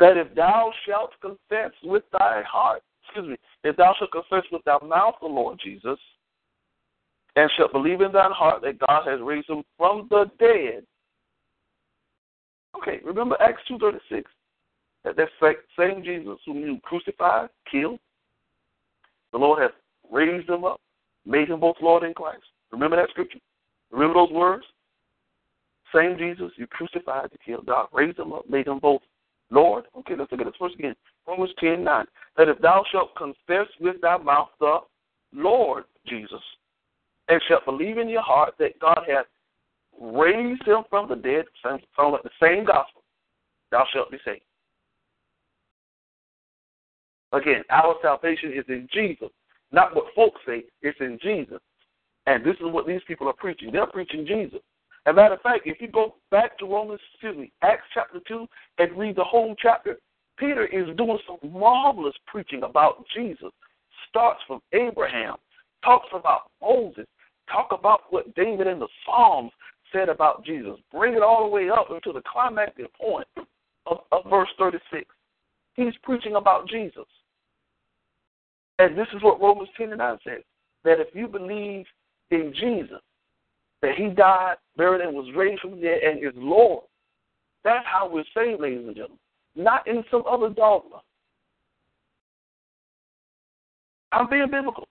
That 0.00 0.16
if 0.16 0.34
thou 0.34 0.72
shalt 0.86 1.10
confess 1.20 1.72
with 1.82 2.04
thy 2.12 2.42
heart, 2.46 2.82
excuse 3.04 3.30
me, 3.30 3.36
if 3.64 3.76
thou 3.76 3.94
shalt 3.98 4.12
confess 4.12 4.44
with 4.52 4.62
thy 4.64 4.78
mouth 4.84 5.14
the 5.20 5.26
Lord 5.26 5.58
Jesus, 5.62 5.98
and 7.36 7.50
shalt 7.56 7.72
believe 7.72 8.00
in 8.00 8.12
thine 8.12 8.32
heart 8.32 8.62
that 8.62 8.78
God 8.78 9.06
has 9.06 9.20
raised 9.20 9.48
him 9.48 9.62
from 9.76 10.08
the 10.10 10.30
dead, 10.38 10.84
Okay, 12.80 13.00
remember 13.04 13.36
Acts 13.40 13.62
two 13.66 13.78
thirty 13.78 13.98
six? 14.08 14.30
That 15.04 15.16
that 15.16 15.28
same 15.78 16.02
Jesus 16.02 16.38
whom 16.44 16.58
you 16.58 16.78
crucified, 16.82 17.48
killed, 17.70 17.98
the 19.32 19.38
Lord 19.38 19.62
has 19.62 19.70
raised 20.10 20.48
him 20.48 20.64
up, 20.64 20.80
made 21.24 21.48
him 21.48 21.60
both 21.60 21.76
Lord 21.80 22.02
and 22.02 22.14
Christ. 22.14 22.42
Remember 22.72 22.96
that 22.96 23.10
scripture? 23.10 23.38
Remember 23.90 24.14
those 24.14 24.32
words? 24.32 24.64
Same 25.94 26.18
Jesus 26.18 26.52
you 26.56 26.66
crucified 26.66 27.30
to 27.30 27.38
kill, 27.44 27.62
God 27.62 27.88
raised 27.92 28.18
him 28.18 28.32
up, 28.32 28.48
made 28.48 28.66
him 28.66 28.78
both 28.78 29.00
Lord. 29.50 29.84
Okay, 29.98 30.14
let's 30.18 30.30
look 30.30 30.40
at 30.40 30.46
this 30.46 30.54
verse 30.60 30.74
again. 30.78 30.94
Romans 31.26 31.50
ten 31.58 31.82
nine. 31.84 32.06
That 32.36 32.48
if 32.48 32.58
thou 32.58 32.84
shalt 32.92 33.16
confess 33.16 33.66
with 33.80 34.00
thy 34.00 34.18
mouth 34.18 34.48
the 34.60 34.78
Lord 35.32 35.84
Jesus, 36.06 36.42
and 37.28 37.40
shalt 37.48 37.64
believe 37.64 37.98
in 37.98 38.08
your 38.08 38.22
heart 38.22 38.54
that 38.58 38.78
God 38.80 39.00
hath 39.08 39.26
raised 40.00 40.66
him 40.66 40.82
from 40.88 41.08
the 41.08 41.16
dead, 41.16 41.44
sounds 41.62 41.82
like 41.98 42.22
the 42.22 42.30
same 42.42 42.64
gospel, 42.64 43.02
thou 43.70 43.84
shalt 43.92 44.10
be 44.10 44.18
saved. 44.24 44.42
Again, 47.32 47.62
our 47.70 47.94
salvation 48.02 48.52
is 48.52 48.64
in 48.68 48.88
Jesus, 48.92 49.28
not 49.70 49.94
what 49.94 50.06
folks 50.14 50.40
say, 50.46 50.64
it's 50.82 50.98
in 51.00 51.18
Jesus. 51.22 51.58
And 52.26 52.44
this 52.44 52.56
is 52.56 52.72
what 52.72 52.86
these 52.86 53.00
people 53.06 53.28
are 53.28 53.34
preaching. 53.34 53.70
They're 53.72 53.86
preaching 53.86 54.26
Jesus. 54.26 54.60
As 55.06 55.12
a 55.12 55.14
matter 55.14 55.34
of 55.34 55.40
fact, 55.40 55.66
if 55.66 55.80
you 55.80 55.88
go 55.88 56.16
back 56.30 56.58
to 56.58 56.66
Romans, 56.66 57.00
excuse 57.14 57.36
me, 57.36 57.52
Acts 57.62 57.84
chapter 57.94 58.20
2 58.28 58.46
and 58.78 58.98
read 58.98 59.16
the 59.16 59.24
whole 59.24 59.54
chapter, 59.60 59.98
Peter 60.38 60.66
is 60.66 60.94
doing 60.96 61.18
some 61.26 61.50
marvelous 61.50 62.14
preaching 62.26 62.62
about 62.62 63.04
Jesus. 63.14 63.50
Starts 64.08 64.40
from 64.46 64.60
Abraham, 64.72 65.36
talks 65.84 66.08
about 66.12 66.50
Moses, 66.60 67.06
talk 67.50 67.68
about 67.72 68.02
what 68.10 68.34
David 68.34 68.66
in 68.66 68.78
the 68.78 68.88
Psalms 69.04 69.50
said 69.92 70.08
about 70.08 70.44
Jesus. 70.44 70.76
Bring 70.92 71.14
it 71.14 71.22
all 71.22 71.44
the 71.44 71.54
way 71.54 71.70
up 71.70 71.88
into 71.90 72.12
the 72.12 72.22
climactic 72.30 72.86
point 72.96 73.26
of, 73.86 73.98
of 74.12 74.24
verse 74.28 74.48
36. 74.58 75.04
He's 75.74 75.94
preaching 76.02 76.36
about 76.36 76.68
Jesus. 76.68 77.04
And 78.78 78.96
this 78.96 79.08
is 79.14 79.22
what 79.22 79.40
Romans 79.40 79.68
10 79.76 79.90
and 79.90 79.98
9 79.98 80.18
says 80.24 80.42
that 80.84 81.00
if 81.00 81.08
you 81.12 81.26
believe 81.26 81.84
in 82.30 82.52
Jesus, 82.58 83.00
that 83.82 83.94
he 83.96 84.08
died, 84.08 84.56
buried, 84.76 85.00
and 85.00 85.14
was 85.14 85.32
raised 85.36 85.60
from 85.60 85.72
the 85.72 85.82
dead 85.82 85.98
and 86.02 86.24
is 86.24 86.32
Lord, 86.36 86.84
that's 87.64 87.84
how 87.86 88.08
we're 88.08 88.24
saved, 88.36 88.60
ladies 88.60 88.86
and 88.86 88.94
gentlemen, 88.94 89.18
not 89.56 89.86
in 89.86 90.04
some 90.10 90.22
other 90.28 90.48
dogma. 90.48 91.02
I'm 94.12 94.28
being 94.30 94.50
biblical 94.50 94.88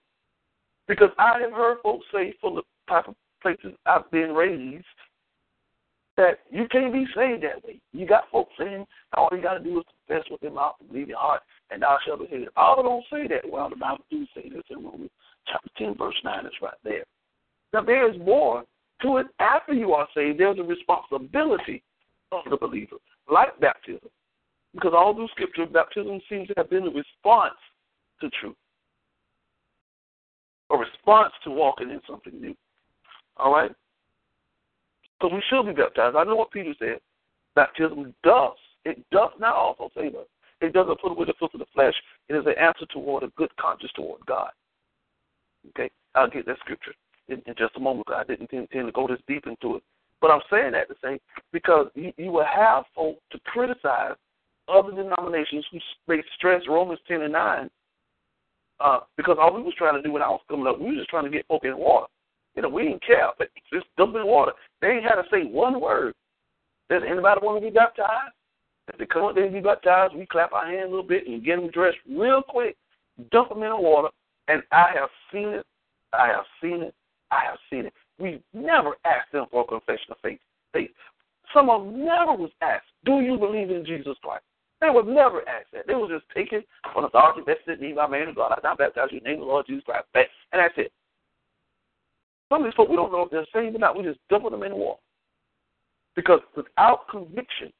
because 0.86 1.10
I 1.18 1.40
have 1.40 1.52
heard 1.52 1.78
folks 1.82 2.06
say 2.12 2.34
from 2.40 2.56
the 2.56 2.62
type 2.88 3.08
of 3.08 3.14
places 3.40 3.72
I've 3.86 4.10
been 4.10 4.34
raised 4.34 4.84
that 6.16 6.40
you 6.50 6.66
can't 6.70 6.92
be 6.92 7.06
saved 7.14 7.44
that 7.44 7.64
way. 7.64 7.80
You 7.92 8.06
got 8.06 8.24
folks 8.32 8.52
saying 8.58 8.84
all 9.16 9.28
you 9.32 9.40
got 9.40 9.54
to 9.54 9.64
do 9.64 9.78
is 9.78 9.84
confess 10.06 10.28
with 10.30 10.42
your 10.42 10.52
mouth 10.52 10.74
believe 10.90 11.08
your 11.08 11.18
heart, 11.18 11.42
and 11.70 11.82
thou 11.82 11.96
shalt 12.04 12.20
be 12.20 12.26
saved. 12.30 12.54
Bible 12.54 12.82
don't 12.82 13.04
say 13.10 13.28
that. 13.28 13.48
Well, 13.48 13.70
the 13.70 13.76
Bible 13.76 14.04
do 14.10 14.26
say 14.34 14.48
this 14.48 14.64
in 14.70 14.84
Romans 14.84 15.10
chapter 15.46 15.70
10, 15.78 15.96
verse 15.96 16.16
9. 16.24 16.46
It's 16.46 16.56
right 16.60 16.74
there. 16.82 17.04
Now, 17.72 17.82
there 17.82 18.10
is 18.10 18.18
more 18.18 18.64
to 19.02 19.18
it 19.18 19.26
after 19.38 19.72
you 19.72 19.92
are 19.92 20.08
saved. 20.14 20.40
There's 20.40 20.58
a 20.58 20.62
responsibility 20.62 21.82
of 22.32 22.42
the 22.50 22.56
believer, 22.56 22.96
like 23.30 23.58
baptism. 23.60 24.10
Because 24.74 24.92
all 24.94 25.14
through 25.14 25.28
Scripture, 25.28 25.66
baptism 25.66 26.20
seems 26.28 26.48
to 26.48 26.54
have 26.56 26.70
been 26.70 26.84
a 26.84 26.90
response 26.90 27.54
to 28.20 28.28
truth, 28.40 28.56
a 30.70 30.76
response 30.76 31.32
to 31.44 31.50
walking 31.50 31.90
in 31.90 32.00
something 32.08 32.40
new. 32.40 32.54
All 33.38 33.52
right? 33.52 33.70
So 35.20 35.28
we 35.28 35.42
should 35.48 35.66
be 35.66 35.72
baptized. 35.72 36.16
I 36.16 36.24
know 36.24 36.36
what 36.36 36.50
Peter 36.50 36.74
said. 36.78 37.00
Baptism 37.54 38.14
does. 38.22 38.56
It 38.84 39.04
does 39.10 39.30
not 39.38 39.54
also 39.54 39.90
save 39.96 40.14
us. 40.14 40.26
It 40.60 40.72
doesn't 40.72 41.00
put 41.00 41.12
away 41.12 41.26
the 41.26 41.34
filth 41.38 41.54
of 41.54 41.60
the 41.60 41.66
flesh. 41.74 41.94
It 42.28 42.34
is 42.34 42.46
an 42.46 42.54
answer 42.60 42.86
toward 42.86 43.22
a 43.22 43.28
good 43.36 43.54
conscience 43.56 43.92
toward 43.94 44.24
God. 44.26 44.50
Okay? 45.70 45.90
I'll 46.14 46.30
get 46.30 46.46
that 46.46 46.58
scripture 46.60 46.94
in, 47.28 47.42
in 47.46 47.54
just 47.56 47.76
a 47.76 47.80
moment. 47.80 48.08
I 48.10 48.24
didn't 48.24 48.52
intend 48.52 48.86
to 48.86 48.92
go 48.92 49.06
this 49.06 49.20
deep 49.28 49.46
into 49.46 49.76
it. 49.76 49.82
But 50.20 50.30
I'm 50.30 50.40
saying 50.50 50.72
that 50.72 50.88
to 50.88 50.94
say 51.02 51.20
because 51.52 51.86
you, 51.94 52.12
you 52.16 52.32
will 52.32 52.44
have 52.44 52.84
folks 52.94 53.20
to 53.30 53.38
criticize 53.46 54.14
other 54.68 54.90
denominations 54.90 55.64
who 55.70 55.78
may 56.08 56.22
stress 56.36 56.62
Romans 56.68 56.98
10 57.06 57.22
and 57.22 57.32
9 57.32 57.70
uh, 58.80 59.00
because 59.16 59.36
all 59.40 59.54
we 59.54 59.62
was 59.62 59.74
trying 59.76 59.94
to 59.94 60.02
do 60.02 60.12
when 60.12 60.22
I 60.22 60.28
was 60.28 60.40
coming 60.48 60.66
up, 60.66 60.78
we 60.78 60.86
were 60.86 60.96
just 60.96 61.08
trying 61.08 61.24
to 61.24 61.30
get 61.30 61.46
folk 61.46 61.64
in 61.64 61.76
water. 61.76 62.06
You 62.58 62.62
know, 62.62 62.70
we 62.70 62.82
didn't 62.82 63.06
care, 63.06 63.28
but 63.38 63.50
just 63.72 63.86
dump 63.96 64.16
in 64.16 64.26
water. 64.26 64.50
They 64.80 64.88
ain't 64.88 65.04
had 65.04 65.14
to 65.14 65.22
say 65.30 65.44
one 65.44 65.80
word. 65.80 66.12
Does 66.90 67.02
anybody 67.08 67.38
want 67.40 67.62
to 67.62 67.70
be 67.70 67.72
baptized? 67.72 68.34
If 68.88 68.98
they 68.98 69.06
come 69.06 69.26
up 69.26 69.36
there 69.36 69.44
and 69.44 69.54
be 69.54 69.60
baptized, 69.60 70.16
we 70.16 70.26
clap 70.26 70.52
our 70.52 70.66
hands 70.66 70.88
a 70.88 70.90
little 70.90 71.04
bit 71.04 71.28
and 71.28 71.44
get 71.44 71.54
them 71.54 71.70
dressed 71.70 71.98
real 72.10 72.42
quick, 72.42 72.76
dump 73.30 73.50
them 73.50 73.62
in 73.62 73.68
the 73.68 73.76
water, 73.76 74.08
and 74.48 74.64
I 74.72 74.90
have 74.92 75.08
seen 75.32 75.50
it. 75.50 75.64
I 76.12 76.26
have 76.26 76.46
seen 76.60 76.82
it. 76.82 76.94
I 77.30 77.44
have 77.44 77.58
seen 77.70 77.86
it. 77.86 77.92
We 78.18 78.42
never 78.52 78.96
asked 79.04 79.30
them 79.30 79.46
for 79.52 79.62
a 79.62 79.64
confession 79.64 80.10
of 80.10 80.16
faith. 80.20 80.40
faith. 80.72 80.90
Some 81.54 81.70
of 81.70 81.84
them 81.84 82.04
never 82.04 82.32
was 82.34 82.50
asked, 82.60 82.86
Do 83.04 83.20
you 83.20 83.38
believe 83.38 83.70
in 83.70 83.86
Jesus 83.86 84.16
Christ? 84.20 84.42
They 84.80 84.90
was 84.90 85.04
never 85.06 85.48
asked 85.48 85.70
that. 85.74 85.86
They 85.86 85.94
was 85.94 86.10
just 86.10 86.28
taken 86.34 86.64
on 86.96 87.04
authority 87.04 87.42
vested 87.46 87.80
in 87.80 87.86
me 87.90 87.94
by 87.94 88.08
man 88.08 88.26
of 88.26 88.34
God. 88.34 88.50
I 88.50 88.58
now 88.64 88.74
baptize 88.74 89.10
you 89.12 89.18
in 89.18 89.22
the 89.22 89.30
name 89.30 89.38
of 89.42 89.46
the 89.46 89.52
Lord 89.52 89.66
Jesus 89.68 89.84
Christ. 89.84 90.06
And 90.16 90.26
that's 90.60 90.74
it. 90.76 90.90
Some 92.48 92.62
of 92.62 92.66
these 92.66 92.74
folks, 92.74 92.90
we 92.90 92.96
don't 92.96 93.12
know 93.12 93.22
if 93.22 93.30
they're 93.30 93.46
saved 93.52 93.76
or 93.76 93.78
not. 93.78 93.96
We 93.96 94.04
just 94.04 94.20
dump 94.30 94.50
them 94.50 94.62
in 94.62 94.70
the 94.70 94.76
water. 94.76 95.00
Because 96.16 96.40
without 96.56 97.08
conviction 97.10 97.72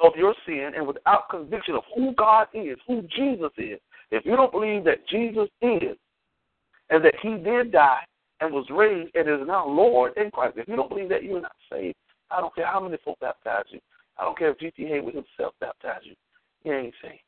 of 0.00 0.12
your 0.16 0.34
sin 0.46 0.72
and 0.76 0.86
without 0.86 1.28
conviction 1.30 1.74
of 1.74 1.82
who 1.94 2.14
God 2.14 2.48
is, 2.54 2.78
who 2.86 3.02
Jesus 3.14 3.50
is, 3.58 3.78
if 4.10 4.24
you 4.24 4.36
don't 4.36 4.52
believe 4.52 4.84
that 4.84 5.06
Jesus 5.08 5.48
is 5.60 5.96
and 6.90 7.04
that 7.04 7.14
he 7.22 7.36
did 7.36 7.72
die 7.72 8.04
and 8.40 8.52
was 8.52 8.66
raised 8.70 9.14
and 9.14 9.28
is 9.28 9.46
now 9.46 9.66
Lord 9.66 10.12
in 10.16 10.30
Christ, 10.30 10.56
if 10.56 10.68
you 10.68 10.76
don't 10.76 10.88
believe 10.88 11.08
that, 11.10 11.22
you're 11.22 11.40
not 11.40 11.52
saved. 11.70 11.96
I 12.30 12.40
don't 12.40 12.54
care 12.54 12.66
how 12.66 12.80
many 12.80 12.96
folk 13.04 13.18
baptize 13.20 13.64
you. 13.70 13.80
I 14.18 14.24
don't 14.24 14.38
care 14.38 14.50
if 14.50 14.58
G.T. 14.58 14.84
Haywood 14.84 15.14
himself 15.14 15.54
baptized 15.60 16.06
you. 16.06 16.14
You 16.64 16.72
ain't 16.72 16.94
saved. 17.02 17.20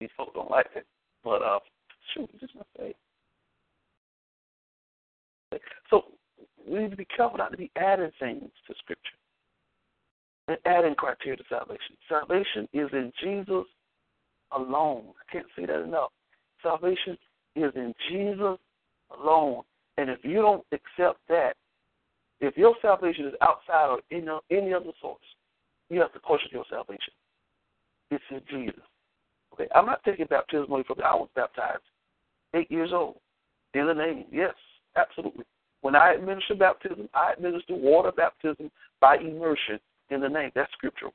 These 0.00 0.10
folks 0.16 0.32
don't 0.34 0.50
like 0.50 0.68
it. 0.76 0.86
But 1.24 1.42
uh 1.42 1.58
shoot, 2.14 2.30
just 2.40 2.54
not 2.54 2.66
saved. 2.78 2.94
So 5.90 6.04
we 6.66 6.80
need 6.80 6.90
to 6.90 6.96
be 6.96 7.06
careful 7.06 7.38
not 7.38 7.50
to 7.52 7.56
be 7.56 7.70
adding 7.76 8.10
things 8.18 8.50
to 8.66 8.74
Scripture 8.78 9.16
and 10.48 10.58
adding 10.64 10.94
criteria 10.94 11.36
to 11.36 11.44
salvation. 11.48 11.96
Salvation 12.08 12.68
is 12.72 12.88
in 12.92 13.12
Jesus 13.22 13.64
alone. 14.52 15.04
I 15.08 15.32
can't 15.32 15.46
say 15.56 15.66
that 15.66 15.82
enough. 15.82 16.10
Salvation 16.62 17.16
is 17.54 17.72
in 17.74 17.94
Jesus 18.10 18.58
alone. 19.18 19.62
And 19.96 20.10
if 20.10 20.20
you 20.22 20.36
don't 20.36 20.64
accept 20.72 21.18
that, 21.28 21.54
if 22.40 22.56
your 22.56 22.74
salvation 22.80 23.26
is 23.26 23.34
outside 23.42 23.90
of 23.90 23.98
any, 24.12 24.26
any 24.50 24.72
other 24.72 24.92
source, 25.00 25.18
you 25.90 26.00
have 26.00 26.12
to 26.12 26.20
question 26.20 26.50
your 26.52 26.64
salvation. 26.70 27.12
It's 28.10 28.24
in 28.30 28.40
Jesus. 28.48 28.82
Okay, 29.52 29.66
I'm 29.74 29.86
not 29.86 30.02
taking 30.04 30.26
baptism 30.26 30.70
away 30.70 30.84
from. 30.86 30.98
I 31.04 31.14
was 31.14 31.28
baptized 31.34 31.82
eight 32.54 32.70
years 32.70 32.90
old 32.92 33.16
in 33.74 33.86
the 33.86 33.94
name. 33.94 34.24
Yes, 34.30 34.54
absolutely. 34.96 35.44
When 35.80 35.94
I 35.94 36.14
administer 36.14 36.54
baptism, 36.54 37.08
I 37.14 37.32
administer 37.36 37.74
water 37.74 38.12
baptism 38.12 38.70
by 39.00 39.16
immersion 39.16 39.78
in 40.10 40.20
the 40.20 40.28
name. 40.28 40.50
That's 40.54 40.72
scriptural. 40.72 41.12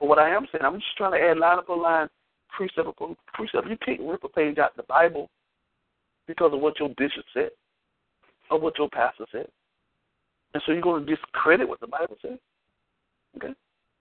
But 0.00 0.08
what 0.08 0.18
I 0.18 0.30
am 0.30 0.46
saying, 0.52 0.64
I'm 0.64 0.76
just 0.76 0.96
trying 0.96 1.12
to 1.12 1.20
add 1.20 1.38
line 1.38 1.58
upon 1.58 1.82
line, 1.82 2.08
precept 2.56 2.88
upon 2.88 3.16
precept. 3.34 3.68
You 3.68 3.76
can't 3.84 4.00
rip 4.00 4.24
a 4.24 4.28
page 4.28 4.58
out 4.58 4.70
of 4.70 4.76
the 4.76 4.82
Bible 4.84 5.28
because 6.26 6.52
of 6.52 6.60
what 6.60 6.78
your 6.80 6.88
bishop 6.96 7.24
said 7.32 7.50
or 8.50 8.60
what 8.60 8.78
your 8.78 8.88
pastor 8.88 9.26
said. 9.32 9.48
And 10.54 10.62
so 10.64 10.72
you're 10.72 10.82
going 10.82 11.04
to 11.04 11.16
discredit 11.16 11.68
what 11.68 11.80
the 11.80 11.86
Bible 11.86 12.16
says? 12.22 12.38
Okay? 13.36 13.54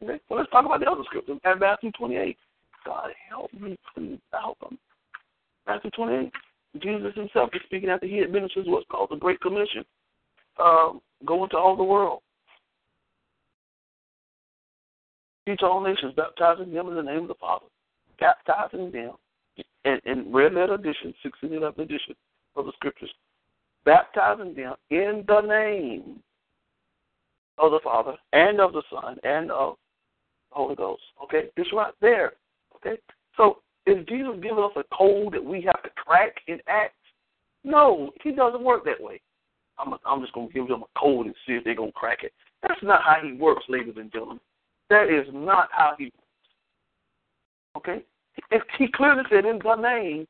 Okay? 0.03 0.19
Well, 0.29 0.39
let's 0.39 0.51
talk 0.51 0.65
about 0.65 0.79
the 0.79 0.89
other 0.89 1.03
scripture. 1.05 1.35
And 1.43 1.59
Matthew 1.59 1.91
28. 1.91 2.37
God 2.85 3.09
help 3.29 3.51
me, 3.53 3.77
please. 3.93 4.19
Help 4.31 4.59
them. 4.59 4.77
Matthew 5.67 5.91
28. 5.91 6.31
Jesus 6.81 7.13
himself 7.15 7.49
is 7.53 7.61
speaking 7.65 7.89
after 7.89 8.05
he 8.05 8.21
administers 8.21 8.65
what's 8.67 8.87
called 8.89 9.09
the 9.11 9.15
Great 9.15 9.39
Commission. 9.41 9.85
Um, 10.59 11.01
go 11.25 11.43
into 11.43 11.57
all 11.57 11.75
the 11.75 11.83
world. 11.83 12.21
Teach 15.47 15.61
all 15.61 15.81
nations, 15.81 16.13
baptizing 16.15 16.73
them 16.73 16.87
in 16.87 16.95
the 16.95 17.03
name 17.03 17.23
of 17.23 17.27
the 17.27 17.35
Father, 17.35 17.65
baptizing 18.19 18.91
them 18.91 19.11
in, 19.83 19.99
in 20.05 20.33
red 20.33 20.53
letter 20.53 20.73
edition, 20.73 21.13
16 21.21 21.51
and 21.51 21.61
11 21.61 21.81
edition 21.81 22.15
of 22.55 22.65
the 22.65 22.71
scriptures, 22.73 23.11
baptizing 23.83 24.55
them 24.55 24.73
in 24.89 25.23
the 25.27 25.41
name 25.41 26.19
of 27.57 27.71
the 27.71 27.79
Father 27.83 28.15
and 28.33 28.59
of 28.59 28.73
the 28.73 28.81
Son 28.91 29.17
and 29.23 29.51
of 29.51 29.75
the 30.49 30.55
Holy 30.55 30.75
Ghost. 30.75 31.03
Okay, 31.23 31.49
it's 31.55 31.71
right 31.73 31.93
there. 32.01 32.33
Okay, 32.77 32.99
so 33.37 33.57
is 33.85 34.05
Jesus 34.07 34.35
giving 34.41 34.63
us 34.63 34.71
a 34.75 34.83
code 34.95 35.33
that 35.33 35.43
we 35.43 35.61
have 35.61 35.81
to 35.83 35.89
crack 35.95 36.35
and 36.47 36.61
act? 36.67 36.95
No, 37.63 38.11
he 38.23 38.31
doesn't 38.31 38.63
work 38.63 38.85
that 38.85 39.01
way. 39.01 39.21
I'm, 39.77 39.93
a, 39.93 39.99
I'm 40.05 40.21
just 40.21 40.33
going 40.33 40.47
to 40.47 40.53
give 40.53 40.67
them 40.67 40.83
a 40.83 40.99
code 40.99 41.25
and 41.25 41.35
see 41.45 41.53
if 41.53 41.63
they're 41.63 41.75
going 41.75 41.91
to 41.91 41.97
crack 41.97 42.23
it. 42.23 42.33
That's 42.61 42.81
not 42.81 43.01
how 43.03 43.17
he 43.23 43.33
works, 43.33 43.63
ladies 43.67 43.95
and 43.97 44.11
gentlemen. 44.11 44.39
That 44.89 45.09
is 45.09 45.27
not 45.33 45.69
how 45.71 45.93
he 45.97 46.05
works. 46.05 46.15
Okay? 47.77 48.03
If 48.51 48.63
he 48.77 48.87
clearly 48.93 49.23
said 49.29 49.45
in 49.45 49.59
the 49.63 49.75
name, 49.75 50.27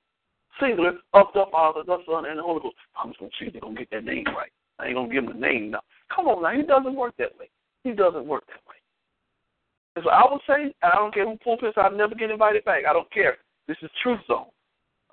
singular, 0.59 0.93
of 1.13 1.27
the 1.33 1.45
Father, 1.51 1.81
the 1.85 1.97
Son, 2.05 2.25
and 2.25 2.39
the 2.39 2.43
Holy 2.43 2.61
Ghost. 2.61 2.75
I'm 2.97 3.09
just 3.09 3.19
going 3.19 3.31
to 3.31 3.37
see 3.39 3.47
if 3.47 3.53
they're 3.53 3.61
going 3.61 3.75
to 3.75 3.81
get 3.81 3.91
that 3.91 4.05
name 4.05 4.25
right. 4.35 4.51
I 4.79 4.87
ain't 4.87 4.95
going 4.95 5.09
to 5.09 5.13
give 5.13 5.23
him 5.23 5.33
the 5.33 5.47
name 5.47 5.71
now. 5.71 5.81
Come 6.13 6.27
on 6.27 6.43
now. 6.43 6.55
He 6.55 6.65
doesn't 6.65 6.95
work 6.95 7.13
that 7.17 7.37
way. 7.39 7.49
He 7.83 7.91
doesn't 7.91 8.25
work 8.25 8.45
that 8.47 8.61
way. 8.67 8.75
And 9.95 10.03
so 10.03 10.11
I 10.11 10.23
would 10.29 10.41
say, 10.47 10.73
I 10.83 10.95
don't 10.95 11.13
care 11.13 11.27
who 11.27 11.37
pulpits, 11.37 11.77
I'll 11.77 11.91
never 11.91 12.15
get 12.15 12.31
invited 12.31 12.65
back. 12.65 12.83
I 12.87 12.93
don't 12.93 13.11
care. 13.11 13.37
This 13.67 13.77
is 13.81 13.89
truth 14.03 14.19
zone. 14.27 14.45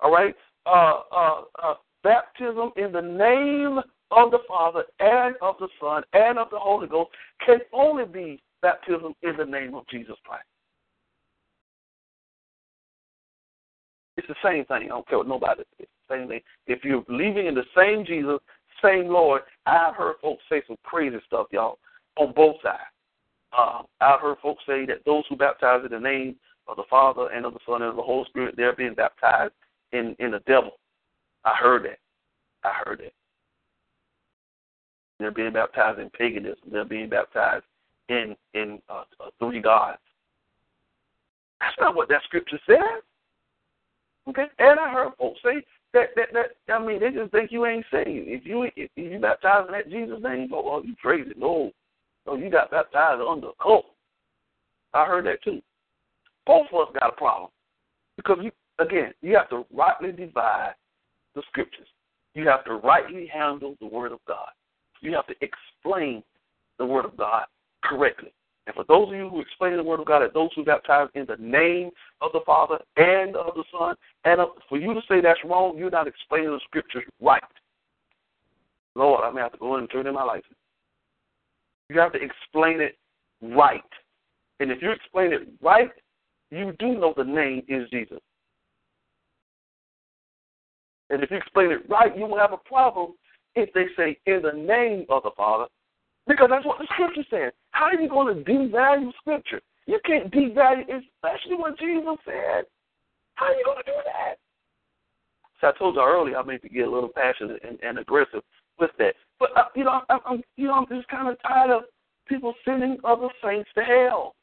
All 0.01 0.11
right? 0.11 0.35
Uh, 0.65 1.01
uh, 1.11 1.41
uh, 1.61 1.73
baptism 2.03 2.71
in 2.77 2.91
the 2.91 3.01
name 3.01 3.79
of 4.11 4.31
the 4.31 4.39
Father 4.47 4.83
and 4.99 5.35
of 5.41 5.55
the 5.59 5.67
Son 5.81 6.03
and 6.13 6.37
of 6.37 6.49
the 6.51 6.59
Holy 6.59 6.87
Ghost 6.87 7.09
can 7.45 7.59
only 7.73 8.05
be 8.05 8.41
baptism 8.61 9.13
in 9.23 9.35
the 9.37 9.45
name 9.45 9.73
of 9.75 9.87
Jesus 9.89 10.15
Christ. 10.23 10.45
It's 14.17 14.27
the 14.27 14.35
same 14.43 14.65
thing. 14.65 14.85
I 14.85 14.87
don't 14.87 15.07
care 15.07 15.17
what 15.17 15.27
nobody 15.27 15.63
says. 15.77 15.87
Same 16.09 16.27
thing. 16.27 16.41
If 16.67 16.83
you're 16.83 17.01
believing 17.01 17.47
in 17.47 17.55
the 17.55 17.63
same 17.75 18.05
Jesus, 18.05 18.39
same 18.83 19.07
Lord, 19.07 19.41
I've 19.65 19.95
heard 19.95 20.15
folks 20.21 20.43
say 20.49 20.61
some 20.67 20.77
crazy 20.83 21.17
stuff, 21.25 21.47
y'all, 21.51 21.79
on 22.17 22.33
both 22.33 22.57
sides. 22.61 22.79
Uh, 23.57 23.83
I've 24.01 24.19
heard 24.19 24.37
folks 24.41 24.63
say 24.67 24.85
that 24.85 25.05
those 25.05 25.23
who 25.29 25.35
baptize 25.35 25.81
in 25.85 25.91
the 25.91 25.99
name 25.99 26.35
of 26.67 26.77
the 26.77 26.83
Father 26.89 27.27
and 27.33 27.45
of 27.45 27.53
the 27.53 27.59
Son 27.65 27.81
and 27.81 27.91
of 27.91 27.95
the 27.95 28.01
Holy 28.01 28.25
Spirit, 28.29 28.55
they're 28.55 28.75
being 28.75 28.93
baptized 28.93 29.53
in 29.91 30.15
in 30.19 30.31
the 30.31 30.39
devil. 30.47 30.71
I 31.45 31.55
heard 31.55 31.83
that. 31.85 31.99
I 32.63 32.71
heard 32.85 32.99
that. 32.99 33.13
They're 35.19 35.31
being 35.31 35.53
baptized 35.53 35.99
in 35.99 36.09
paganism. 36.09 36.69
They're 36.71 36.85
being 36.85 37.09
baptized 37.09 37.65
in 38.09 38.35
in 38.53 38.79
uh, 38.89 39.03
uh, 39.19 39.29
three 39.39 39.61
gods. 39.61 39.99
That's 41.59 41.75
not 41.79 41.95
what 41.95 42.09
that 42.09 42.23
scripture 42.25 42.59
says. 42.67 43.03
Okay, 44.27 44.45
and 44.59 44.79
I 44.79 44.91
heard 44.91 45.13
folks 45.17 45.39
say 45.43 45.63
that 45.93 46.09
that 46.15 46.33
that 46.33 46.73
I 46.73 46.79
mean 46.79 46.99
they 46.99 47.11
just 47.11 47.31
think 47.31 47.51
you 47.51 47.65
ain't 47.65 47.85
saved 47.91 48.27
if 48.27 48.45
you 48.45 48.69
if 48.75 48.89
you 48.95 49.19
baptized 49.19 49.67
in 49.67 49.73
that 49.73 49.89
Jesus 49.89 50.19
name. 50.21 50.49
Oh, 50.53 50.81
you 50.83 50.95
crazy? 51.01 51.31
No, 51.37 51.71
no, 52.25 52.35
you 52.35 52.49
got 52.49 52.71
baptized 52.71 53.21
under 53.21 53.47
a 53.47 53.51
cult. 53.61 53.85
I 54.93 55.05
heard 55.05 55.25
that 55.25 55.43
too. 55.43 55.61
Both 56.45 56.67
of 56.73 56.87
us 56.87 56.95
got 56.99 57.13
a 57.13 57.15
problem 57.15 57.49
because 58.17 58.37
you 58.41 58.51
again 58.79 59.13
you 59.21 59.35
have 59.35 59.49
to 59.49 59.65
rightly 59.73 60.11
divide 60.11 60.73
the 61.35 61.43
scriptures. 61.49 61.87
You 62.35 62.47
have 62.47 62.65
to 62.65 62.75
rightly 62.75 63.27
handle 63.27 63.75
the 63.79 63.87
word 63.87 64.11
of 64.11 64.19
God. 64.27 64.49
You 65.01 65.13
have 65.13 65.27
to 65.27 65.35
explain 65.41 66.23
the 66.79 66.85
word 66.85 67.05
of 67.05 67.15
God 67.17 67.45
correctly. 67.83 68.33
And 68.65 68.75
for 68.75 68.85
those 68.87 69.09
of 69.09 69.15
you 69.15 69.29
who 69.29 69.41
explain 69.41 69.75
the 69.75 69.83
word 69.83 69.99
of 69.99 70.05
God, 70.05 70.21
and 70.21 70.33
those 70.33 70.49
who 70.55 70.63
baptize 70.63 71.09
in 71.15 71.25
the 71.25 71.35
name 71.37 71.91
of 72.21 72.31
the 72.31 72.39
Father 72.45 72.79
and 72.95 73.35
of 73.35 73.55
the 73.55 73.63
Son, 73.77 73.95
and 74.23 74.39
of, 74.39 74.49
for 74.69 74.77
you 74.77 74.93
to 74.93 75.01
say 75.09 75.19
that's 75.21 75.39
wrong, 75.43 75.77
you're 75.77 75.89
not 75.89 76.07
explaining 76.07 76.51
the 76.51 76.61
scriptures 76.63 77.03
right. 77.21 77.43
Lord, 78.95 79.21
I 79.23 79.31
may 79.31 79.41
have 79.41 79.51
to 79.51 79.57
go 79.57 79.75
in 79.75 79.81
and 79.81 79.91
turn 79.91 80.07
in 80.07 80.13
my 80.13 80.23
license. 80.23 80.55
You 81.89 81.99
have 81.99 82.13
to 82.13 82.19
explain 82.21 82.79
it 82.79 82.97
right. 83.41 83.81
And 84.59 84.71
if 84.71 84.81
you 84.81 84.91
explain 84.91 85.33
it 85.33 85.41
right, 85.61 85.89
you 86.55 86.73
do 86.79 86.99
know 86.99 87.13
the 87.15 87.23
name 87.23 87.63
is 87.67 87.89
Jesus. 87.89 88.19
And 91.09 91.23
if 91.23 91.31
you 91.31 91.37
explain 91.37 91.71
it 91.71 91.87
right, 91.89 92.15
you 92.17 92.25
won't 92.25 92.41
have 92.41 92.53
a 92.53 92.69
problem 92.69 93.13
if 93.55 93.71
they 93.73 93.85
say 93.95 94.17
in 94.25 94.41
the 94.41 94.51
name 94.51 95.05
of 95.09 95.23
the 95.23 95.31
Father, 95.37 95.65
because 96.27 96.47
that's 96.49 96.65
what 96.65 96.79
the 96.79 96.87
scripture 96.93 97.25
says. 97.29 97.53
How 97.71 97.85
are 97.85 97.99
you 97.99 98.09
going 98.09 98.35
to 98.35 98.43
devalue 98.43 99.11
scripture? 99.19 99.61
You 99.85 99.99
can't 100.05 100.31
devalue, 100.31 100.83
especially 100.83 101.55
what 101.55 101.77
Jesus 101.77 102.17
said. 102.25 102.65
How 103.35 103.47
are 103.47 103.55
you 103.55 103.65
going 103.65 103.77
to 103.77 103.91
do 103.91 103.97
that? 104.05 104.35
So 105.59 105.67
I 105.67 105.71
told 105.77 105.95
you 105.95 106.01
earlier, 106.01 106.37
I 106.37 106.43
may 106.43 106.57
get 106.57 106.87
a 106.87 106.91
little 106.91 107.09
passionate 107.09 107.61
and, 107.67 107.77
and 107.83 107.99
aggressive 107.99 108.41
with 108.79 108.91
that. 108.99 109.15
But 109.39 109.55
uh, 109.55 109.65
you 109.75 109.83
know, 109.83 110.01
I'm, 110.09 110.19
I'm 110.25 110.43
you 110.57 110.67
know, 110.67 110.73
I'm 110.73 110.87
just 110.87 111.07
kind 111.07 111.27
of 111.27 111.37
tired 111.41 111.71
of 111.71 111.83
people 112.27 112.53
sending 112.65 112.97
other 113.03 113.27
saints 113.43 113.69
to 113.75 113.83
hell. 113.83 114.35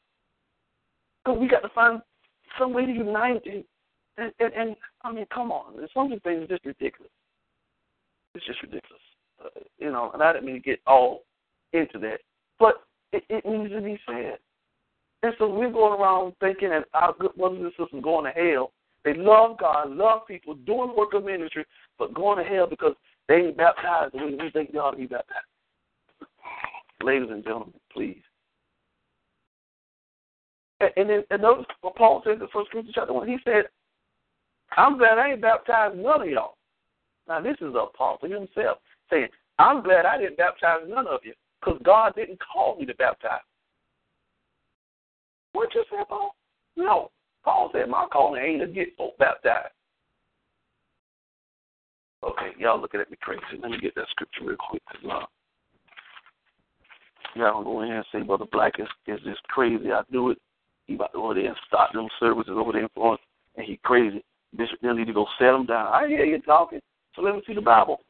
Because 1.23 1.39
we 1.39 1.47
got 1.47 1.61
to 1.61 1.69
find 1.69 2.01
some 2.59 2.73
way 2.73 2.85
to 2.85 2.91
unite 2.91 3.45
and, 3.45 3.63
and, 4.17 4.31
and, 4.39 4.53
and 4.53 4.75
I 5.03 5.11
mean, 5.11 5.25
come 5.33 5.51
on, 5.51 5.73
some 5.93 6.11
of 6.11 6.21
the 6.21 6.29
things 6.29 6.43
are 6.43 6.47
just 6.47 6.65
ridiculous. 6.65 7.11
It's 8.35 8.45
just 8.45 8.61
ridiculous, 8.61 9.01
uh, 9.43 9.59
you 9.77 9.91
know. 9.91 10.11
And 10.13 10.23
I 10.23 10.33
didn't 10.33 10.45
mean 10.45 10.55
to 10.55 10.61
get 10.61 10.79
all 10.87 11.23
into 11.73 11.99
that, 11.99 12.19
but 12.59 12.83
it, 13.11 13.23
it 13.29 13.45
needs 13.45 13.71
to 13.71 13.81
be 13.81 13.99
said. 14.07 14.37
And 15.23 15.33
so 15.37 15.47
we're 15.47 15.71
going 15.71 15.99
around 15.99 16.33
thinking 16.39 16.69
that 16.69 16.85
our 16.93 17.13
good 17.19 17.35
brothers 17.35 17.59
and 17.61 17.71
sisters 17.71 18.03
going 18.03 18.25
to 18.25 18.31
hell. 18.31 18.71
They 19.03 19.13
love 19.13 19.57
God, 19.59 19.91
love 19.91 20.27
people, 20.27 20.55
doing 20.55 20.93
work 20.95 21.13
of 21.13 21.25
ministry, 21.25 21.65
but 21.97 22.13
going 22.13 22.43
to 22.43 22.49
hell 22.49 22.67
because 22.67 22.93
they 23.27 23.35
ain't 23.35 23.57
baptized 23.57 24.13
the 24.13 24.17
way 24.17 24.35
we 24.39 24.51
think 24.51 24.71
they 24.71 24.77
ought 24.77 24.91
to 24.91 24.97
be 24.97 25.07
baptized. 25.07 25.45
Ladies 27.03 27.29
and 27.31 27.43
gentlemen, 27.43 27.73
please. 27.91 28.21
And, 30.97 31.09
then 31.09 31.23
and 31.29 31.41
notice 31.41 31.65
what 31.81 31.95
Paul 31.95 32.21
says 32.25 32.37
in 32.41 32.47
First 32.53 32.71
Corinthians 32.71 32.95
chapter 32.95 33.13
one. 33.13 33.27
He 33.27 33.37
said, 33.43 33.65
"I'm 34.77 34.97
glad 34.97 35.17
I 35.17 35.31
ain't 35.31 35.41
baptized 35.41 35.97
none 35.97 36.21
of 36.21 36.27
y'all." 36.27 36.57
Now 37.27 37.41
this 37.41 37.57
is 37.61 37.75
Apostle 37.75 38.29
himself 38.29 38.79
saying, 39.09 39.27
"I'm 39.59 39.83
glad 39.83 40.05
I 40.05 40.17
didn't 40.17 40.37
baptize 40.37 40.81
none 40.87 41.07
of 41.07 41.21
you 41.23 41.33
because 41.59 41.79
God 41.83 42.15
didn't 42.15 42.39
call 42.39 42.77
me 42.77 42.85
to 42.85 42.95
baptize." 42.95 43.41
What 45.53 45.73
you 45.75 45.83
say, 45.91 46.03
Paul? 46.07 46.35
No. 46.75 47.11
Paul 47.43 47.69
said, 47.73 47.89
"My 47.89 48.07
calling 48.11 48.41
ain't 48.41 48.61
to 48.61 48.67
get 48.67 48.95
folk 48.97 49.17
baptized." 49.17 49.73
Okay, 52.23 52.51
y'all 52.59 52.79
looking 52.79 53.01
at 53.01 53.09
me 53.09 53.17
crazy. 53.21 53.41
Let 53.59 53.71
me 53.71 53.79
get 53.79 53.95
that 53.95 54.07
scripture 54.11 54.45
real 54.45 54.57
quick. 54.69 54.83
Cause, 54.91 55.01
uh, 55.11 55.25
y'all 57.35 57.63
go 57.63 57.81
in 57.81 57.87
here 57.87 57.97
and 57.97 58.05
say, 58.11 58.21
Brother 58.21 58.45
Black 58.51 58.73
is, 58.77 58.87
is 59.07 59.37
crazy. 59.47 59.91
I 59.91 60.01
do 60.11 60.29
it. 60.29 60.37
He 60.91 60.95
about 60.95 61.13
to 61.13 61.19
go 61.19 61.33
there 61.33 61.45
and 61.45 61.55
start 61.65 61.93
them 61.93 62.09
services 62.19 62.51
over 62.53 62.73
there 62.73 62.81
in 62.81 62.89
Florence, 62.93 63.21
and 63.55 63.65
he 63.65 63.79
crazy. 63.81 64.21
Bishop 64.57 64.77
then 64.81 64.97
need 64.97 65.07
to 65.07 65.13
go 65.13 65.25
set 65.39 65.55
him 65.55 65.65
down. 65.65 65.87
I 65.87 66.05
hear 66.05 66.25
you 66.25 66.41
talking. 66.41 66.81
So 67.15 67.21
let 67.21 67.33
me 67.33 67.41
see 67.47 67.53
the 67.53 67.61
Bible. 67.61 68.01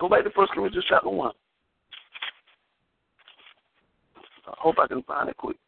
Go 0.00 0.08
back 0.08 0.24
to 0.24 0.30
First 0.30 0.52
Corinthians 0.52 0.86
chapter 0.88 1.10
one. 1.10 1.32
I 4.46 4.54
hope 4.56 4.76
I 4.78 4.86
can 4.86 5.02
find 5.02 5.28
it 5.28 5.36
quick. 5.36 5.58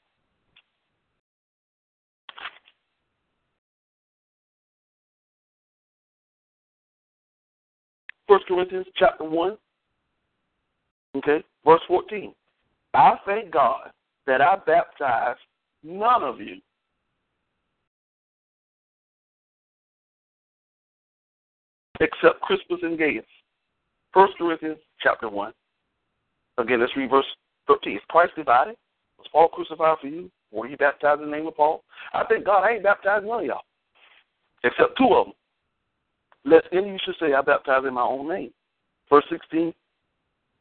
First 8.27 8.47
Corinthians 8.47 8.87
chapter 8.97 9.25
one. 9.25 9.59
Okay, 11.15 11.45
verse 11.63 11.83
fourteen. 11.87 12.33
I 12.95 13.17
thank 13.27 13.51
God 13.51 13.91
that 14.27 14.41
I 14.41 14.57
baptized 14.57 15.41
none 15.83 16.23
of 16.23 16.41
you 16.41 16.57
except 22.01 22.41
Crispus 22.41 22.79
and 22.83 22.99
Gaius. 22.99 23.25
First 24.13 24.35
Corinthians 24.37 24.79
chapter 25.01 25.29
one. 25.29 25.53
Again, 26.59 26.81
let's 26.81 26.97
read 26.97 27.11
verse 27.11 27.25
thirteen. 27.67 27.97
Is 27.97 28.03
Christ 28.09 28.33
divided? 28.37 28.77
Was 29.19 29.27
Paul 29.33 29.49
crucified 29.49 29.99
for 30.01 30.09
you? 30.09 30.31
Were 30.51 30.67
you 30.69 30.77
baptized 30.77 31.23
in 31.23 31.31
the 31.31 31.37
name 31.37 31.47
of 31.47 31.57
Paul? 31.57 31.83
I 32.13 32.25
thank 32.29 32.45
God 32.45 32.65
I 32.65 32.73
ain't 32.73 32.83
baptized 32.83 33.25
none 33.25 33.41
of 33.41 33.47
y'all. 33.47 33.63
Except 34.65 34.99
two 34.99 35.15
of 35.15 35.27
them. 35.27 35.35
Lest 36.45 36.67
any 36.73 36.89
of 36.89 36.93
you 36.93 36.99
should 37.05 37.15
say 37.21 37.33
I 37.33 37.41
baptized 37.41 37.87
in 37.87 37.95
my 37.95 38.03
own 38.03 38.29
name. 38.29 38.51
Verse 39.09 39.25
sixteen. 39.31 39.73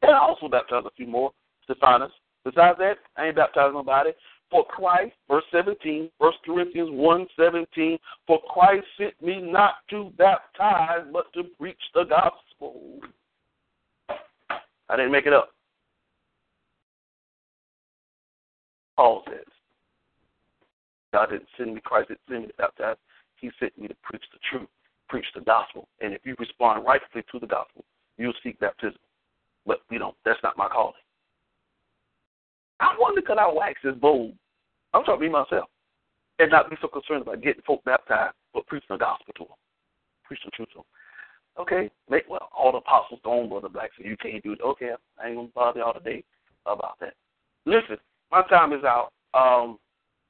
And 0.02 0.12
I 0.12 0.18
also 0.18 0.48
baptized 0.48 0.86
a 0.86 0.90
few 0.96 1.06
more, 1.06 1.32
Stephanas. 1.64 2.10
Besides 2.44 2.78
that, 2.78 2.98
I 3.16 3.26
ain't 3.26 3.36
baptized 3.36 3.74
nobody. 3.74 4.10
For 4.52 4.66
Christ, 4.66 5.14
verse 5.30 5.44
17, 5.50 6.10
1 6.18 6.32
Corinthians 6.44 6.90
1 6.92 7.26
17, 7.40 7.98
for 8.26 8.38
Christ 8.50 8.84
sent 8.98 9.20
me 9.22 9.40
not 9.40 9.76
to 9.88 10.12
baptize, 10.18 11.06
but 11.10 11.32
to 11.32 11.44
preach 11.58 11.80
the 11.94 12.04
gospel. 12.04 13.00
I 14.10 14.96
didn't 14.96 15.10
make 15.10 15.24
it 15.24 15.32
up. 15.32 15.52
Paul 18.94 19.24
says, 19.26 19.46
God 21.14 21.30
didn't 21.30 21.48
send 21.56 21.74
me, 21.74 21.80
Christ 21.82 22.08
didn't 22.08 22.20
send 22.28 22.42
me 22.42 22.48
to 22.48 22.54
baptize. 22.58 22.96
He 23.40 23.50
sent 23.58 23.76
me 23.78 23.88
to 23.88 23.96
preach 24.02 24.24
the 24.34 24.38
truth, 24.50 24.68
preach 25.08 25.26
the 25.34 25.40
gospel. 25.40 25.88
And 26.02 26.12
if 26.12 26.20
you 26.26 26.36
respond 26.38 26.84
rightfully 26.84 27.24
to 27.32 27.38
the 27.38 27.46
gospel, 27.46 27.86
you'll 28.18 28.34
seek 28.44 28.60
baptism. 28.60 28.98
But, 29.66 29.80
you 29.90 29.98
know, 29.98 30.14
that's 30.26 30.42
not 30.42 30.58
my 30.58 30.68
calling. 30.68 30.92
I 32.82 32.94
wonder 32.98 33.22
could 33.22 33.38
I 33.38 33.50
wax 33.50 33.80
this 33.82 33.94
bold 33.96 34.34
I'm 34.92 35.04
trying 35.04 35.18
to 35.18 35.20
be 35.20 35.28
myself 35.28 35.68
and 36.38 36.50
not 36.50 36.68
be 36.68 36.76
so 36.82 36.88
concerned 36.88 37.22
about 37.22 37.42
getting 37.42 37.62
folk 37.66 37.82
baptized, 37.84 38.34
but 38.52 38.66
preaching 38.66 38.88
the 38.90 38.96
gospel 38.96 39.32
to 39.36 39.44
them, 39.44 39.56
preaching 40.24 40.50
the 40.52 40.56
truth 40.56 40.68
to 40.70 40.78
them. 40.78 40.84
Okay, 41.58 41.90
make 42.08 42.24
well 42.28 42.48
all 42.56 42.72
the 42.72 42.78
apostles 42.78 43.20
gone, 43.24 43.48
brother 43.48 43.68
Black, 43.68 43.90
so 43.96 44.04
you 44.04 44.16
can't 44.16 44.42
do 44.42 44.52
it. 44.52 44.60
Okay, 44.64 44.90
I 45.22 45.28
ain't 45.28 45.36
gonna 45.36 45.48
bother 45.54 45.80
y'all 45.80 45.94
today 45.94 46.24
about 46.66 46.98
that. 47.00 47.14
Listen, 47.66 47.96
my 48.30 48.42
time 48.48 48.72
is 48.72 48.84
out. 48.84 49.12
Um, 49.34 49.78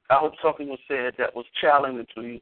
I 0.09 0.15
hope 0.15 0.33
something 0.43 0.67
was 0.67 0.79
said 0.87 1.13
that 1.17 1.35
was 1.35 1.45
challenging 1.61 2.05
to 2.15 2.21
you. 2.21 2.39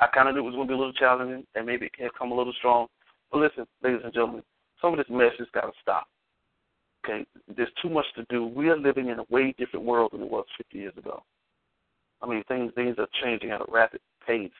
I 0.00 0.06
kind 0.12 0.28
of 0.28 0.34
knew 0.34 0.40
it 0.40 0.44
was 0.44 0.54
going 0.54 0.66
to 0.66 0.72
be 0.72 0.74
a 0.74 0.78
little 0.78 0.92
challenging, 0.94 1.46
and 1.54 1.66
maybe 1.66 1.86
it 1.86 1.92
can 1.92 2.08
come 2.18 2.32
a 2.32 2.34
little 2.34 2.54
strong. 2.58 2.88
But 3.30 3.38
listen, 3.38 3.66
ladies 3.82 4.00
and 4.02 4.12
gentlemen, 4.12 4.42
some 4.80 4.92
of 4.92 4.98
this 4.98 5.06
mess 5.08 5.32
has 5.38 5.46
got 5.54 5.66
to 5.66 5.72
stop. 5.80 6.08
Okay, 7.04 7.26
there's 7.56 7.72
too 7.80 7.88
much 7.88 8.06
to 8.14 8.24
do. 8.28 8.46
We 8.46 8.68
are 8.68 8.76
living 8.76 9.08
in 9.08 9.18
a 9.18 9.24
way 9.28 9.54
different 9.58 9.84
world 9.84 10.12
than 10.12 10.22
it 10.22 10.30
was 10.30 10.44
50 10.56 10.78
years 10.78 10.96
ago. 10.96 11.22
I 12.22 12.26
mean, 12.28 12.44
things 12.46 12.72
things 12.74 12.96
are 12.98 13.08
changing 13.22 13.50
at 13.50 13.60
a 13.60 13.64
rapid 13.68 14.00
pace. 14.24 14.50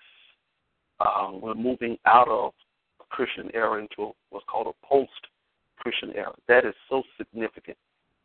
Um, 1.01 1.41
we're 1.41 1.55
moving 1.55 1.97
out 2.05 2.29
of 2.29 2.53
a 3.01 3.05
Christian 3.15 3.51
era 3.55 3.81
into 3.81 4.13
what's 4.31 4.45
called 4.51 4.67
a 4.67 4.87
post-Christian 4.87 6.13
era. 6.17 6.33
That 6.49 6.65
is 6.65 6.75
so 6.89 7.03
significant. 7.17 7.77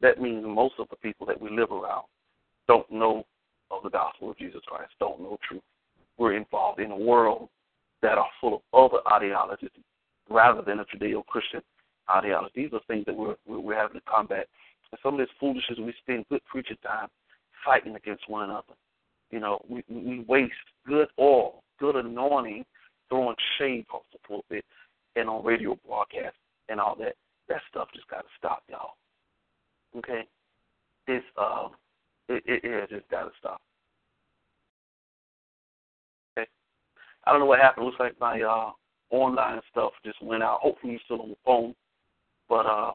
That 0.01 0.21
means 0.21 0.43
most 0.45 0.75
of 0.79 0.87
the 0.89 0.95
people 0.95 1.27
that 1.27 1.39
we 1.39 1.49
live 1.49 1.71
around 1.71 2.05
don't 2.67 2.89
know 2.91 3.25
of 3.71 3.83
the 3.83 3.89
gospel 3.89 4.31
of 4.31 4.37
Jesus 4.37 4.61
Christ, 4.65 4.91
don't 4.99 5.21
know 5.21 5.37
truth. 5.47 5.61
We're 6.17 6.35
involved 6.35 6.79
in 6.79 6.91
a 6.91 6.97
world 6.97 7.49
that 8.01 8.17
are 8.17 8.27
full 8.41 8.63
of 8.73 8.91
other 8.91 9.01
ideologies 9.11 9.69
rather 10.29 10.61
than 10.61 10.79
a 10.79 10.85
Judeo-Christian 10.85 11.61
ideology. 12.09 12.53
These 12.55 12.73
are 12.73 12.81
things 12.87 13.05
that 13.05 13.15
we're 13.15 13.35
we're 13.45 13.75
having 13.75 13.99
to 13.99 14.05
combat. 14.05 14.47
And 14.91 14.99
some 15.03 15.15
of 15.15 15.19
this 15.19 15.29
foolishness 15.39 15.79
we 15.79 15.93
spend 16.01 16.25
good 16.29 16.41
preaching 16.45 16.77
time 16.83 17.07
fighting 17.65 17.95
against 17.95 18.29
one 18.29 18.49
another. 18.49 18.73
You 19.31 19.39
know, 19.39 19.59
we, 19.67 19.83
we 19.89 20.23
waste 20.27 20.53
good 20.85 21.07
oil, 21.19 21.63
good 21.79 21.95
anointing 21.95 22.65
throwing 23.09 23.35
shade 23.57 23.85
off 23.93 24.03
the 24.11 24.19
pulpit 24.27 24.63
and 25.15 25.29
on 25.29 25.43
radio 25.43 25.77
broadcasts 25.85 26.37
and 26.69 26.79
all 26.79 26.95
that. 26.99 27.15
That 27.49 27.61
stuff 27.69 27.87
just 27.93 28.07
got 28.09 28.21
to 28.21 28.27
stop, 28.37 28.63
y'all. 28.69 28.91
Okay, 29.97 30.23
it's 31.07 31.25
uh, 31.37 31.69
it 32.27 32.43
it, 32.45 32.61
it 32.63 32.89
just 32.89 33.09
got 33.09 33.23
to 33.23 33.31
stop. 33.39 33.61
Okay, 36.37 36.47
I 37.25 37.31
don't 37.31 37.39
know 37.39 37.45
what 37.45 37.59
happened. 37.59 37.85
Looks 37.85 37.99
like 37.99 38.19
my 38.19 38.41
uh 38.41 38.71
online 39.09 39.61
stuff 39.71 39.93
just 40.03 40.21
went 40.21 40.43
out. 40.43 40.59
Hopefully, 40.61 40.93
you're 40.93 41.01
still 41.05 41.21
on 41.21 41.29
the 41.29 41.35
phone, 41.45 41.73
but 42.49 42.65
uh, 42.65 42.91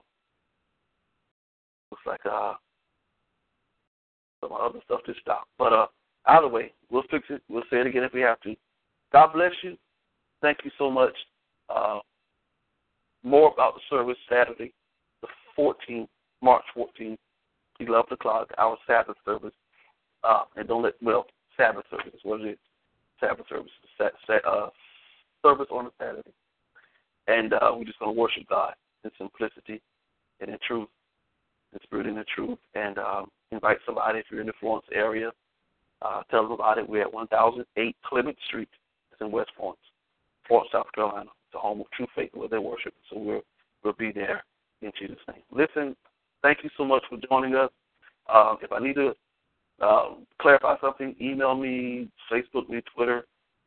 looks 1.91 2.03
like 2.07 2.21
uh, 2.31 2.55
some 4.41 4.53
other 4.53 4.81
stuff 4.85 5.01
just 5.07 5.21
stopped. 5.21 5.49
But 5.59 5.73
uh, 5.73 5.87
either 6.27 6.49
way, 6.49 6.73
we'll 6.91 7.05
fix 7.11 7.25
it. 7.31 7.43
We'll 7.49 7.63
say 7.71 7.81
it 7.81 7.87
again 7.87 8.05
if 8.05 8.13
we 8.13 8.21
have 8.21 8.41
to. 8.41 8.55
God 9.13 9.33
bless 9.35 9.53
you. 9.63 9.77
Thank 10.41 10.59
you 10.65 10.71
so 10.79 10.91
much. 10.91 11.15
Uh, 11.69 12.01
more 13.23 13.53
about 13.53 13.75
the 13.75 13.81
service 13.89 14.17
Saturday, 14.29 14.73
the 15.21 15.29
14th, 15.57 16.09
March 16.43 16.65
14th, 16.77 17.19
11 17.79 18.13
o'clock, 18.13 18.51
our 18.59 18.77
Sabbath 18.87 19.17
service. 19.25 19.53
Uh, 20.25 20.43
and 20.57 20.69
don't 20.69 20.83
let, 20.83 20.95
well, 21.03 21.27
Sabbath 21.57 21.85
service, 21.91 22.21
what 22.23 22.41
it 22.41 22.53
is. 22.53 22.59
Sabbath 23.21 23.47
service, 23.49 23.71
uh, 24.01 24.69
service 25.43 25.69
on 25.71 25.87
a 25.87 25.91
Saturday. 25.99 26.33
And 27.29 27.53
uh, 27.53 27.71
we're 27.77 27.85
just 27.85 28.01
going 28.01 28.15
to 28.15 28.21
worship 28.21 28.49
God 28.49 28.75
in 29.05 29.11
simplicity 29.19 29.81
and 30.41 30.51
in 30.51 30.59
truth, 30.67 30.89
in 31.73 31.81
spirit 31.83 32.07
and 32.07 32.19
in 32.19 32.25
truth. 32.35 32.59
And 32.75 32.99
um, 32.99 33.31
invite 33.51 33.79
somebody 33.87 34.19
if 34.19 34.27
you're 34.31 34.41
in 34.41 34.47
the 34.47 34.53
Florence 34.61 34.87
area. 34.93 35.31
Uh, 36.01 36.23
tell 36.31 36.43
them 36.43 36.53
about 36.53 36.79
it. 36.79 36.89
We're 36.89 37.03
at 37.03 37.13
1008 37.13 37.97
Clement 38.05 38.37
Street. 38.47 38.69
It's 39.13 39.21
in 39.21 39.31
West 39.31 39.51
Florence, 39.57 39.79
Florence, 40.49 40.71
South 40.73 40.87
Carolina 40.95 41.31
It's 41.31 41.53
the 41.53 41.59
home 41.59 41.81
of 41.81 41.87
true 41.93 42.07
faith 42.17 42.31
where 42.35 42.49
they 42.49 42.59
worship. 42.59 42.95
So 43.11 43.19
we'll 43.19 43.43
we'll 43.85 43.93
be 43.95 44.11
there 44.11 44.43
in 44.81 44.91
Jesus' 44.99 45.19
name. 45.29 45.43
Listen, 45.53 45.95
thank 46.43 46.59
you 46.65 46.71
so 46.77 46.85
much 46.85 47.03
for 47.09 47.19
joining 47.29 47.55
us. 47.55 47.71
Uh, 48.29 48.57
if 48.63 48.73
I 48.73 48.81
need 48.81 48.95
to 48.95 49.15
uh, 49.81 50.15
clarify 50.41 50.77
something, 50.81 51.15
email 51.21 51.55
me, 51.55 52.09
Facebook 52.31 52.69
me, 52.69 52.83
Twitter, 52.95 53.25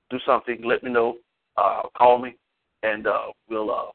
do 0.10 0.18
something. 0.26 0.62
Let 0.64 0.84
me 0.84 0.92
know. 0.92 1.18
Uh, 1.58 1.84
call 1.98 2.20
me, 2.20 2.36
and 2.84 3.08
uh, 3.08 3.28
we'll 3.50 3.72
uh, 3.72 3.92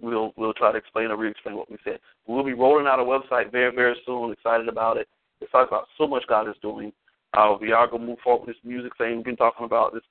we'll 0.00 0.32
we'll 0.36 0.54
try 0.54 0.72
to 0.72 0.78
explain 0.78 1.10
or 1.10 1.16
re-explain 1.16 1.56
what 1.56 1.70
we 1.70 1.76
said. 1.84 1.98
We'll 2.26 2.44
be 2.44 2.54
rolling 2.54 2.86
out 2.86 3.00
a 3.00 3.02
website 3.02 3.52
very 3.52 3.74
very 3.74 3.96
soon. 4.06 4.32
Excited 4.32 4.68
about 4.68 4.96
it. 4.96 5.08
Excited 5.40 5.68
about 5.68 5.86
so 5.96 6.06
much 6.06 6.24
God 6.28 6.48
is 6.48 6.56
doing. 6.62 6.92
Uh, 7.34 7.56
we 7.60 7.72
are 7.72 7.86
going 7.86 8.02
to 8.02 8.08
move 8.08 8.18
forward 8.24 8.46
with 8.46 8.56
this 8.56 8.64
music 8.64 8.92
thing 8.96 9.16
we've 9.16 9.24
been 9.24 9.36
talking 9.36 9.66
about. 9.66 9.92
This 9.92 10.02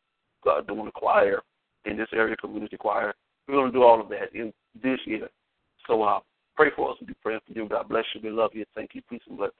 uh, 0.49 0.61
doing 0.61 0.87
a 0.87 0.91
choir 0.91 1.41
in 1.85 1.97
this 1.97 2.07
area 2.13 2.35
community 2.37 2.77
choir. 2.77 3.13
We're 3.47 3.55
going 3.55 3.71
to 3.71 3.77
do 3.77 3.83
all 3.83 3.99
of 3.99 4.09
that 4.09 4.33
in 4.33 4.53
this 4.81 4.99
year. 5.05 5.27
So 5.87 6.03
uh, 6.03 6.19
pray 6.55 6.69
for 6.75 6.91
us. 6.91 6.97
We 6.99 7.07
be 7.07 7.13
praying 7.23 7.39
for 7.47 7.53
you. 7.53 7.67
God 7.67 7.87
bless 7.89 8.05
you. 8.13 8.21
We 8.23 8.29
love 8.29 8.51
you. 8.53 8.65
Thank 8.75 8.91
you. 8.93 9.01
Peace 9.09 9.21
and 9.27 9.37
blessings. 9.37 9.55